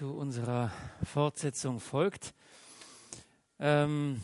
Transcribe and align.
zu 0.00 0.14
unserer 0.14 0.72
Fortsetzung 1.04 1.78
folgt. 1.78 2.32
Ähm, 3.58 4.22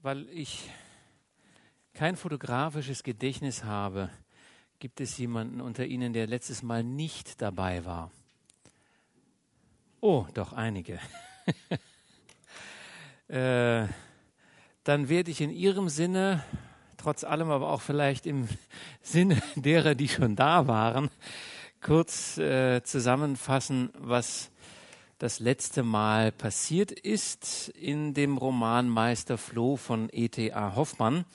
weil 0.00 0.26
ich 0.30 0.70
kein 1.92 2.16
fotografisches 2.16 3.02
Gedächtnis 3.02 3.64
habe, 3.64 4.08
gibt 4.78 5.02
es 5.02 5.18
jemanden 5.18 5.60
unter 5.60 5.84
Ihnen, 5.84 6.14
der 6.14 6.26
letztes 6.26 6.62
Mal 6.62 6.82
nicht 6.82 7.42
dabei 7.42 7.84
war? 7.84 8.10
Oh, 10.00 10.24
doch 10.32 10.54
einige. 10.54 10.98
äh, 13.28 13.86
dann 14.84 15.08
werde 15.10 15.30
ich 15.30 15.42
in 15.42 15.50
Ihrem 15.50 15.90
Sinne, 15.90 16.42
trotz 16.96 17.24
allem 17.24 17.50
aber 17.50 17.68
auch 17.68 17.82
vielleicht 17.82 18.24
im 18.24 18.48
Sinne 19.02 19.42
derer, 19.54 19.94
die 19.94 20.08
schon 20.08 20.34
da 20.34 20.66
waren, 20.66 21.10
kurz 21.84 22.38
äh, 22.38 22.82
zusammenfassen, 22.82 23.90
was 23.98 24.50
das 25.18 25.38
letzte 25.38 25.82
Mal 25.82 26.32
passiert 26.32 26.90
ist 26.90 27.68
in 27.68 28.14
dem 28.14 28.38
Roman 28.38 28.88
Meister 28.88 29.36
Floh 29.36 29.76
von 29.76 30.08
E.T.A. 30.10 30.76
Hoffmann. 30.76 31.26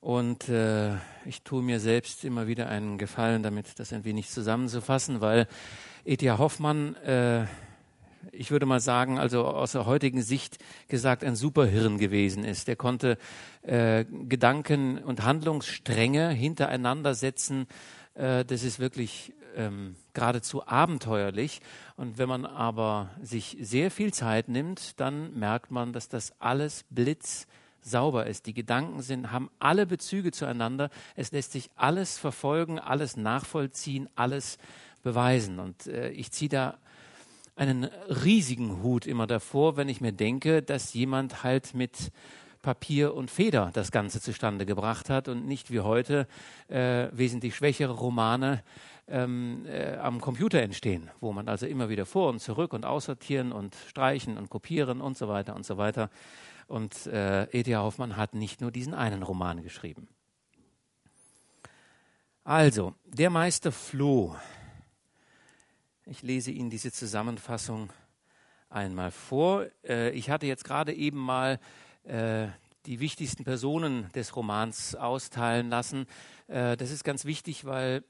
Und 0.00 0.48
äh, 0.48 0.96
ich 1.26 1.42
tue 1.44 1.62
mir 1.62 1.78
selbst 1.78 2.24
immer 2.24 2.48
wieder 2.48 2.68
einen 2.68 2.98
Gefallen 2.98 3.44
damit, 3.44 3.78
das 3.78 3.92
ein 3.92 4.04
wenig 4.04 4.30
zusammenzufassen, 4.30 5.20
weil 5.20 5.46
E.T.A. 6.04 6.38
Hoffmann, 6.38 6.96
äh, 6.96 7.44
ich 8.32 8.50
würde 8.50 8.66
mal 8.66 8.80
sagen, 8.80 9.16
also 9.20 9.44
aus 9.46 9.72
der 9.72 9.86
heutigen 9.86 10.22
Sicht 10.22 10.58
gesagt, 10.88 11.22
ein 11.22 11.36
Superhirn 11.36 11.98
gewesen 11.98 12.44
ist. 12.44 12.66
Der 12.66 12.74
konnte 12.74 13.16
äh, 13.62 14.04
Gedanken 14.28 14.98
und 14.98 15.22
Handlungsstränge 15.22 16.30
hintereinander 16.30 17.14
setzen, 17.14 17.68
äh, 18.16 18.44
das 18.44 18.62
ist 18.62 18.78
wirklich 18.78 19.32
ähm, 19.56 19.96
geradezu 20.12 20.66
abenteuerlich. 20.66 21.60
Und 21.96 22.18
wenn 22.18 22.28
man 22.28 22.46
aber 22.46 23.10
sich 23.22 23.56
sehr 23.60 23.90
viel 23.90 24.12
Zeit 24.12 24.48
nimmt, 24.48 25.00
dann 25.00 25.36
merkt 25.38 25.70
man, 25.70 25.92
dass 25.92 26.08
das 26.08 26.32
alles 26.40 26.84
blitzsauber 26.90 28.26
ist. 28.26 28.46
Die 28.46 28.54
Gedanken 28.54 29.02
sind, 29.02 29.32
haben 29.32 29.50
alle 29.58 29.86
Bezüge 29.86 30.30
zueinander. 30.30 30.90
Es 31.16 31.32
lässt 31.32 31.52
sich 31.52 31.70
alles 31.74 32.18
verfolgen, 32.18 32.78
alles 32.78 33.16
nachvollziehen, 33.16 34.08
alles 34.14 34.58
beweisen. 35.02 35.58
Und 35.58 35.86
äh, 35.86 36.10
ich 36.10 36.30
ziehe 36.30 36.48
da 36.48 36.78
einen 37.56 37.84
riesigen 37.84 38.82
Hut 38.82 39.06
immer 39.06 39.26
davor, 39.26 39.76
wenn 39.76 39.88
ich 39.88 40.02
mir 40.02 40.12
denke, 40.12 40.62
dass 40.62 40.92
jemand 40.92 41.42
halt 41.42 41.74
mit 41.74 42.12
Papier 42.60 43.14
und 43.14 43.30
Feder 43.30 43.70
das 43.72 43.92
Ganze 43.92 44.20
zustande 44.20 44.66
gebracht 44.66 45.08
hat 45.08 45.28
und 45.28 45.46
nicht 45.46 45.70
wie 45.70 45.80
heute 45.80 46.26
äh, 46.66 47.06
wesentlich 47.12 47.54
schwächere 47.54 47.92
Romane 47.92 48.62
ähm, 49.08 49.64
äh, 49.66 49.96
am 49.96 50.20
Computer 50.20 50.60
entstehen, 50.60 51.10
wo 51.20 51.32
man 51.32 51.48
also 51.48 51.66
immer 51.66 51.88
wieder 51.88 52.06
vor 52.06 52.28
und 52.30 52.40
zurück 52.40 52.72
und 52.72 52.84
aussortieren 52.84 53.52
und 53.52 53.76
streichen 53.88 54.36
und 54.36 54.50
kopieren 54.50 55.00
und 55.00 55.16
so 55.16 55.28
weiter 55.28 55.54
und 55.54 55.64
so 55.64 55.76
weiter. 55.76 56.10
Und 56.66 57.06
äh, 57.06 57.44
E.T.A. 57.44 57.82
Hoffmann 57.82 58.16
hat 58.16 58.34
nicht 58.34 58.60
nur 58.60 58.72
diesen 58.72 58.94
einen 58.94 59.22
Roman 59.22 59.62
geschrieben. 59.62 60.08
Also, 62.42 62.94
der 63.04 63.30
Meister 63.30 63.72
floh. 63.72 64.36
Ich 66.04 66.22
lese 66.22 66.50
Ihnen 66.50 66.70
diese 66.70 66.92
Zusammenfassung 66.92 67.90
einmal 68.68 69.10
vor. 69.10 69.66
Äh, 69.84 70.10
ich 70.10 70.30
hatte 70.30 70.46
jetzt 70.46 70.64
gerade 70.64 70.92
eben 70.92 71.18
mal 71.18 71.58
äh, 72.04 72.48
die 72.86 73.00
wichtigsten 73.00 73.44
Personen 73.44 74.10
des 74.14 74.36
Romans 74.36 74.94
austeilen 74.94 75.70
lassen. 75.70 76.06
Äh, 76.46 76.76
das 76.76 76.90
ist 76.90 77.04
ganz 77.04 77.24
wichtig, 77.24 77.64
weil 77.64 78.04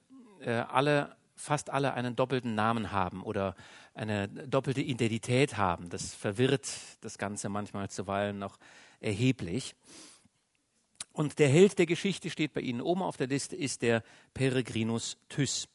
äh, 0.47 0.65
alle, 0.69 1.17
fast 1.35 1.71
alle 1.71 1.95
einen 1.95 2.17
doppelten 2.17 2.55
Namen 2.55 2.93
haben 2.93 3.23
oder 3.23 3.57
eine 3.95 4.29
doppelte 4.29 4.81
Identität 4.81 5.57
haben. 5.57 5.91
Das 5.91 6.15
verwirrt 6.15 6.69
das 7.01 7.19
Ganze 7.19 7.49
manchmal 7.49 7.91
zuweilen 7.91 8.39
noch 8.39 8.59
erheblich. 9.01 9.75
Und 11.13 11.39
der 11.39 11.49
Held 11.49 11.79
der 11.79 11.87
Geschichte 11.87 12.31
steht 12.31 12.55
bei 12.55 12.61
Ihnen 12.61 12.81
oben 12.81 13.03
auf 13.03 13.17
der 13.17 13.27
Liste, 13.27 13.57
ist 13.57 13.83
der 13.83 14.03
Peregrinus 14.35 15.17
Thys. 15.29 15.69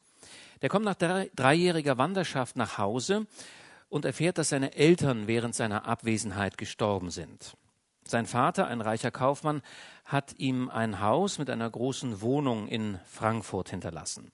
Der 0.62 0.68
kommt 0.68 0.84
nach 0.84 0.94
dreijähriger 0.94 1.98
Wanderschaft 1.98 2.56
nach 2.56 2.78
Hause 2.78 3.26
und 3.88 4.04
erfährt, 4.04 4.38
dass 4.38 4.50
seine 4.50 4.74
Eltern 4.74 5.26
während 5.26 5.54
seiner 5.54 5.84
Abwesenheit 5.86 6.56
gestorben 6.56 7.10
sind. 7.10 7.56
Sein 8.04 8.26
Vater, 8.26 8.68
ein 8.68 8.80
reicher 8.80 9.10
Kaufmann, 9.10 9.62
hat 10.04 10.38
ihm 10.38 10.70
ein 10.70 11.00
Haus 11.00 11.38
mit 11.38 11.50
einer 11.50 11.68
großen 11.68 12.20
Wohnung 12.20 12.68
in 12.68 12.98
Frankfurt 13.06 13.70
hinterlassen. 13.70 14.32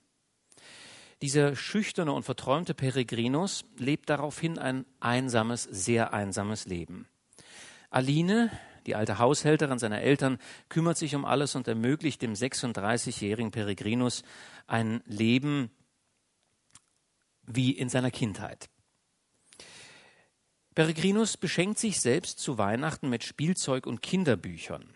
Dieser 1.21 1.55
schüchterne 1.55 2.13
und 2.13 2.23
verträumte 2.23 2.73
Peregrinus 2.73 3.65
lebt 3.77 4.09
daraufhin 4.09 4.57
ein 4.57 4.85
einsames, 5.01 5.63
sehr 5.63 6.13
einsames 6.13 6.65
Leben. 6.65 7.07
Aline, 7.89 8.51
die 8.85 8.95
alte 8.95 9.19
Haushälterin 9.19 9.79
seiner 9.79 10.01
Eltern, 10.01 10.39
kümmert 10.69 10.97
sich 10.97 11.15
um 11.15 11.25
alles 11.25 11.55
und 11.55 11.67
ermöglicht 11.67 12.21
dem 12.21 12.33
36-jährigen 12.33 13.51
Peregrinus 13.51 14.23
ein 14.67 15.03
Leben 15.05 15.71
wie 17.45 17.71
in 17.71 17.89
seiner 17.89 18.11
Kindheit. 18.11 18.69
Peregrinus 20.73 21.35
beschenkt 21.35 21.79
sich 21.79 21.99
selbst 21.99 22.39
zu 22.39 22.57
Weihnachten 22.57 23.09
mit 23.09 23.25
Spielzeug 23.25 23.85
und 23.85 24.01
Kinderbüchern. 24.01 24.93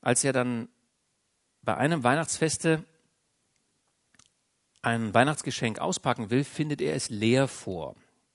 Als 0.00 0.24
er 0.24 0.32
dann 0.32 0.68
bei 1.62 1.76
einem 1.76 2.02
Weihnachtsfeste 2.02 2.84
ein 4.82 5.14
Weihnachtsgeschenk 5.14 5.78
auspacken 5.78 6.30
will, 6.30 6.44
findet 6.44 6.80
er 6.80 6.94
es 6.94 7.08
leer 7.08 7.48
vor. 7.48 7.94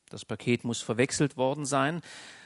Das 0.10 0.26
Paket 0.26 0.64
muss 0.64 0.82
verwechselt 0.82 1.38
worden 1.38 1.66
sein, 1.66 2.02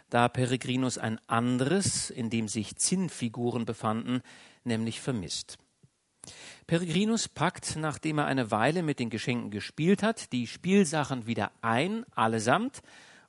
da 0.09 0.27
Peregrinus 0.27 0.97
ein 0.97 1.19
anderes, 1.27 2.09
in 2.09 2.29
dem 2.29 2.47
sich 2.47 2.75
Zinnfiguren 2.75 3.65
befanden, 3.65 4.21
nämlich 4.63 4.99
vermisst. 4.99 5.57
Peregrinus 6.67 7.27
packt, 7.27 7.75
nachdem 7.77 8.17
er 8.17 8.25
eine 8.25 8.51
Weile 8.51 8.83
mit 8.83 8.99
den 8.99 9.09
Geschenken 9.09 9.51
gespielt 9.51 10.03
hat, 10.03 10.31
die 10.33 10.47
Spielsachen 10.47 11.27
wieder 11.27 11.51
ein, 11.61 12.05
allesamt, 12.15 12.81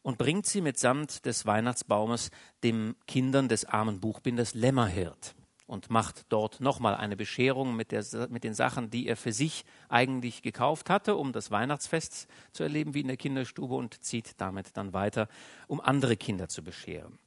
und 0.03 0.19
bringt 0.19 0.47
sie 0.47 0.60
mitsamt 0.60 1.27
des 1.27 1.47
Weihnachtsbaumes 1.47 2.31
den 2.65 2.97
Kindern 3.06 3.49
des 3.49 3.65
armen 3.65 4.00
Buchbinders 4.00 4.54
Lämmerhirt 4.54 5.37
und 5.67 5.91
macht 5.91 6.25
dort 6.28 6.61
nochmal 6.61 6.95
eine 6.95 7.17
Bescherung 7.17 7.77
mit, 7.77 7.93
der, 7.93 8.05
mit 8.28 8.45
den 8.45 8.55
Sachen, 8.55 8.91
die 8.91 9.06
er 9.06 9.17
für 9.17 9.33
sich 9.33 9.65
eigentlich 9.89 10.43
gekauft 10.43 10.91
hatte, 10.91 11.17
um 11.17 11.33
das 11.33 11.50
Weihnachtsfest 11.50 12.28
zu 12.53 12.62
erleben 12.62 12.95
wie 12.95 13.00
in 13.00 13.09
der 13.09 13.17
Kinderstube 13.17 13.75
und 13.75 14.03
zieht 14.03 14.41
damit 14.41 14.77
dann 14.77 14.93
weiter, 14.93 15.28
um 15.69 15.81
andere 15.81 16.17
Kinder 16.17 16.49
zu 16.49 16.62
bescheren. 16.62 17.19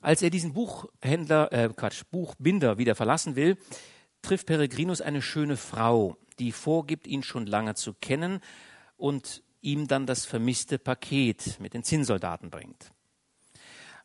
Als 0.00 0.22
er 0.22 0.30
diesen 0.30 0.52
Buchhändler, 0.52 1.52
äh, 1.52 1.68
Quatsch, 1.74 2.04
Buchbinder 2.10 2.78
wieder 2.78 2.94
verlassen 2.94 3.36
will, 3.36 3.56
trifft 4.22 4.46
Peregrinus 4.46 5.00
eine 5.00 5.22
schöne 5.22 5.56
Frau, 5.56 6.16
die 6.38 6.52
vorgibt, 6.52 7.06
ihn 7.06 7.22
schon 7.22 7.46
lange 7.46 7.74
zu 7.74 7.94
kennen 7.94 8.40
und 8.96 9.42
ihm 9.60 9.88
dann 9.88 10.06
das 10.06 10.24
vermisste 10.24 10.78
Paket 10.78 11.58
mit 11.60 11.74
den 11.74 11.82
Zinnsoldaten 11.82 12.50
bringt. 12.50 12.92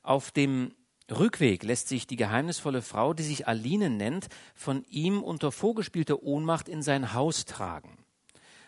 Auf 0.02 0.32
dem 0.32 0.74
Rückweg 1.12 1.64
lässt 1.64 1.90
sich 1.90 2.08
die 2.08 2.16
geheimnisvolle 2.16 2.82
Frau, 2.82 3.14
die 3.14 3.24
sich 3.24 3.48
Aline 3.48 3.90
nennt, 3.90 4.30
von 4.56 4.86
ihm 4.86 5.22
unter 5.22 5.52
vorgespielter 5.52 6.24
Ohnmacht 6.24 6.70
in 6.70 6.82
sein 6.82 7.14
Haus 7.14 7.46
tragen. 7.46 7.98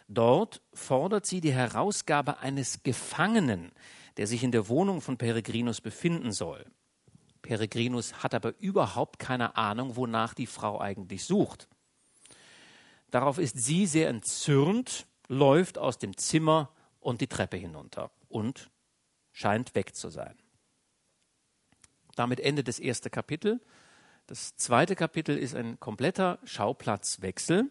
Dort 0.07 0.62
fordert 0.73 1.25
sie 1.25 1.41
die 1.41 1.53
Herausgabe 1.53 2.40
eines 2.40 2.84
Gefangenen, 2.84 3.72
der 4.18 4.28
sich 4.28 4.44
in 4.44 4.51
der 4.51 4.68
Wohnung 4.68 5.01
von 5.01 5.18
Peregrinus 5.18 5.81
befinden 5.81 6.31
soll. 6.31 6.66
Peregrinus 7.41 8.23
hat 8.23 8.34
aber 8.34 8.53
überhaupt 8.59 9.19
keine 9.19 9.56
Ahnung, 9.56 9.96
wonach 9.96 10.34
die 10.34 10.47
Frau 10.47 10.79
eigentlich 10.79 11.23
sucht. 11.23 11.67
Darauf 13.12 13.38
ist 13.38 13.57
sie 13.57 13.85
sehr 13.85 14.09
entzürnt, 14.09 15.07
läuft 15.28 15.78
aus 15.78 15.97
dem 15.97 16.17
Zimmer 16.17 16.72
und 17.00 17.22
die 17.22 17.28
Treppe 17.28 17.58
hinunter 17.58 18.11
und 18.28 18.70
scheint 19.32 19.73
weg 19.76 19.96
zu 19.96 20.09
sein. 20.09 20.35
Damit 22.16 22.40
endet 22.40 22.67
das 22.67 22.79
erste 22.79 23.09
Kapitel. 23.09 23.62
Das 24.28 24.56
zweite 24.56 24.96
Kapitel 24.96 25.38
ist 25.38 25.56
ein 25.56 25.79
kompletter 25.79 26.40
Schauplatzwechsel. 26.46 27.70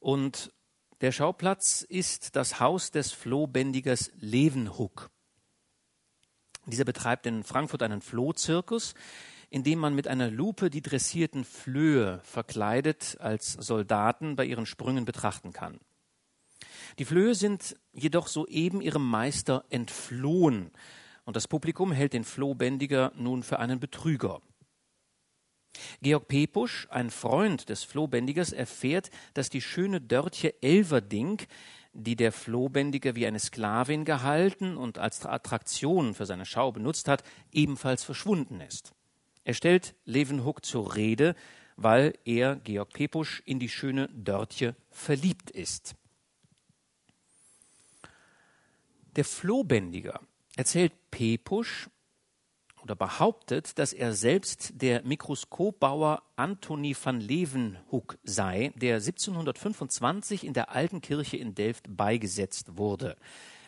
Und 0.00 0.52
der 1.00 1.12
Schauplatz 1.12 1.82
ist 1.82 2.34
das 2.34 2.58
Haus 2.58 2.90
des 2.90 3.12
Flohbändigers 3.12 4.10
Levenhuck. 4.16 5.10
Dieser 6.66 6.84
betreibt 6.84 7.26
in 7.26 7.44
Frankfurt 7.44 7.82
einen 7.82 8.00
Flohzirkus, 8.00 8.94
in 9.50 9.62
dem 9.62 9.78
man 9.78 9.94
mit 9.94 10.08
einer 10.08 10.30
Lupe 10.30 10.68
die 10.68 10.82
dressierten 10.82 11.44
Flöhe 11.44 12.20
verkleidet 12.24 13.16
als 13.20 13.52
Soldaten 13.52 14.36
bei 14.36 14.44
ihren 14.44 14.66
Sprüngen 14.66 15.04
betrachten 15.04 15.52
kann. 15.52 15.80
Die 16.98 17.04
Flöhe 17.04 17.34
sind 17.34 17.76
jedoch 17.92 18.26
soeben 18.26 18.80
ihrem 18.80 19.08
Meister 19.08 19.64
entflohen 19.70 20.72
und 21.28 21.36
das 21.36 21.46
Publikum 21.46 21.92
hält 21.92 22.14
den 22.14 22.24
Flohbändiger 22.24 23.12
nun 23.14 23.42
für 23.42 23.58
einen 23.58 23.80
Betrüger. 23.80 24.40
Georg 26.00 26.26
Pepusch, 26.26 26.88
ein 26.88 27.10
Freund 27.10 27.68
des 27.68 27.84
Flohbändigers, 27.84 28.50
erfährt, 28.50 29.10
dass 29.34 29.50
die 29.50 29.60
schöne 29.60 30.00
Dörtje 30.00 30.54
Elverdink 30.62 31.46
die 31.92 32.16
der 32.16 32.32
Flohbändiger 32.32 33.14
wie 33.14 33.26
eine 33.26 33.40
Sklavin 33.40 34.06
gehalten 34.06 34.78
und 34.78 34.96
als 34.96 35.26
Attraktion 35.26 36.14
für 36.14 36.24
seine 36.24 36.46
Schau 36.46 36.72
benutzt 36.72 37.08
hat, 37.08 37.22
ebenfalls 37.52 38.04
verschwunden 38.04 38.62
ist. 38.62 38.94
Er 39.44 39.52
stellt 39.52 39.96
Leeuwenhoek 40.06 40.64
zur 40.64 40.96
Rede, 40.96 41.34
weil 41.76 42.14
er, 42.24 42.56
Georg 42.56 42.94
Pepusch, 42.94 43.42
in 43.44 43.58
die 43.58 43.68
schöne 43.68 44.08
Dörtje 44.14 44.76
verliebt 44.88 45.50
ist. 45.50 45.94
Der 49.16 49.26
Flohbändiger 49.26 50.22
erzählt 50.58 50.92
Pepusch 51.12 51.88
oder 52.82 52.96
behauptet, 52.96 53.78
dass 53.78 53.92
er 53.92 54.12
selbst 54.12 54.72
der 54.74 55.04
Mikroskopbauer 55.04 56.24
Antoni 56.34 56.96
van 57.00 57.20
Leeuwenhoek 57.20 58.18
sei, 58.24 58.72
der 58.74 58.96
1725 58.96 60.44
in 60.44 60.54
der 60.54 60.70
alten 60.70 61.00
Kirche 61.00 61.36
in 61.36 61.54
Delft 61.54 61.84
beigesetzt 61.96 62.76
wurde. 62.76 63.16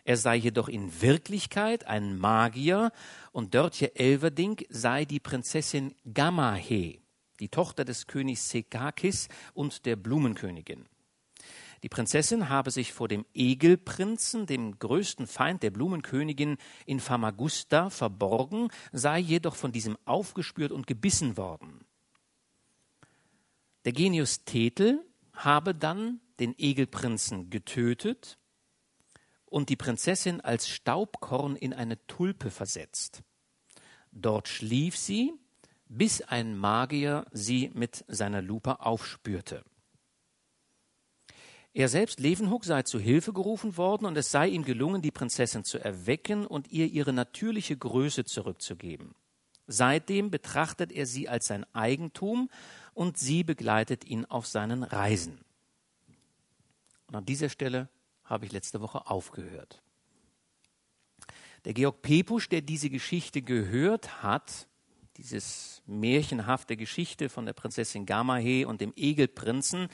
Er 0.02 0.16
sei 0.16 0.34
jedoch 0.34 0.68
in 0.68 1.00
Wirklichkeit 1.00 1.86
ein 1.86 2.18
Magier 2.18 2.90
und 3.30 3.54
Dörtje 3.54 3.94
Elverdink 3.94 4.64
sei 4.68 5.04
die 5.04 5.20
Prinzessin 5.20 5.94
Gamahe, 6.12 6.98
die 7.38 7.48
Tochter 7.48 7.84
des 7.84 8.08
Königs 8.08 8.50
Sekakis 8.50 9.28
und 9.54 9.86
der 9.86 9.94
Blumenkönigin. 9.94 10.88
Die 11.82 11.88
Prinzessin 11.88 12.48
habe 12.50 12.70
sich 12.70 12.92
vor 12.92 13.08
dem 13.08 13.24
Egelprinzen, 13.32 14.46
dem 14.46 14.78
größten 14.78 15.26
Feind 15.26 15.62
der 15.62 15.70
Blumenkönigin, 15.70 16.58
in 16.84 17.00
Famagusta 17.00 17.88
verborgen, 17.88 18.68
sei 18.92 19.18
jedoch 19.18 19.56
von 19.56 19.72
diesem 19.72 19.96
aufgespürt 20.04 20.72
und 20.72 20.86
gebissen 20.86 21.36
worden. 21.36 21.84
Der 23.86 23.92
Genius 23.92 24.44
Thetel 24.44 25.02
habe 25.32 25.74
dann 25.74 26.20
den 26.38 26.54
Egelprinzen 26.58 27.48
getötet 27.48 28.38
und 29.46 29.70
die 29.70 29.76
Prinzessin 29.76 30.42
als 30.42 30.68
Staubkorn 30.68 31.56
in 31.56 31.72
eine 31.72 32.06
Tulpe 32.06 32.50
versetzt. 32.50 33.22
Dort 34.12 34.48
schlief 34.48 34.98
sie, 34.98 35.32
bis 35.88 36.20
ein 36.20 36.56
Magier 36.56 37.24
sie 37.32 37.70
mit 37.74 38.04
seiner 38.06 38.42
Lupe 38.42 38.80
aufspürte. 38.80 39.64
Er 41.72 41.88
selbst, 41.88 42.18
Levenhoek, 42.18 42.64
sei 42.64 42.82
zu 42.82 42.98
Hilfe 42.98 43.32
gerufen 43.32 43.76
worden 43.76 44.06
und 44.06 44.16
es 44.16 44.30
sei 44.30 44.48
ihm 44.48 44.64
gelungen, 44.64 45.02
die 45.02 45.12
Prinzessin 45.12 45.64
zu 45.64 45.78
erwecken 45.78 46.46
und 46.46 46.72
ihr 46.72 46.86
ihre 46.86 47.12
natürliche 47.12 47.76
Größe 47.76 48.24
zurückzugeben. 48.24 49.14
Seitdem 49.68 50.32
betrachtet 50.32 50.90
er 50.90 51.06
sie 51.06 51.28
als 51.28 51.46
sein 51.46 51.64
Eigentum 51.72 52.50
und 52.92 53.18
sie 53.18 53.44
begleitet 53.44 54.04
ihn 54.04 54.24
auf 54.24 54.48
seinen 54.48 54.82
Reisen. 54.82 55.38
Und 57.06 57.14
an 57.14 57.24
dieser 57.24 57.48
Stelle 57.48 57.88
habe 58.24 58.46
ich 58.46 58.52
letzte 58.52 58.80
Woche 58.80 59.08
aufgehört. 59.08 59.80
Der 61.64 61.74
Georg 61.74 62.02
Pepusch, 62.02 62.48
der 62.48 62.62
diese 62.62 62.90
Geschichte 62.90 63.42
gehört 63.42 64.22
hat, 64.24 64.66
dieses 65.18 65.82
märchenhafte 65.86 66.76
Geschichte 66.76 67.28
von 67.28 67.46
der 67.46 67.52
Prinzessin 67.52 68.06
Gamahe 68.06 68.66
und 68.66 68.80
dem 68.80 68.92
Egelprinzen, 68.96 69.88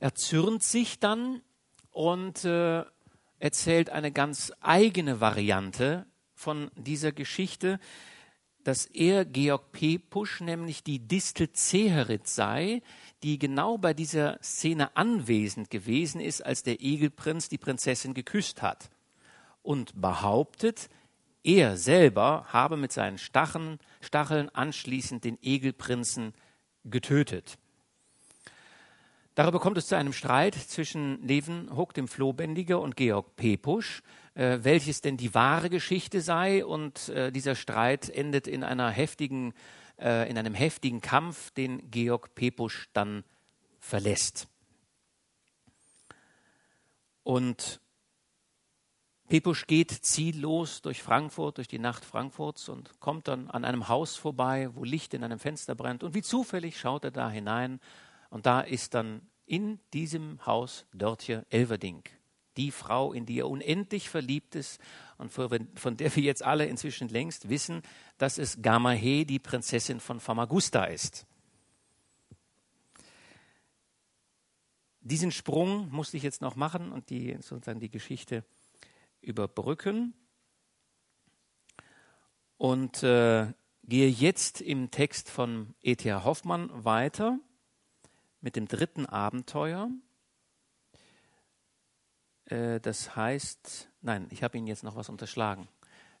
erzürnt 0.00 0.62
sich 0.62 0.98
dann 0.98 1.42
und 1.90 2.44
äh, 2.44 2.84
erzählt 3.38 3.90
eine 3.90 4.12
ganz 4.12 4.52
eigene 4.60 5.20
Variante 5.20 6.06
von 6.34 6.70
dieser 6.76 7.12
Geschichte, 7.12 7.78
dass 8.64 8.86
er, 8.86 9.24
Georg 9.24 9.72
Pepusch, 9.72 10.40
nämlich 10.40 10.82
die 10.82 10.98
Distel 10.98 11.52
Zeherit 11.52 12.26
sei, 12.26 12.82
die 13.22 13.38
genau 13.38 13.78
bei 13.78 13.94
dieser 13.94 14.38
Szene 14.42 14.96
anwesend 14.96 15.70
gewesen 15.70 16.20
ist, 16.20 16.44
als 16.44 16.62
der 16.62 16.80
Egelprinz 16.80 17.48
die 17.48 17.58
Prinzessin 17.58 18.14
geküsst 18.14 18.62
hat. 18.62 18.90
Und 19.62 20.00
behauptet, 20.00 20.88
er 21.42 21.76
selber 21.76 22.46
habe 22.48 22.76
mit 22.76 22.92
seinen 22.92 23.18
Stacheln 23.18 24.48
anschließend 24.48 25.24
den 25.24 25.38
Egelprinzen 25.42 26.32
getötet. 26.84 27.58
Darüber 29.34 29.58
kommt 29.58 29.78
es 29.78 29.88
zu 29.88 29.96
einem 29.96 30.12
Streit 30.12 30.54
zwischen 30.54 31.20
Levenhoek, 31.26 31.92
dem 31.92 32.06
Flohbändiger, 32.06 32.80
und 32.80 32.96
Georg 32.96 33.34
Pepusch, 33.34 34.02
äh, 34.34 34.58
welches 34.62 35.00
denn 35.00 35.16
die 35.16 35.34
wahre 35.34 35.70
Geschichte 35.70 36.20
sei. 36.20 36.64
Und 36.64 37.08
äh, 37.08 37.32
dieser 37.32 37.56
Streit 37.56 38.08
endet 38.08 38.46
in 38.46 38.62
einer 38.62 38.90
heftigen, 38.90 39.52
äh, 39.98 40.30
in 40.30 40.38
einem 40.38 40.54
heftigen 40.54 41.00
Kampf, 41.00 41.50
den 41.50 41.90
Georg 41.90 42.36
Pepusch 42.36 42.88
dann 42.92 43.24
verlässt. 43.80 44.46
Und 47.24 47.80
Pepusch 49.28 49.66
geht 49.66 49.90
ziellos 49.90 50.80
durch 50.80 51.02
Frankfurt, 51.02 51.56
durch 51.56 51.66
die 51.66 51.80
Nacht 51.80 52.04
Frankfurts 52.04 52.68
und 52.68 53.00
kommt 53.00 53.26
dann 53.26 53.50
an 53.50 53.64
einem 53.64 53.88
Haus 53.88 54.14
vorbei, 54.14 54.68
wo 54.74 54.84
Licht 54.84 55.12
in 55.12 55.24
einem 55.24 55.40
Fenster 55.40 55.74
brennt. 55.74 56.04
Und 56.04 56.14
wie 56.14 56.22
zufällig 56.22 56.78
schaut 56.78 57.04
er 57.04 57.10
da 57.10 57.28
hinein 57.28 57.80
und 58.34 58.46
da 58.46 58.62
ist 58.62 58.94
dann 58.94 59.22
in 59.46 59.78
diesem 59.92 60.44
Haus 60.44 60.86
Dörtje 60.92 61.46
Elverdink, 61.50 62.10
die 62.56 62.72
Frau, 62.72 63.12
in 63.12 63.26
die 63.26 63.38
er 63.38 63.48
unendlich 63.48 64.08
verliebt 64.08 64.56
ist 64.56 64.80
und 65.18 65.30
von 65.30 65.96
der 65.96 66.16
wir 66.16 66.22
jetzt 66.24 66.42
alle 66.42 66.66
inzwischen 66.66 67.08
längst 67.08 67.48
wissen, 67.48 67.82
dass 68.18 68.38
es 68.38 68.60
Gamahe, 68.60 69.24
die 69.24 69.38
Prinzessin 69.38 70.00
von 70.00 70.18
Famagusta 70.18 70.82
ist. 70.86 71.26
Diesen 75.00 75.30
Sprung 75.30 75.88
musste 75.92 76.16
ich 76.16 76.24
jetzt 76.24 76.40
noch 76.40 76.56
machen 76.56 76.90
und 76.90 77.10
die, 77.10 77.36
sozusagen 77.40 77.78
die 77.78 77.90
Geschichte 77.90 78.44
überbrücken. 79.20 80.12
Und 82.56 83.04
äh, 83.04 83.52
gehe 83.84 84.08
jetzt 84.08 84.60
im 84.60 84.90
Text 84.90 85.30
von 85.30 85.76
E.T.A. 85.82 86.24
Hoffmann 86.24 86.68
weiter 86.84 87.38
mit 88.44 88.56
dem 88.56 88.68
dritten 88.68 89.06
Abenteuer. 89.06 89.90
Äh, 92.44 92.78
das 92.78 93.16
heißt, 93.16 93.88
nein, 94.02 94.28
ich 94.30 94.42
habe 94.42 94.58
Ihnen 94.58 94.66
jetzt 94.66 94.84
noch 94.84 94.96
was 94.96 95.08
unterschlagen. 95.08 95.66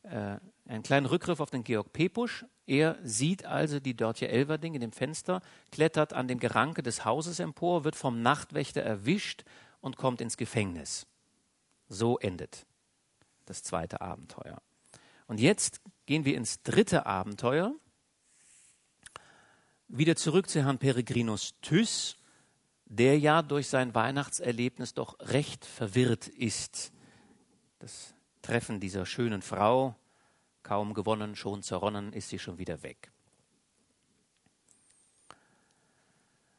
Äh, 0.04 0.38
einen 0.66 0.82
kleinen 0.82 1.04
Rückgriff 1.04 1.38
auf 1.38 1.50
den 1.50 1.64
Georg 1.64 1.92
Pepusch. 1.92 2.46
Er 2.66 2.98
sieht 3.02 3.44
also 3.44 3.78
die 3.78 3.94
Dörtje 3.94 4.28
Elverding 4.28 4.74
in 4.74 4.80
dem 4.80 4.92
Fenster, 4.92 5.42
klettert 5.70 6.14
an 6.14 6.26
dem 6.26 6.38
Geranke 6.38 6.82
des 6.82 7.04
Hauses 7.04 7.40
empor, 7.40 7.84
wird 7.84 7.94
vom 7.94 8.22
Nachtwächter 8.22 8.82
erwischt 8.82 9.44
und 9.82 9.98
kommt 9.98 10.22
ins 10.22 10.38
Gefängnis. 10.38 11.06
So 11.88 12.18
endet 12.18 12.64
das 13.44 13.62
zweite 13.62 14.00
Abenteuer. 14.00 14.62
Und 15.26 15.40
jetzt 15.40 15.82
gehen 16.06 16.24
wir 16.24 16.38
ins 16.38 16.62
dritte 16.62 17.04
Abenteuer. 17.04 17.74
Wieder 19.88 20.16
zurück 20.16 20.48
zu 20.48 20.64
Herrn 20.64 20.78
Peregrinus 20.78 21.54
Thyss, 21.60 22.16
der 22.86 23.18
ja 23.18 23.42
durch 23.42 23.68
sein 23.68 23.94
Weihnachtserlebnis 23.94 24.94
doch 24.94 25.18
recht 25.20 25.64
verwirrt 25.64 26.28
ist. 26.28 26.92
Das 27.78 28.14
Treffen 28.42 28.80
dieser 28.80 29.06
schönen 29.06 29.42
Frau, 29.42 29.96
kaum 30.62 30.94
gewonnen, 30.94 31.36
schon 31.36 31.62
zerronnen, 31.62 32.12
ist 32.12 32.28
sie 32.28 32.38
schon 32.38 32.58
wieder 32.58 32.82
weg. 32.82 33.10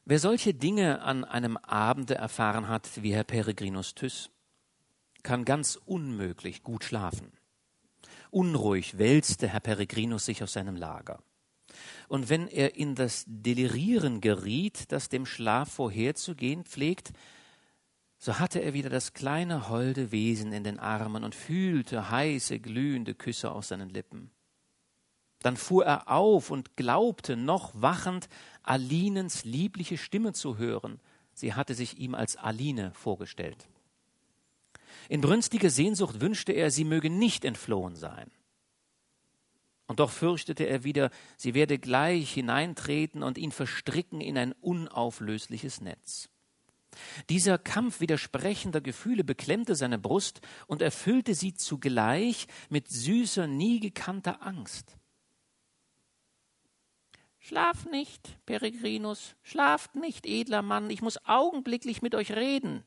Wer 0.05 0.20
solche 0.20 0.53
Dinge 0.53 1.01
an 1.01 1.24
einem 1.24 1.58
Abende 1.58 2.15
erfahren 2.15 2.67
hat, 2.67 3.01
wie 3.01 3.13
Herr 3.13 3.24
Peregrinus 3.24 3.96
Thyss, 3.96 4.29
kann 5.24 5.46
ganz 5.46 5.79
unmöglich 5.84 6.62
gut 6.62 6.84
schlafen. 6.84 7.32
Unruhig 8.29 9.00
wälzte 9.00 9.48
Herr 9.48 9.62
Peregrinus 9.62 10.25
sich 10.25 10.44
aus 10.44 10.53
seinem 10.53 10.75
Lager. 10.75 11.24
Und 12.08 12.29
wenn 12.29 12.48
er 12.48 12.75
in 12.75 12.96
das 12.96 13.24
Delirieren 13.27 14.22
geriet, 14.22 14.91
das 14.91 15.10
dem 15.10 15.25
Schlaf 15.25 15.72
vorherzugehen 15.74 16.63
pflegt, 16.63 17.12
so 18.17 18.39
hatte 18.39 18.60
er 18.60 18.74
wieder 18.74 18.89
das 18.89 19.13
kleine 19.13 19.70
holde 19.70 20.12
Wesen 20.12 20.51
in 20.51 20.63
den 20.63 20.79
Armen 20.79 21.24
und 21.24 21.36
fühlte 21.36 22.10
heiße, 22.10 22.60
glühende 22.60 23.13
Küsse 23.13 23.51
aus 23.51 23.67
seinen 23.67 23.89
Lippen. 23.89 24.32
Dann 25.39 25.58
fuhr 25.58 25.86
er 25.86 26.10
auf 26.10 26.50
und 26.50 26.75
glaubte, 26.75 27.36
noch 27.36 27.72
wachend, 27.79 28.29
Alinens 28.63 29.46
liebliche 29.46 29.98
Stimme 29.98 30.34
zu 30.34 30.58
hören. 30.58 31.00
Sie 31.34 31.53
hatte 31.53 31.75
sich 31.75 32.00
ihm 32.00 32.15
als 32.15 32.36
Aline 32.36 32.91
vorgestellt. 32.96 33.67
In 35.08 35.22
brünstiger 35.22 35.70
Sehnsucht 35.70 36.20
wünschte 36.22 36.51
er, 36.51 36.72
sie 36.72 36.84
möge 36.84 37.12
nicht 37.12 37.46
entflohen 37.46 37.96
sein. 37.96 38.32
Und 39.88 40.00
doch 40.00 40.12
fürchtete 40.12 40.65
er 40.65 40.84
wieder, 40.84 41.12
sie 41.38 41.54
werde 41.54 41.77
gleich 41.77 42.34
hineintreten 42.34 43.22
und 43.22 43.38
ihn 43.38 43.51
verstricken 43.51 44.20
in 44.20 44.38
ein 44.38 44.51
unauflösliches 44.54 45.82
Netz. 45.82 46.30
Dieser 47.30 47.58
Kampf 47.58 48.00
widersprechender 48.00 48.82
Gefühle 48.82 49.24
beklemmte 49.24 49.75
seine 49.75 50.00
Brust 50.00 50.42
und 50.68 50.82
erfüllte 50.82 51.36
sie 51.36 51.54
zugleich 51.54 52.48
mit 52.70 52.88
süßer, 52.89 53.48
nie 53.48 53.80
gekannter 53.80 54.42
Angst. 54.42 54.98
Schlaf 57.39 57.86
nicht, 57.86 58.44
Peregrinus, 58.48 59.36
schlaft 59.44 59.94
nicht, 59.96 60.25
edler 60.25 60.63
Mann, 60.63 60.89
ich 60.89 61.04
muss 61.04 61.24
augenblicklich 61.25 62.01
mit 62.01 62.15
euch 62.15 62.32
reden. 62.32 62.84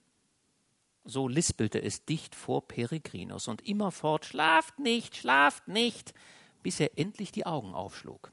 so 1.05 1.29
lispelte 1.29 1.81
es 1.81 2.05
dicht 2.05 2.35
vor 2.35 2.67
Peregrinus 2.67 3.47
und 3.49 3.63
immerfort 3.63 4.27
Schlaft 4.27 4.79
nicht, 4.79 5.17
schlaft 5.17 5.69
nicht, 5.69 6.13
bis 6.63 6.81
er 6.81 6.99
endlich 6.99 7.33
die 7.33 7.47
Augen 7.47 7.75
aufschlug. 7.75 8.33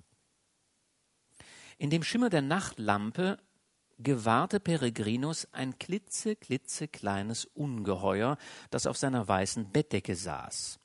In 1.78 1.90
dem 1.90 2.04
Schimmer 2.04 2.30
der 2.30 2.42
Nachtlampe 2.42 3.38
gewahrte 3.98 4.60
Peregrinus 4.60 5.48
ein 5.54 5.78
klitze, 5.78 6.36
klitzekleines 6.36 7.46
Ungeheuer, 7.46 8.38
das 8.70 8.88
auf 8.88 8.98
seiner 8.98 9.28
weißen 9.28 9.72
Bettdecke 9.72 10.16
saß 10.16 10.80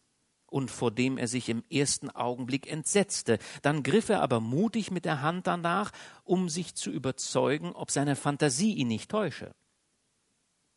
und 0.50 0.70
vor 0.70 0.90
dem 0.90 1.16
er 1.16 1.28
sich 1.28 1.48
im 1.48 1.64
ersten 1.70 2.10
Augenblick 2.10 2.70
entsetzte. 2.70 3.38
Dann 3.62 3.82
griff 3.82 4.08
er 4.08 4.20
aber 4.20 4.40
mutig 4.40 4.90
mit 4.90 5.04
der 5.04 5.22
Hand 5.22 5.46
danach, 5.46 5.92
um 6.24 6.48
sich 6.48 6.74
zu 6.74 6.90
überzeugen, 6.90 7.72
ob 7.72 7.90
seine 7.90 8.16
Fantasie 8.16 8.74
ihn 8.74 8.88
nicht 8.88 9.10
täusche. 9.10 9.54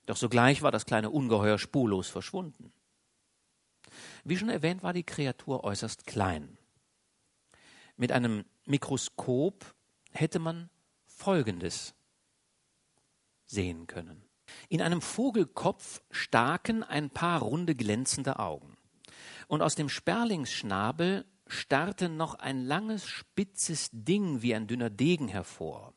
Doch 0.06 0.18
sogleich 0.18 0.62
war 0.62 0.72
das 0.72 0.86
kleine 0.86 1.10
Ungeheuer 1.10 1.58
spurlos 1.58 2.08
verschwunden. 2.08 2.72
Wie 4.24 4.38
schon 4.38 4.50
erwähnt, 4.50 4.84
war 4.84 4.94
die 4.94 5.04
Kreatur 5.04 5.64
äußerst 5.64 6.06
klein. 6.06 6.58
Mit 7.96 8.12
einem 8.12 8.46
Mikroskop 8.66 9.74
hätte 10.12 10.40
man 10.40 10.70
Folgendes 11.06 11.94
sehen 13.46 13.88
können. 13.88 14.24
In 14.70 14.82
einem 14.82 15.02
Vogelkopf 15.02 16.02
staken 16.12 16.84
ein 16.84 17.10
paar 17.10 17.42
runde 17.42 17.76
glänzende 17.76 18.40
Augen 18.40 18.76
und 19.48 19.62
aus 19.62 19.76
dem 19.76 19.90
Sperlingsschnabel 19.90 21.26
starrte 21.48 22.10
noch 22.10 22.36
ein 22.36 22.66
langes, 22.66 23.06
spitzes 23.06 23.90
Ding 23.92 24.42
wie 24.42 24.56
ein 24.56 24.68
dünner 24.68 24.90
Degen 24.90 25.28
hervor. 25.28 25.94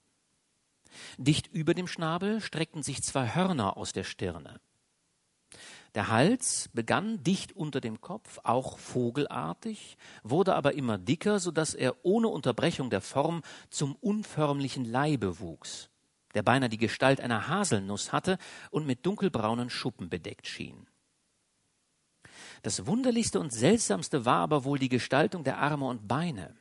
Dicht 1.19 1.47
über 1.49 1.75
dem 1.75 1.87
Schnabel 1.87 2.41
streckten 2.41 2.83
sich 2.83 3.03
zwei 3.03 3.35
Hörner 3.35 3.77
aus 3.77 3.93
der 3.93 4.05
Stirne. 4.05 4.61
Der 5.97 6.09
Hals 6.09 6.69
begann 6.75 7.23
dicht 7.23 7.57
unter 7.57 7.81
dem 7.81 8.03
Kopf, 8.03 8.39
auch 8.45 8.79
vogelartig, 8.79 9.97
wurde 10.23 10.55
aber 10.55 10.75
immer 10.75 10.99
dicker, 10.99 11.41
so 11.41 11.51
dass 11.51 11.73
er 11.73 11.97
ohne 12.05 12.29
Unterbrechung 12.29 12.91
der 12.91 13.01
Form 13.01 13.43
zum 13.71 13.97
unförmlichen 14.03 14.85
Leibe 14.85 15.41
wuchs, 15.41 15.89
der 16.35 16.43
beinahe 16.43 16.69
die 16.69 16.77
Gestalt 16.77 17.19
einer 17.23 17.49
Haselnuss 17.49 18.13
hatte 18.13 18.37
und 18.71 18.87
mit 18.87 19.07
dunkelbraunen 19.07 19.71
Schuppen 19.71 20.11
bedeckt 20.11 20.47
schien. 20.47 20.87
Das 22.61 22.87
wunderlichste 22.87 23.41
und 23.41 23.55
seltsamste 23.55 24.27
war 24.27 24.41
aber 24.41 24.65
wohl 24.65 24.79
die 24.79 24.91
Gestaltung 24.91 25.45
der 25.45 25.57
Arme 25.57 25.87
und 25.87 26.07
Beine. 26.07 26.55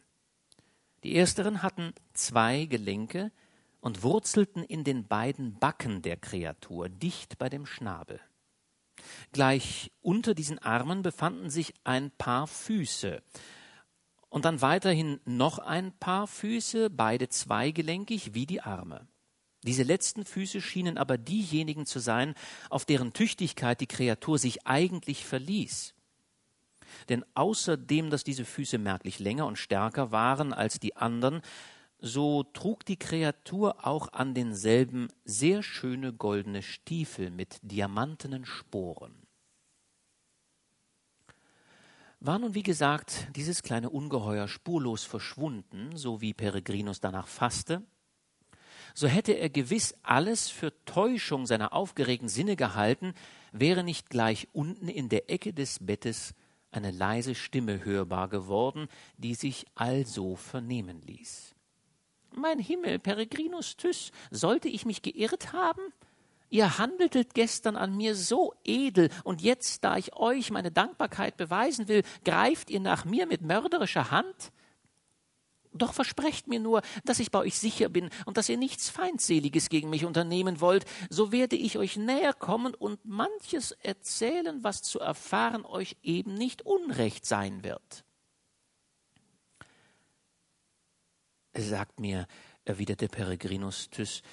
Die 1.03 1.13
ersteren 1.13 1.61
hatten 1.61 1.93
zwei 2.13 2.67
Gelenke 2.67 3.33
und 3.81 4.01
wurzelten 4.01 4.63
in 4.63 4.85
den 4.85 5.05
beiden 5.05 5.59
Backen 5.59 6.01
der 6.01 6.15
Kreatur, 6.15 6.87
dicht 6.87 7.37
bei 7.37 7.49
dem 7.49 7.65
Schnabel. 7.65 8.21
Gleich 9.31 9.91
unter 10.01 10.33
diesen 10.33 10.59
Armen 10.59 11.01
befanden 11.01 11.49
sich 11.49 11.73
ein 11.83 12.11
paar 12.11 12.47
Füße, 12.47 13.21
und 14.35 14.43
dann 14.43 14.61
weiterhin 14.61 15.21
noch 15.23 15.59
ein 15.59 15.93
paar 15.97 16.27
Füße, 16.27 16.89
beide 16.89 17.29
zweigelenkig 17.29 18.33
wie 18.33 18.45
die 18.45 18.59
Arme. 18.59 19.07
Diese 19.63 19.83
letzten 19.83 20.25
Füße 20.25 20.59
schienen 20.59 20.97
aber 20.97 21.17
diejenigen 21.17 21.85
zu 21.85 21.99
sein, 21.99 22.35
auf 22.69 22.83
deren 22.83 23.13
Tüchtigkeit 23.13 23.79
die 23.79 23.87
Kreatur 23.87 24.37
sich 24.37 24.67
eigentlich 24.67 25.25
verließ. 25.25 25.95
Denn 27.07 27.23
außerdem, 27.33 28.09
dass 28.09 28.25
diese 28.25 28.43
Füße 28.43 28.77
merklich 28.77 29.19
länger 29.19 29.45
und 29.45 29.57
stärker 29.57 30.11
waren 30.11 30.51
als 30.51 30.81
die 30.81 30.97
anderen, 30.97 31.41
so 32.05 32.43
trug 32.43 32.85
die 32.85 32.99
Kreatur 32.99 33.87
auch 33.87 34.13
an 34.13 34.35
denselben 34.35 35.07
sehr 35.23 35.63
schöne 35.63 36.13
goldene 36.13 36.61
Stiefel 36.61 37.31
mit 37.31 37.57
diamantenen 37.63 38.45
Sporen. 38.45 39.25
War 42.19 42.37
nun, 42.37 42.53
wie 42.53 42.61
gesagt, 42.61 43.27
dieses 43.35 43.63
kleine 43.63 43.89
Ungeheuer 43.89 44.47
spurlos 44.47 45.03
verschwunden, 45.03 45.97
so 45.97 46.21
wie 46.21 46.35
Peregrinus 46.35 46.99
danach 46.99 47.27
fasste, 47.27 47.81
so 48.93 49.07
hätte 49.07 49.33
er 49.33 49.49
gewiss 49.49 49.95
alles 50.03 50.49
für 50.49 50.71
Täuschung 50.85 51.47
seiner 51.47 51.73
aufgeregten 51.73 52.29
Sinne 52.29 52.55
gehalten, 52.55 53.15
wäre 53.51 53.83
nicht 53.83 54.11
gleich 54.11 54.47
unten 54.53 54.89
in 54.89 55.09
der 55.09 55.31
Ecke 55.31 55.53
des 55.53 55.79
Bettes 55.81 56.35
eine 56.69 56.91
leise 56.91 57.33
Stimme 57.33 57.83
hörbar 57.83 58.29
geworden, 58.29 58.89
die 59.17 59.33
sich 59.33 59.65
also 59.73 60.35
vernehmen 60.35 61.01
ließ. 61.01 61.54
Mein 62.37 62.59
Himmel, 62.59 62.99
Peregrinus 62.99 63.77
Thyss, 63.77 64.11
sollte 64.29 64.67
ich 64.67 64.85
mich 64.85 65.01
geirrt 65.01 65.53
haben? 65.53 65.81
Ihr 66.49 66.77
handeltet 66.77 67.33
gestern 67.33 67.75
an 67.75 67.95
mir 67.95 68.15
so 68.15 68.53
edel, 68.63 69.09
und 69.23 69.41
jetzt, 69.41 69.83
da 69.83 69.97
ich 69.97 70.15
euch 70.15 70.51
meine 70.51 70.71
Dankbarkeit 70.71 71.37
beweisen 71.37 71.87
will, 71.87 72.03
greift 72.23 72.69
ihr 72.69 72.79
nach 72.79 73.05
mir 73.05 73.25
mit 73.25 73.41
mörderischer 73.41 74.11
Hand? 74.11 74.51
Doch 75.73 75.93
versprecht 75.93 76.47
mir 76.47 76.61
nur, 76.61 76.81
dass 77.03 77.19
ich 77.19 77.31
bei 77.31 77.39
euch 77.39 77.59
sicher 77.59 77.89
bin 77.89 78.09
und 78.25 78.37
dass 78.37 78.47
ihr 78.47 78.57
nichts 78.57 78.89
Feindseliges 78.89 79.67
gegen 79.67 79.89
mich 79.89 80.05
unternehmen 80.05 80.61
wollt, 80.61 80.85
so 81.09 81.33
werde 81.33 81.57
ich 81.57 81.77
euch 81.77 81.97
näher 81.97 82.33
kommen 82.33 82.73
und 82.73 83.03
manches 83.03 83.71
erzählen, 83.71 84.63
was 84.63 84.81
zu 84.81 84.99
erfahren 84.99 85.65
euch 85.65 85.97
eben 86.01 86.35
nicht 86.35 86.65
unrecht 86.65 87.25
sein 87.25 87.65
wird. 87.65 88.04
Sagt 91.57 91.99
mir, 91.99 92.27
erwiderte 92.65 93.07
Peregrinus 93.07 93.89
Thys, 93.89 94.23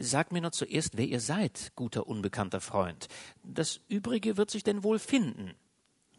sagt 0.00 0.32
mir 0.32 0.40
nur 0.40 0.52
zuerst, 0.52 0.96
wer 0.96 1.06
ihr 1.06 1.20
seid, 1.20 1.72
guter 1.76 2.06
unbekannter 2.08 2.60
Freund. 2.60 3.08
Das 3.44 3.80
Übrige 3.88 4.36
wird 4.36 4.50
sich 4.50 4.64
denn 4.64 4.82
wohl 4.82 4.98
finden. 4.98 5.54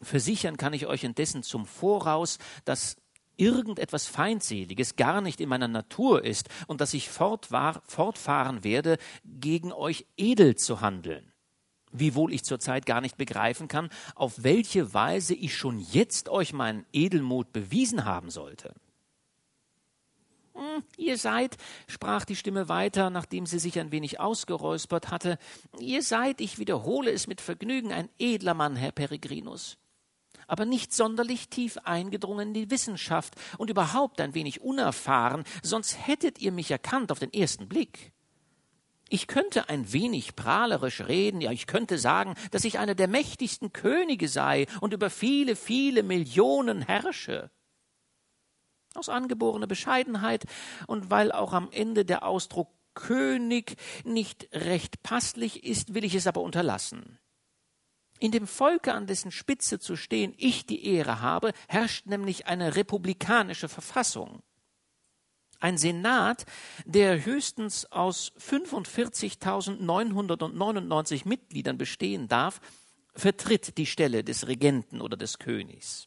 Versichern 0.01 0.57
kann 0.57 0.73
ich 0.73 0.87
euch 0.87 1.03
indessen 1.03 1.43
zum 1.43 1.65
Voraus, 1.65 2.37
dass 2.65 2.95
irgendetwas 3.35 4.05
Feindseliges 4.07 4.95
gar 4.95 5.19
nicht 5.19 5.41
in 5.41 5.49
meiner 5.49 5.67
Natur 5.67 6.23
ist 6.23 6.49
und 6.67 6.81
dass 6.81 6.93
ich 6.93 7.09
fortfahren 7.09 8.63
werde, 8.63 8.97
gegen 9.25 9.73
euch 9.73 10.05
edel 10.17 10.55
zu 10.55 10.81
handeln. 10.81 11.31
Wiewohl 11.91 12.31
ich 12.33 12.43
zurzeit 12.43 12.85
gar 12.85 13.01
nicht 13.01 13.17
begreifen 13.17 13.67
kann, 13.67 13.89
auf 14.15 14.43
welche 14.43 14.93
Weise 14.93 15.33
ich 15.33 15.55
schon 15.55 15.79
jetzt 15.79 16.29
euch 16.29 16.53
meinen 16.53 16.85
Edelmut 16.93 17.51
bewiesen 17.53 18.05
haben 18.05 18.29
sollte. 18.29 18.73
Hm, 20.53 20.83
ihr 20.97 21.17
seid, 21.17 21.57
sprach 21.87 22.25
die 22.25 22.35
Stimme 22.35 22.69
weiter, 22.69 23.09
nachdem 23.09 23.45
sie 23.45 23.59
sich 23.59 23.79
ein 23.79 23.91
wenig 23.91 24.19
ausgeräuspert 24.19 25.11
hatte, 25.11 25.37
ihr 25.79 26.03
seid, 26.03 26.41
ich 26.41 26.59
wiederhole 26.59 27.11
es 27.11 27.27
mit 27.27 27.41
Vergnügen, 27.41 27.91
ein 27.91 28.09
edler 28.19 28.53
Mann, 28.53 28.75
Herr 28.75 28.91
Peregrinus 28.91 29.77
aber 30.47 30.65
nicht 30.65 30.93
sonderlich 30.93 31.49
tief 31.49 31.77
eingedrungen 31.83 32.49
in 32.49 32.53
die 32.53 32.71
Wissenschaft 32.71 33.35
und 33.57 33.69
überhaupt 33.69 34.21
ein 34.21 34.35
wenig 34.35 34.61
unerfahren, 34.61 35.43
sonst 35.61 36.07
hättet 36.07 36.39
ihr 36.39 36.51
mich 36.51 36.71
erkannt 36.71 37.11
auf 37.11 37.19
den 37.19 37.33
ersten 37.33 37.67
Blick. 37.67 38.11
Ich 39.09 39.27
könnte 39.27 39.69
ein 39.69 39.91
wenig 39.93 40.35
prahlerisch 40.35 41.01
reden, 41.01 41.41
ja, 41.41 41.51
ich 41.51 41.67
könnte 41.67 41.97
sagen, 41.97 42.35
dass 42.51 42.65
ich 42.65 42.79
einer 42.79 42.95
der 42.95 43.07
mächtigsten 43.07 43.73
Könige 43.73 44.27
sei 44.27 44.65
und 44.81 44.93
über 44.93 45.09
viele, 45.09 45.55
viele 45.55 46.03
Millionen 46.03 46.81
herrsche. 46.81 47.51
Aus 48.95 49.09
angeborener 49.09 49.67
Bescheidenheit 49.67 50.45
und 50.87 51.09
weil 51.09 51.31
auch 51.31 51.53
am 51.53 51.69
Ende 51.71 52.05
der 52.05 52.25
Ausdruck 52.25 52.69
König 52.93 53.75
nicht 54.03 54.49
recht 54.53 55.01
passlich 55.03 55.63
ist, 55.63 55.93
will 55.93 56.03
ich 56.03 56.15
es 56.15 56.27
aber 56.27 56.41
unterlassen. 56.41 57.17
In 58.19 58.31
dem 58.31 58.47
Volke, 58.47 58.93
an 58.93 59.07
dessen 59.07 59.31
Spitze 59.31 59.79
zu 59.79 59.95
stehen 59.95 60.33
ich 60.37 60.65
die 60.65 60.85
Ehre 60.85 61.21
habe, 61.21 61.53
herrscht 61.67 62.05
nämlich 62.05 62.47
eine 62.47 62.75
republikanische 62.75 63.67
Verfassung. 63.67 64.43
Ein 65.59 65.77
Senat, 65.77 66.45
der 66.85 67.25
höchstens 67.25 67.91
aus 67.91 68.31
45.999 68.37 71.27
Mitgliedern 71.27 71.77
bestehen 71.77 72.27
darf, 72.27 72.59
vertritt 73.13 73.77
die 73.77 73.85
Stelle 73.85 74.23
des 74.23 74.47
Regenten 74.47 75.01
oder 75.01 75.17
des 75.17 75.37
Königs. 75.39 76.05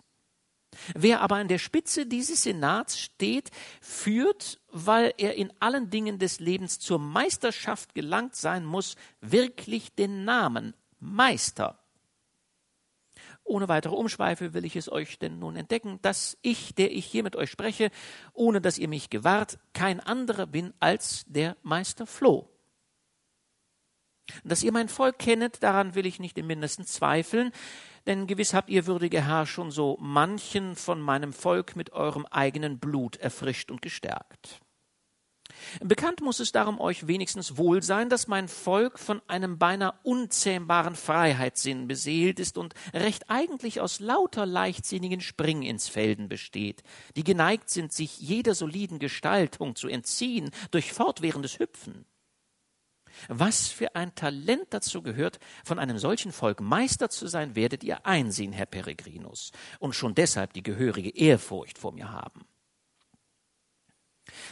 Wer 0.95 1.21
aber 1.21 1.37
an 1.37 1.49
der 1.49 1.59
Spitze 1.59 2.06
dieses 2.06 2.42
Senats 2.42 2.99
steht, 2.99 3.50
führt, 3.80 4.61
weil 4.71 5.14
er 5.18 5.35
in 5.35 5.52
allen 5.61 5.90
Dingen 5.90 6.18
des 6.18 6.40
Lebens 6.40 6.78
zur 6.78 6.99
Meisterschaft 6.99 7.95
gelangt 7.95 8.37
sein 8.37 8.64
muss, 8.64 8.97
wirklich 9.21 9.95
den 9.95 10.25
Namen 10.25 10.75
Meister 10.99 11.78
ohne 13.47 13.68
weitere 13.68 13.95
Umschweife 13.95 14.54
will 14.54 14.64
ich 14.64 14.76
es 14.76 14.90
euch 14.90 15.18
denn 15.18 15.38
nun 15.38 15.56
entdecken, 15.56 16.00
dass 16.02 16.37
ich, 16.42 16.75
der 16.75 16.92
ich 16.92 17.06
hier 17.06 17.23
mit 17.23 17.37
euch 17.37 17.50
spreche, 17.50 17.90
ohne 18.33 18.61
dass 18.61 18.78
ihr 18.78 18.88
mich 18.88 19.09
gewahrt, 19.09 19.59
kein 19.73 20.00
anderer 20.00 20.47
bin 20.47 20.75
als 20.80 21.25
der 21.26 21.56
Meister 21.62 22.06
Floh. 22.06 22.50
Dass 24.42 24.64
ihr 24.64 24.73
mein 24.73 24.88
Volk 24.88 25.18
kennet, 25.18 25.62
daran 25.62 25.95
will 25.95 26.06
ich 26.06 26.18
nicht 26.18 26.37
im 26.37 26.49
mindesten 26.49 26.85
zweifeln, 26.85 27.52
denn 28.06 28.26
gewiss 28.26 28.54
habt 28.54 28.70
ihr, 28.70 28.86
würdige 28.86 29.26
Herr, 29.26 29.46
schon 29.46 29.70
so 29.70 29.96
manchen 30.00 30.76
von 30.76 31.00
meinem 31.00 31.32
Volk 31.32 31.76
mit 31.76 31.92
eurem 31.92 32.26
eigenen 32.26 32.78
Blut 32.78 33.16
erfrischt 33.16 33.70
und 33.70 33.82
gestärkt. 33.82 34.60
Bekannt 35.80 36.20
muss 36.20 36.40
es 36.40 36.52
darum 36.52 36.80
euch 36.80 37.06
wenigstens 37.06 37.56
wohl 37.56 37.82
sein, 37.82 38.08
dass 38.08 38.26
mein 38.26 38.48
Volk 38.48 38.98
von 38.98 39.20
einem 39.26 39.58
beinahe 39.58 39.94
unzähmbaren 40.02 40.94
Freiheitssinn 40.94 41.88
beseelt 41.88 42.40
ist 42.40 42.58
und 42.58 42.75
recht 42.92 43.30
eigentlich 43.30 43.80
aus 43.80 44.00
lauter 44.00 44.46
leichtsinnigen 44.46 45.20
Springinsfelden 45.20 46.28
besteht, 46.28 46.82
die 47.16 47.25
geneigt 47.25 47.70
sind, 47.70 47.92
sich 47.92 48.18
jeder 48.18 48.54
soliden 48.54 48.98
Gestaltung 48.98 49.76
zu 49.76 49.88
entziehen 49.88 50.50
durch 50.70 50.92
fortwährendes 50.92 51.58
Hüpfen. 51.58 52.06
Was 53.28 53.68
für 53.68 53.94
ein 53.94 54.14
Talent 54.14 54.66
dazu 54.70 55.02
gehört, 55.02 55.38
von 55.64 55.78
einem 55.78 55.99
solchen 55.99 56.32
Volk 56.32 56.61
Meister 56.61 57.08
zu 57.08 57.26
sein, 57.26 57.54
werdet 57.54 57.85
ihr 57.85 58.06
einsehen, 58.06 58.52
Herr 58.52 58.66
Peregrinus, 58.66 59.52
und 59.78 59.94
schon 59.94 60.14
deshalb 60.14 60.52
die 60.52 60.62
gehörige 60.62 61.11
Ehrfurcht 61.11 61.78
vor 61.78 61.92
mir 61.92 62.11
haben 62.11 62.46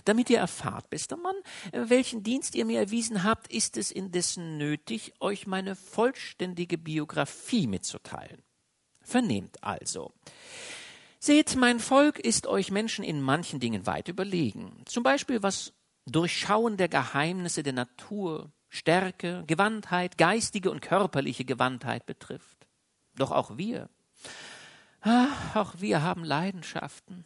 damit 0.04 0.30
ihr 0.30 0.38
erfahrt, 0.38 0.90
bester 0.90 1.16
Mann, 1.16 1.37
welchen 1.73 2.23
Dienst 2.23 2.54
ihr 2.54 2.64
mir 2.64 2.80
erwiesen 2.80 3.25
habt, 3.25 3.52
ist 3.52 3.76
es 3.76 3.90
indessen 3.90 4.59
nötig, 4.59 5.14
euch 5.21 5.47
meine 5.47 5.76
vollständige 5.76 6.78
Biografie 6.78 7.66
mitzuteilen. 7.66 8.42
Vernehmt 9.02 9.62
also. 9.62 10.12
Seht, 11.18 11.56
mein 11.56 11.80
Volk 11.80 12.18
ist 12.18 12.47
euch 12.47 12.71
Menschen 12.71 13.04
in 13.04 13.23
manchen 13.23 13.61
Dingen 13.61 13.87
weit 13.87 14.09
überlegen. 14.09 14.83
Zum 14.87 15.02
Beispiel 15.02 15.42
was 15.42 15.73
Durchschauen 16.06 16.76
der 16.76 16.88
Geheimnisse 16.88 17.62
der 17.62 17.73
Natur, 17.73 18.52
Stärke, 18.68 19.44
Gewandtheit, 19.46 20.18
geistige 20.18 20.70
und 20.70 20.80
körperliche 20.80 21.44
Gewandtheit 21.44 22.06
betrifft. 22.06 22.66
Doch 23.16 23.30
auch 23.30 23.56
wir, 23.56 23.88
ah, 25.00 25.28
auch 25.54 25.75
wir 25.78 26.02
haben 26.02 26.25
Leidenschaften. 26.25 27.25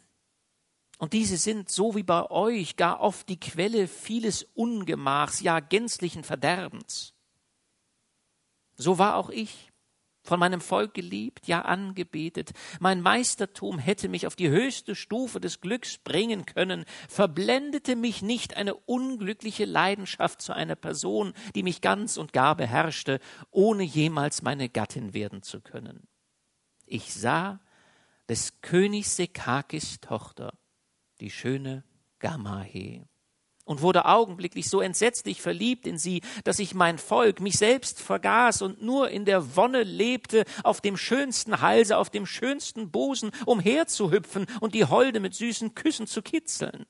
Und 0.99 1.13
diese 1.13 1.37
sind, 1.37 1.69
so 1.69 1.95
wie 1.95 2.03
bei 2.03 2.29
euch, 2.29 2.75
gar 2.75 2.99
oft 2.99 3.29
die 3.29 3.39
Quelle 3.39 3.87
vieles 3.87 4.43
Ungemachs, 4.53 5.39
ja 5.39 5.61
gänzlichen 5.61 6.23
Verderbens. 6.23 7.13
So 8.75 8.97
war 8.97 9.15
auch 9.15 9.29
ich, 9.29 9.68
von 10.29 10.39
meinem 10.39 10.61
Volk 10.61 10.93
geliebt, 10.93 11.47
ja 11.47 11.63
angebetet. 11.63 12.51
Mein 12.79 13.01
Meistertum 13.01 13.79
hätte 13.79 14.09
mich 14.09 14.27
auf 14.27 14.35
die 14.35 14.49
höchste 14.49 14.93
Stufe 14.93 15.41
des 15.41 15.59
Glücks 15.59 15.97
bringen 15.97 16.45
können, 16.45 16.85
verblendete 17.09 17.95
mich 17.95 18.21
nicht 18.21 18.55
eine 18.55 18.75
unglückliche 18.75 19.65
Leidenschaft 19.65 20.43
zu 20.43 20.53
einer 20.53 20.75
Person, 20.75 21.33
die 21.55 21.63
mich 21.63 21.81
ganz 21.81 22.15
und 22.17 22.31
gar 22.31 22.55
beherrschte, 22.55 23.19
ohne 23.49 23.81
jemals 23.81 24.43
meine 24.43 24.69
Gattin 24.69 25.15
werden 25.15 25.41
zu 25.41 25.61
können. 25.61 26.07
Ich 26.85 27.11
sah 27.11 27.59
des 28.29 28.61
Königs 28.61 29.15
Sekakis 29.15 29.99
Tochter, 29.99 30.59
die 31.21 31.31
schöne 31.31 31.83
Gamahe 32.19 33.08
und 33.69 33.83
wurde 33.83 34.05
augenblicklich 34.05 34.67
so 34.67 34.81
entsetzlich 34.81 35.43
verliebt 35.43 35.85
in 35.85 35.99
sie, 35.99 36.23
dass 36.43 36.57
ich 36.57 36.73
mein 36.73 36.97
Volk, 36.97 37.39
mich 37.39 37.55
selbst 37.55 38.01
vergaß 38.01 38.63
und 38.63 38.81
nur 38.81 39.11
in 39.11 39.25
der 39.25 39.55
Wonne 39.55 39.83
lebte, 39.83 40.45
auf 40.63 40.81
dem 40.81 40.97
schönsten 40.97 41.61
Halse, 41.61 41.97
auf 41.97 42.09
dem 42.09 42.25
schönsten 42.25 42.89
Busen 42.89 43.29
umherzuhüpfen 43.45 44.47
und 44.59 44.73
die 44.73 44.85
Holde 44.85 45.19
mit 45.19 45.35
süßen 45.35 45.75
Küssen 45.75 46.07
zu 46.07 46.23
kitzeln. 46.23 46.87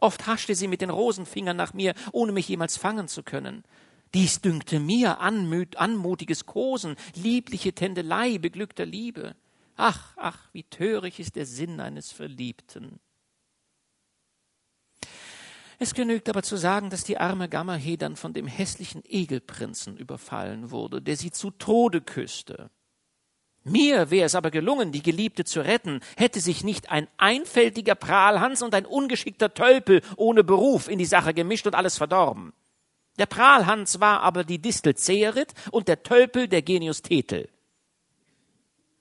Oft 0.00 0.26
haschte 0.26 0.54
sie 0.54 0.66
mit 0.66 0.80
den 0.80 0.88
Rosenfingern 0.88 1.58
nach 1.58 1.74
mir, 1.74 1.92
ohne 2.10 2.32
mich 2.32 2.48
jemals 2.48 2.78
fangen 2.78 3.06
zu 3.06 3.22
können. 3.22 3.62
Dies 4.14 4.40
dünkte 4.40 4.80
mir 4.80 5.20
anmut, 5.20 5.76
anmutiges 5.76 6.46
Kosen, 6.46 6.96
liebliche 7.14 7.74
Tändelei 7.74 8.38
beglückter 8.38 8.86
Liebe. 8.86 9.36
Ach, 9.76 10.14
ach, 10.16 10.48
wie 10.54 10.62
töricht 10.62 11.18
ist 11.18 11.36
der 11.36 11.44
Sinn 11.44 11.80
eines 11.80 12.12
Verliebten. 12.12 12.98
Es 15.78 15.94
genügt 15.94 16.28
aber 16.28 16.42
zu 16.42 16.56
sagen, 16.56 16.90
dass 16.90 17.04
die 17.04 17.18
arme 17.18 17.48
Gammahe 17.48 17.98
dann 17.98 18.16
von 18.16 18.32
dem 18.32 18.46
hässlichen 18.46 19.02
Egelprinzen 19.04 19.96
überfallen 19.96 20.70
wurde, 20.70 21.02
der 21.02 21.16
sie 21.16 21.30
zu 21.30 21.50
Tode 21.50 22.00
küsste. 22.00 22.70
Mir 23.62 24.10
wäre 24.10 24.26
es 24.26 24.36
aber 24.36 24.52
gelungen, 24.52 24.92
die 24.92 25.02
Geliebte 25.02 25.44
zu 25.44 25.60
retten, 25.60 26.00
hätte 26.16 26.40
sich 26.40 26.62
nicht 26.62 26.90
ein 26.90 27.08
einfältiger 27.16 27.96
Prahlhans 27.96 28.62
und 28.62 28.74
ein 28.74 28.86
ungeschickter 28.86 29.52
Tölpel 29.52 30.02
ohne 30.16 30.44
Beruf 30.44 30.88
in 30.88 30.98
die 30.98 31.04
Sache 31.04 31.34
gemischt 31.34 31.66
und 31.66 31.74
alles 31.74 31.98
verdorben. 31.98 32.52
Der 33.18 33.26
Prahlhans 33.26 33.98
war 33.98 34.20
aber 34.20 34.44
die 34.44 34.60
Distel 34.60 34.94
Zerit 34.94 35.52
und 35.72 35.88
der 35.88 36.02
Tölpel 36.04 36.48
der 36.48 36.62
Genius 36.62 37.02
Tetel. 37.02 37.48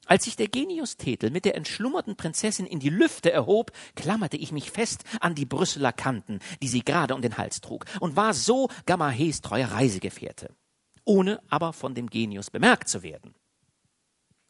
Als 0.06 0.26
sich 0.26 0.36
der 0.36 0.48
Genius 0.48 0.98
Tetel 0.98 1.32
mit 1.32 1.46
der 1.46 1.56
entschlummerten 1.56 2.16
Prinzessin 2.16 2.68
in 2.68 2.80
die 2.80 2.90
Lüfte 2.90 3.32
erhob, 3.32 3.72
klammerte 3.96 4.38
ich 4.38 4.52
mich 4.52 4.70
fest 4.70 5.04
an 5.20 5.34
die 5.34 5.46
Brüsseler 5.46 5.92
Kanten, 5.92 6.40
die 6.62 6.68
sie 6.68 6.86
gerade 6.86 7.16
um 7.16 7.22
den 7.22 7.38
Hals 7.38 7.60
trug, 7.62 7.86
und 8.00 8.16
war 8.16 8.34
so 8.34 8.70
Gamahes 8.86 9.42
treuer 9.42 9.68
Reisegefährte, 9.68 10.56
ohne 11.06 11.42
aber 11.50 11.74
von 11.74 11.96
dem 11.96 12.08
Genius 12.08 12.52
bemerkt 12.52 12.88
zu 12.88 13.02
werden. 13.02 13.34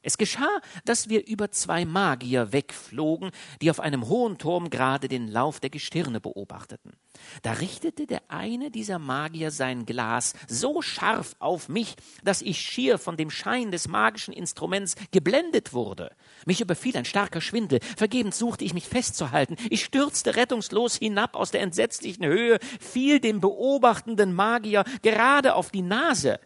Es 0.05 0.19
geschah, 0.19 0.61
dass 0.85 1.09
wir 1.09 1.25
über 1.25 1.49
zwei 1.49 1.83
Magier 1.83 2.53
wegflogen, 2.53 3.31
die 3.59 3.71
auf 3.71 3.79
einem 3.79 4.07
hohen 4.07 4.37
Turm 4.37 4.69
gerade 4.69 5.07
den 5.07 5.27
Lauf 5.27 5.59
der 5.59 5.71
Gestirne 5.71 6.21
beobachteten. 6.21 6.93
Da 7.41 7.53
richtete 7.53 8.05
der 8.05 8.21
eine 8.27 8.69
dieser 8.69 8.99
Magier 8.99 9.49
sein 9.49 9.87
Glas 9.87 10.33
so 10.47 10.83
scharf 10.83 11.35
auf 11.39 11.69
mich, 11.69 11.95
dass 12.23 12.43
ich 12.43 12.59
schier 12.59 12.99
von 12.99 13.17
dem 13.17 13.31
Schein 13.31 13.71
des 13.71 13.87
magischen 13.87 14.31
Instruments 14.31 14.93
geblendet 15.09 15.73
wurde. 15.73 16.11
Mich 16.45 16.61
überfiel 16.61 16.95
ein 16.97 17.05
starker 17.05 17.41
Schwindel. 17.41 17.79
Vergebens 17.97 18.37
suchte 18.37 18.63
ich 18.63 18.75
mich 18.75 18.87
festzuhalten. 18.87 19.55
Ich 19.71 19.83
stürzte 19.83 20.35
rettungslos 20.35 20.97
hinab 20.97 21.35
aus 21.35 21.49
der 21.49 21.61
entsetzlichen 21.61 22.27
Höhe, 22.27 22.59
fiel 22.79 23.19
dem 23.19 23.41
beobachtenden 23.41 24.35
Magier 24.35 24.83
gerade 25.01 25.55
auf 25.55 25.71
die 25.71 25.81
Nase. 25.81 26.39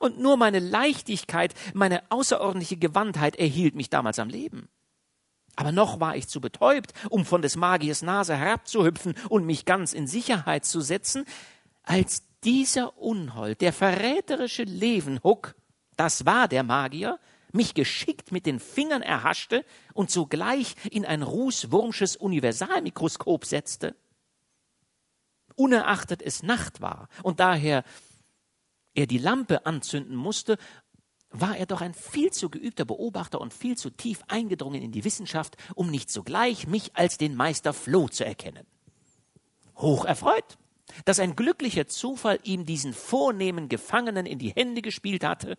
Und 0.00 0.18
nur 0.18 0.38
meine 0.38 0.60
Leichtigkeit, 0.60 1.54
meine 1.74 2.02
außerordentliche 2.10 2.78
Gewandtheit 2.78 3.36
erhielt 3.36 3.74
mich 3.74 3.90
damals 3.90 4.18
am 4.18 4.30
Leben. 4.30 4.70
Aber 5.56 5.72
noch 5.72 6.00
war 6.00 6.16
ich 6.16 6.26
zu 6.26 6.40
betäubt, 6.40 6.94
um 7.10 7.26
von 7.26 7.42
des 7.42 7.54
Magiers 7.54 8.00
Nase 8.00 8.34
herabzuhüpfen 8.34 9.14
und 9.28 9.44
mich 9.44 9.66
ganz 9.66 9.92
in 9.92 10.06
Sicherheit 10.06 10.64
zu 10.64 10.80
setzen, 10.80 11.26
als 11.82 12.22
dieser 12.44 12.96
Unhold, 12.96 13.60
der 13.60 13.74
verräterische 13.74 14.62
Levenhuck, 14.62 15.54
das 15.98 16.24
war 16.24 16.48
der 16.48 16.62
Magier, 16.62 17.18
mich 17.52 17.74
geschickt 17.74 18.32
mit 18.32 18.46
den 18.46 18.58
Fingern 18.58 19.02
erhaschte 19.02 19.66
und 19.92 20.10
sogleich 20.10 20.76
in 20.90 21.04
ein 21.04 21.22
rußwurmsches 21.22 22.16
Universalmikroskop 22.16 23.44
setzte. 23.44 23.96
Unerachtet 25.56 26.22
es 26.22 26.42
Nacht 26.42 26.80
war 26.80 27.10
und 27.22 27.38
daher 27.38 27.84
er 29.00 29.06
die 29.06 29.18
Lampe 29.18 29.66
anzünden 29.66 30.16
musste, 30.16 30.56
war 31.30 31.56
er 31.56 31.66
doch 31.66 31.80
ein 31.80 31.94
viel 31.94 32.32
zu 32.32 32.50
geübter 32.50 32.84
Beobachter 32.84 33.40
und 33.40 33.54
viel 33.54 33.76
zu 33.76 33.90
tief 33.90 34.22
eingedrungen 34.28 34.82
in 34.82 34.92
die 34.92 35.04
Wissenschaft, 35.04 35.56
um 35.74 35.90
nicht 35.90 36.10
sogleich 36.10 36.66
mich 36.66 36.96
als 36.96 37.18
den 37.18 37.36
Meister 37.36 37.72
Floh 37.72 38.08
zu 38.08 38.24
erkennen. 38.24 38.66
Hoch 39.76 40.04
erfreut, 40.04 40.58
dass 41.04 41.20
ein 41.20 41.36
glücklicher 41.36 41.86
Zufall 41.86 42.40
ihm 42.42 42.66
diesen 42.66 42.92
vornehmen 42.92 43.68
Gefangenen 43.68 44.26
in 44.26 44.38
die 44.38 44.50
Hände 44.50 44.82
gespielt 44.82 45.24
hatte, 45.24 45.56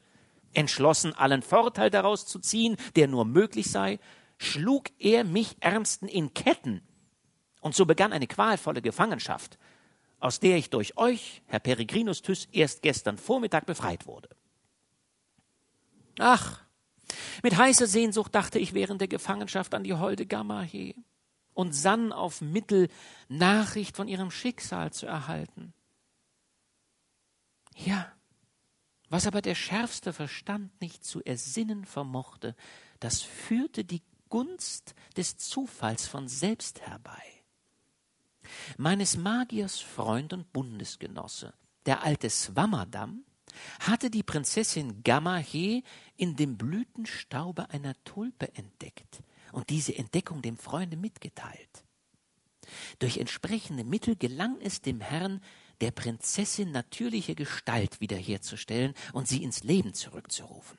entschlossen 0.53 1.13
allen 1.13 1.41
Vorteil 1.41 1.89
daraus 1.89 2.25
zu 2.25 2.39
ziehen, 2.39 2.75
der 2.97 3.07
nur 3.07 3.23
möglich 3.23 3.71
sei, 3.71 3.99
schlug 4.37 4.89
er 4.99 5.23
mich 5.23 5.55
ärmsten 5.61 6.09
in 6.09 6.33
Ketten, 6.33 6.81
und 7.61 7.75
so 7.75 7.85
begann 7.85 8.11
eine 8.11 8.27
qualvolle 8.27 8.81
Gefangenschaft, 8.81 9.57
aus 10.21 10.39
der 10.39 10.57
ich 10.57 10.69
durch 10.69 10.97
euch, 10.97 11.41
Herr 11.47 11.59
Peregrinus 11.59 12.21
Thys, 12.21 12.47
erst 12.51 12.83
gestern 12.83 13.17
Vormittag 13.17 13.65
befreit 13.65 14.05
wurde. 14.05 14.29
Ach, 16.19 16.61
mit 17.43 17.57
heißer 17.57 17.87
Sehnsucht 17.87 18.33
dachte 18.33 18.59
ich 18.59 18.73
während 18.73 19.01
der 19.01 19.07
Gefangenschaft 19.07 19.73
an 19.73 19.83
die 19.83 19.95
holde 19.95 20.25
Gamahe 20.25 20.93
und 21.53 21.73
sann 21.73 22.13
auf 22.13 22.39
Mittel, 22.39 22.87
Nachricht 23.27 23.97
von 23.97 24.07
ihrem 24.07 24.31
Schicksal 24.31 24.93
zu 24.93 25.07
erhalten. 25.07 25.73
Ja, 27.75 28.11
was 29.09 29.27
aber 29.27 29.41
der 29.41 29.55
schärfste 29.55 30.13
Verstand 30.13 30.79
nicht 30.79 31.03
zu 31.03 31.21
ersinnen 31.23 31.83
vermochte, 31.85 32.55
das 32.99 33.21
führte 33.21 33.83
die 33.83 34.03
Gunst 34.29 34.93
des 35.17 35.37
Zufalls 35.37 36.07
von 36.07 36.27
selbst 36.27 36.81
herbei 36.81 37.40
meines 38.77 39.17
Magiers 39.17 39.79
Freund 39.79 40.33
und 40.33 40.51
Bundesgenosse, 40.53 41.53
der 41.85 42.03
alte 42.03 42.29
Swammerdamm, 42.29 43.23
hatte 43.79 44.09
die 44.09 44.23
Prinzessin 44.23 45.03
Gamahe 45.03 45.83
in 46.15 46.35
dem 46.35 46.57
Blütenstaube 46.57 47.69
einer 47.69 47.95
Tulpe 48.03 48.53
entdeckt 48.55 49.23
und 49.51 49.69
diese 49.69 49.95
Entdeckung 49.95 50.41
dem 50.41 50.57
Freunde 50.57 50.97
mitgeteilt. 50.97 51.83
Durch 52.99 53.17
entsprechende 53.17 53.83
Mittel 53.83 54.15
gelang 54.15 54.59
es 54.61 54.81
dem 54.81 55.01
Herrn, 55.01 55.41
der 55.81 55.91
Prinzessin 55.91 56.71
natürliche 56.71 57.35
Gestalt 57.35 57.99
wiederherzustellen 57.99 58.93
und 59.13 59.27
sie 59.27 59.43
ins 59.43 59.63
Leben 59.63 59.93
zurückzurufen. 59.93 60.77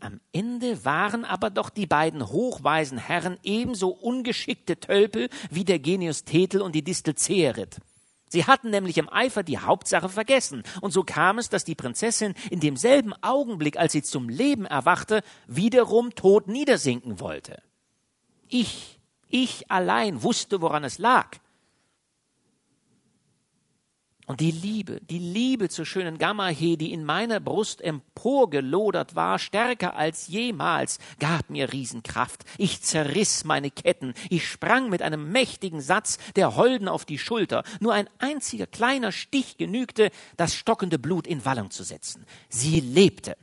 Am 0.00 0.20
Ende 0.32 0.84
waren 0.84 1.24
aber 1.24 1.50
doch 1.50 1.70
die 1.70 1.86
beiden 1.86 2.28
hochweisen 2.28 2.98
Herren 2.98 3.38
ebenso 3.42 3.88
ungeschickte 3.88 4.78
Tölpel 4.78 5.30
wie 5.50 5.64
der 5.64 5.78
Genius 5.78 6.24
Thetel 6.24 6.60
und 6.60 6.74
die 6.74 6.84
Distel 6.84 7.14
Zerit. 7.14 7.78
Sie 8.28 8.44
hatten 8.44 8.70
nämlich 8.70 8.98
im 8.98 9.08
Eifer 9.08 9.42
die 9.42 9.58
Hauptsache 9.58 10.08
vergessen, 10.08 10.64
und 10.80 10.92
so 10.92 11.04
kam 11.04 11.38
es, 11.38 11.48
dass 11.48 11.64
die 11.64 11.76
Prinzessin 11.76 12.34
in 12.50 12.60
demselben 12.60 13.14
Augenblick, 13.22 13.78
als 13.78 13.92
sie 13.92 14.02
zum 14.02 14.28
Leben 14.28 14.66
erwachte, 14.66 15.22
wiederum 15.46 16.14
tot 16.14 16.48
niedersinken 16.48 17.20
wollte. 17.20 17.62
Ich, 18.48 18.98
ich 19.28 19.70
allein 19.70 20.22
wusste, 20.22 20.60
woran 20.60 20.84
es 20.84 20.98
lag. 20.98 21.38
Und 24.26 24.40
die 24.40 24.50
Liebe, 24.50 25.00
die 25.02 25.20
Liebe 25.20 25.68
zur 25.68 25.86
schönen 25.86 26.18
Gammahe, 26.18 26.76
die 26.76 26.92
in 26.92 27.04
meiner 27.04 27.38
Brust 27.38 27.80
emporgelodert 27.80 29.14
war, 29.14 29.38
stärker 29.38 29.94
als 29.94 30.26
jemals, 30.26 30.98
gab 31.20 31.48
mir 31.48 31.72
Riesenkraft. 31.72 32.44
Ich 32.58 32.82
zerriss 32.82 33.44
meine 33.44 33.70
Ketten. 33.70 34.14
Ich 34.28 34.48
sprang 34.48 34.90
mit 34.90 35.00
einem 35.00 35.30
mächtigen 35.30 35.80
Satz 35.80 36.18
der 36.34 36.56
Holden 36.56 36.88
auf 36.88 37.04
die 37.04 37.18
Schulter. 37.18 37.62
Nur 37.78 37.94
ein 37.94 38.10
einziger 38.18 38.66
kleiner 38.66 39.12
Stich 39.12 39.58
genügte, 39.58 40.10
das 40.36 40.54
stockende 40.56 40.98
Blut 40.98 41.28
in 41.28 41.44
Wallung 41.44 41.70
zu 41.70 41.84
setzen. 41.84 42.26
Sie 42.48 42.80
lebte. 42.80 43.36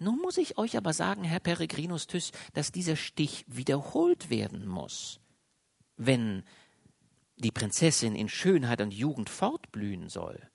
Nun 0.00 0.18
muss 0.18 0.36
ich 0.36 0.58
euch 0.58 0.76
aber 0.76 0.92
sagen, 0.92 1.22
Herr 1.22 1.38
Peregrinus 1.38 2.08
Thyss, 2.08 2.32
dass 2.54 2.72
dieser 2.72 2.96
Stich 2.96 3.44
wiederholt 3.46 4.30
werden 4.30 4.66
muss. 4.66 5.20
Wenn 5.96 6.42
die 7.36 7.50
Prinzessin 7.50 8.14
in 8.14 8.28
Schönheit 8.28 8.80
und 8.80 8.92
Jugend 8.92 9.28
fortblühen 9.28 10.08
soll. 10.08 10.48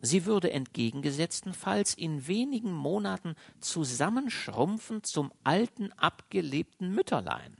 Sie 0.00 0.26
würde 0.26 0.52
entgegengesetztenfalls 0.52 1.94
in 1.94 2.26
wenigen 2.26 2.72
Monaten 2.72 3.34
zusammenschrumpfen 3.60 5.02
zum 5.02 5.32
alten, 5.42 5.92
abgelebten 5.92 6.94
Mütterlein. 6.94 7.56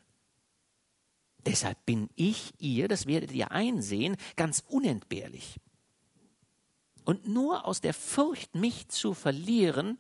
Deshalb 1.45 1.85
bin 1.85 2.11
ich 2.15 2.53
ihr, 2.59 2.89
das 2.89 3.07
werdet 3.07 3.33
ihr 3.33 3.51
einsehen, 3.51 4.17
ganz 4.37 4.63
unentbehrlich. 4.69 5.57
Und 7.05 7.27
nur 7.27 7.65
aus 7.65 7.81
der 7.81 7.95
Furcht, 7.95 8.55
mich 8.55 8.89
zu 8.89 9.15
verlieren, 9.15 9.99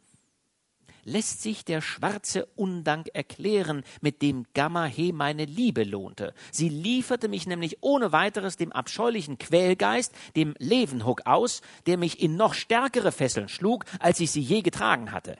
lässt 1.08 1.42
sich 1.42 1.64
der 1.64 1.80
schwarze 1.80 2.46
Undank 2.54 3.08
erklären, 3.14 3.82
mit 4.00 4.22
dem 4.22 4.46
Gammahe 4.54 5.12
meine 5.12 5.46
Liebe 5.46 5.84
lohnte. 5.84 6.34
Sie 6.52 6.68
lieferte 6.68 7.28
mich 7.28 7.46
nämlich 7.46 7.78
ohne 7.80 8.12
weiteres 8.12 8.56
dem 8.56 8.72
abscheulichen 8.72 9.38
Quälgeist, 9.38 10.14
dem 10.36 10.54
Levenhook 10.58 11.26
aus, 11.26 11.62
der 11.86 11.96
mich 11.96 12.22
in 12.22 12.36
noch 12.36 12.54
stärkere 12.54 13.10
Fesseln 13.10 13.48
schlug, 13.48 13.84
als 13.98 14.20
ich 14.20 14.30
sie 14.30 14.42
je 14.42 14.62
getragen 14.62 15.10
hatte. 15.10 15.36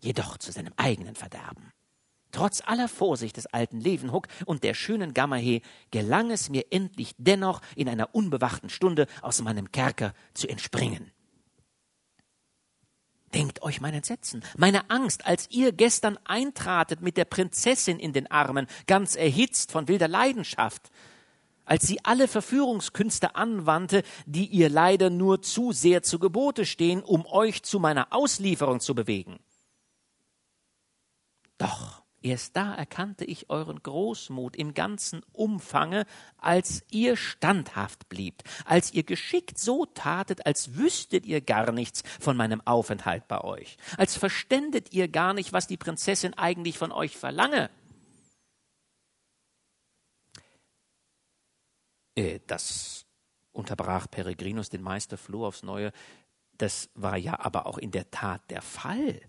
Jedoch 0.00 0.36
zu 0.36 0.52
seinem 0.52 0.74
eigenen 0.76 1.14
Verderben. 1.14 1.72
Trotz 2.32 2.60
aller 2.60 2.88
Vorsicht 2.88 3.38
des 3.38 3.46
alten 3.46 3.80
Levenhook 3.80 4.28
und 4.44 4.62
der 4.62 4.74
schönen 4.74 5.14
Gammahe 5.14 5.62
gelang 5.90 6.30
es 6.30 6.50
mir 6.50 6.66
endlich 6.70 7.14
dennoch 7.16 7.62
in 7.76 7.88
einer 7.88 8.14
unbewachten 8.14 8.68
Stunde 8.68 9.06
aus 9.22 9.40
meinem 9.40 9.72
Kerker 9.72 10.12
zu 10.34 10.46
entspringen. 10.46 11.12
Denkt 13.36 13.60
euch 13.60 13.82
mein 13.82 13.92
Entsetzen, 13.92 14.42
meine 14.56 14.88
Angst, 14.88 15.26
als 15.26 15.50
ihr 15.50 15.70
gestern 15.70 16.18
eintratet 16.24 17.02
mit 17.02 17.18
der 17.18 17.26
Prinzessin 17.26 17.98
in 17.98 18.14
den 18.14 18.30
Armen, 18.30 18.66
ganz 18.86 19.14
erhitzt 19.14 19.72
von 19.72 19.88
wilder 19.88 20.08
Leidenschaft, 20.08 20.90
als 21.66 21.86
sie 21.86 22.02
alle 22.02 22.28
Verführungskünste 22.28 23.36
anwandte, 23.36 24.04
die 24.24 24.46
ihr 24.46 24.70
leider 24.70 25.10
nur 25.10 25.42
zu 25.42 25.72
sehr 25.72 26.02
zu 26.02 26.18
Gebote 26.18 26.64
stehen, 26.64 27.02
um 27.02 27.26
euch 27.26 27.62
zu 27.62 27.78
meiner 27.78 28.10
Auslieferung 28.10 28.80
zu 28.80 28.94
bewegen. 28.94 29.38
Doch 31.58 32.05
Erst 32.26 32.56
da 32.56 32.74
erkannte 32.74 33.24
ich 33.24 33.50
euren 33.50 33.80
Großmut 33.80 34.56
im 34.56 34.74
ganzen 34.74 35.22
Umfange, 35.32 36.06
als 36.38 36.82
ihr 36.90 37.16
standhaft 37.16 38.08
bliebt, 38.08 38.42
als 38.64 38.92
ihr 38.92 39.04
geschickt 39.04 39.60
so 39.60 39.86
tatet, 39.86 40.44
als 40.44 40.74
wüsstet 40.74 41.24
ihr 41.24 41.40
gar 41.40 41.70
nichts 41.70 42.02
von 42.18 42.36
meinem 42.36 42.60
Aufenthalt 42.66 43.28
bei 43.28 43.42
euch, 43.42 43.76
als 43.96 44.16
verständet 44.16 44.92
ihr 44.92 45.06
gar 45.06 45.34
nicht, 45.34 45.52
was 45.52 45.68
die 45.68 45.76
Prinzessin 45.76 46.34
eigentlich 46.34 46.76
von 46.76 46.90
euch 46.90 47.16
verlange. 47.16 47.70
Äh, 52.16 52.40
das 52.48 53.06
unterbrach 53.52 54.10
Peregrinus 54.10 54.68
den 54.68 54.82
Meister 54.82 55.16
Floh 55.16 55.46
aufs 55.46 55.62
Neue, 55.62 55.92
das 56.58 56.90
war 56.96 57.16
ja 57.16 57.38
aber 57.38 57.66
auch 57.66 57.78
in 57.78 57.92
der 57.92 58.10
Tat 58.10 58.50
der 58.50 58.62
Fall. 58.62 59.20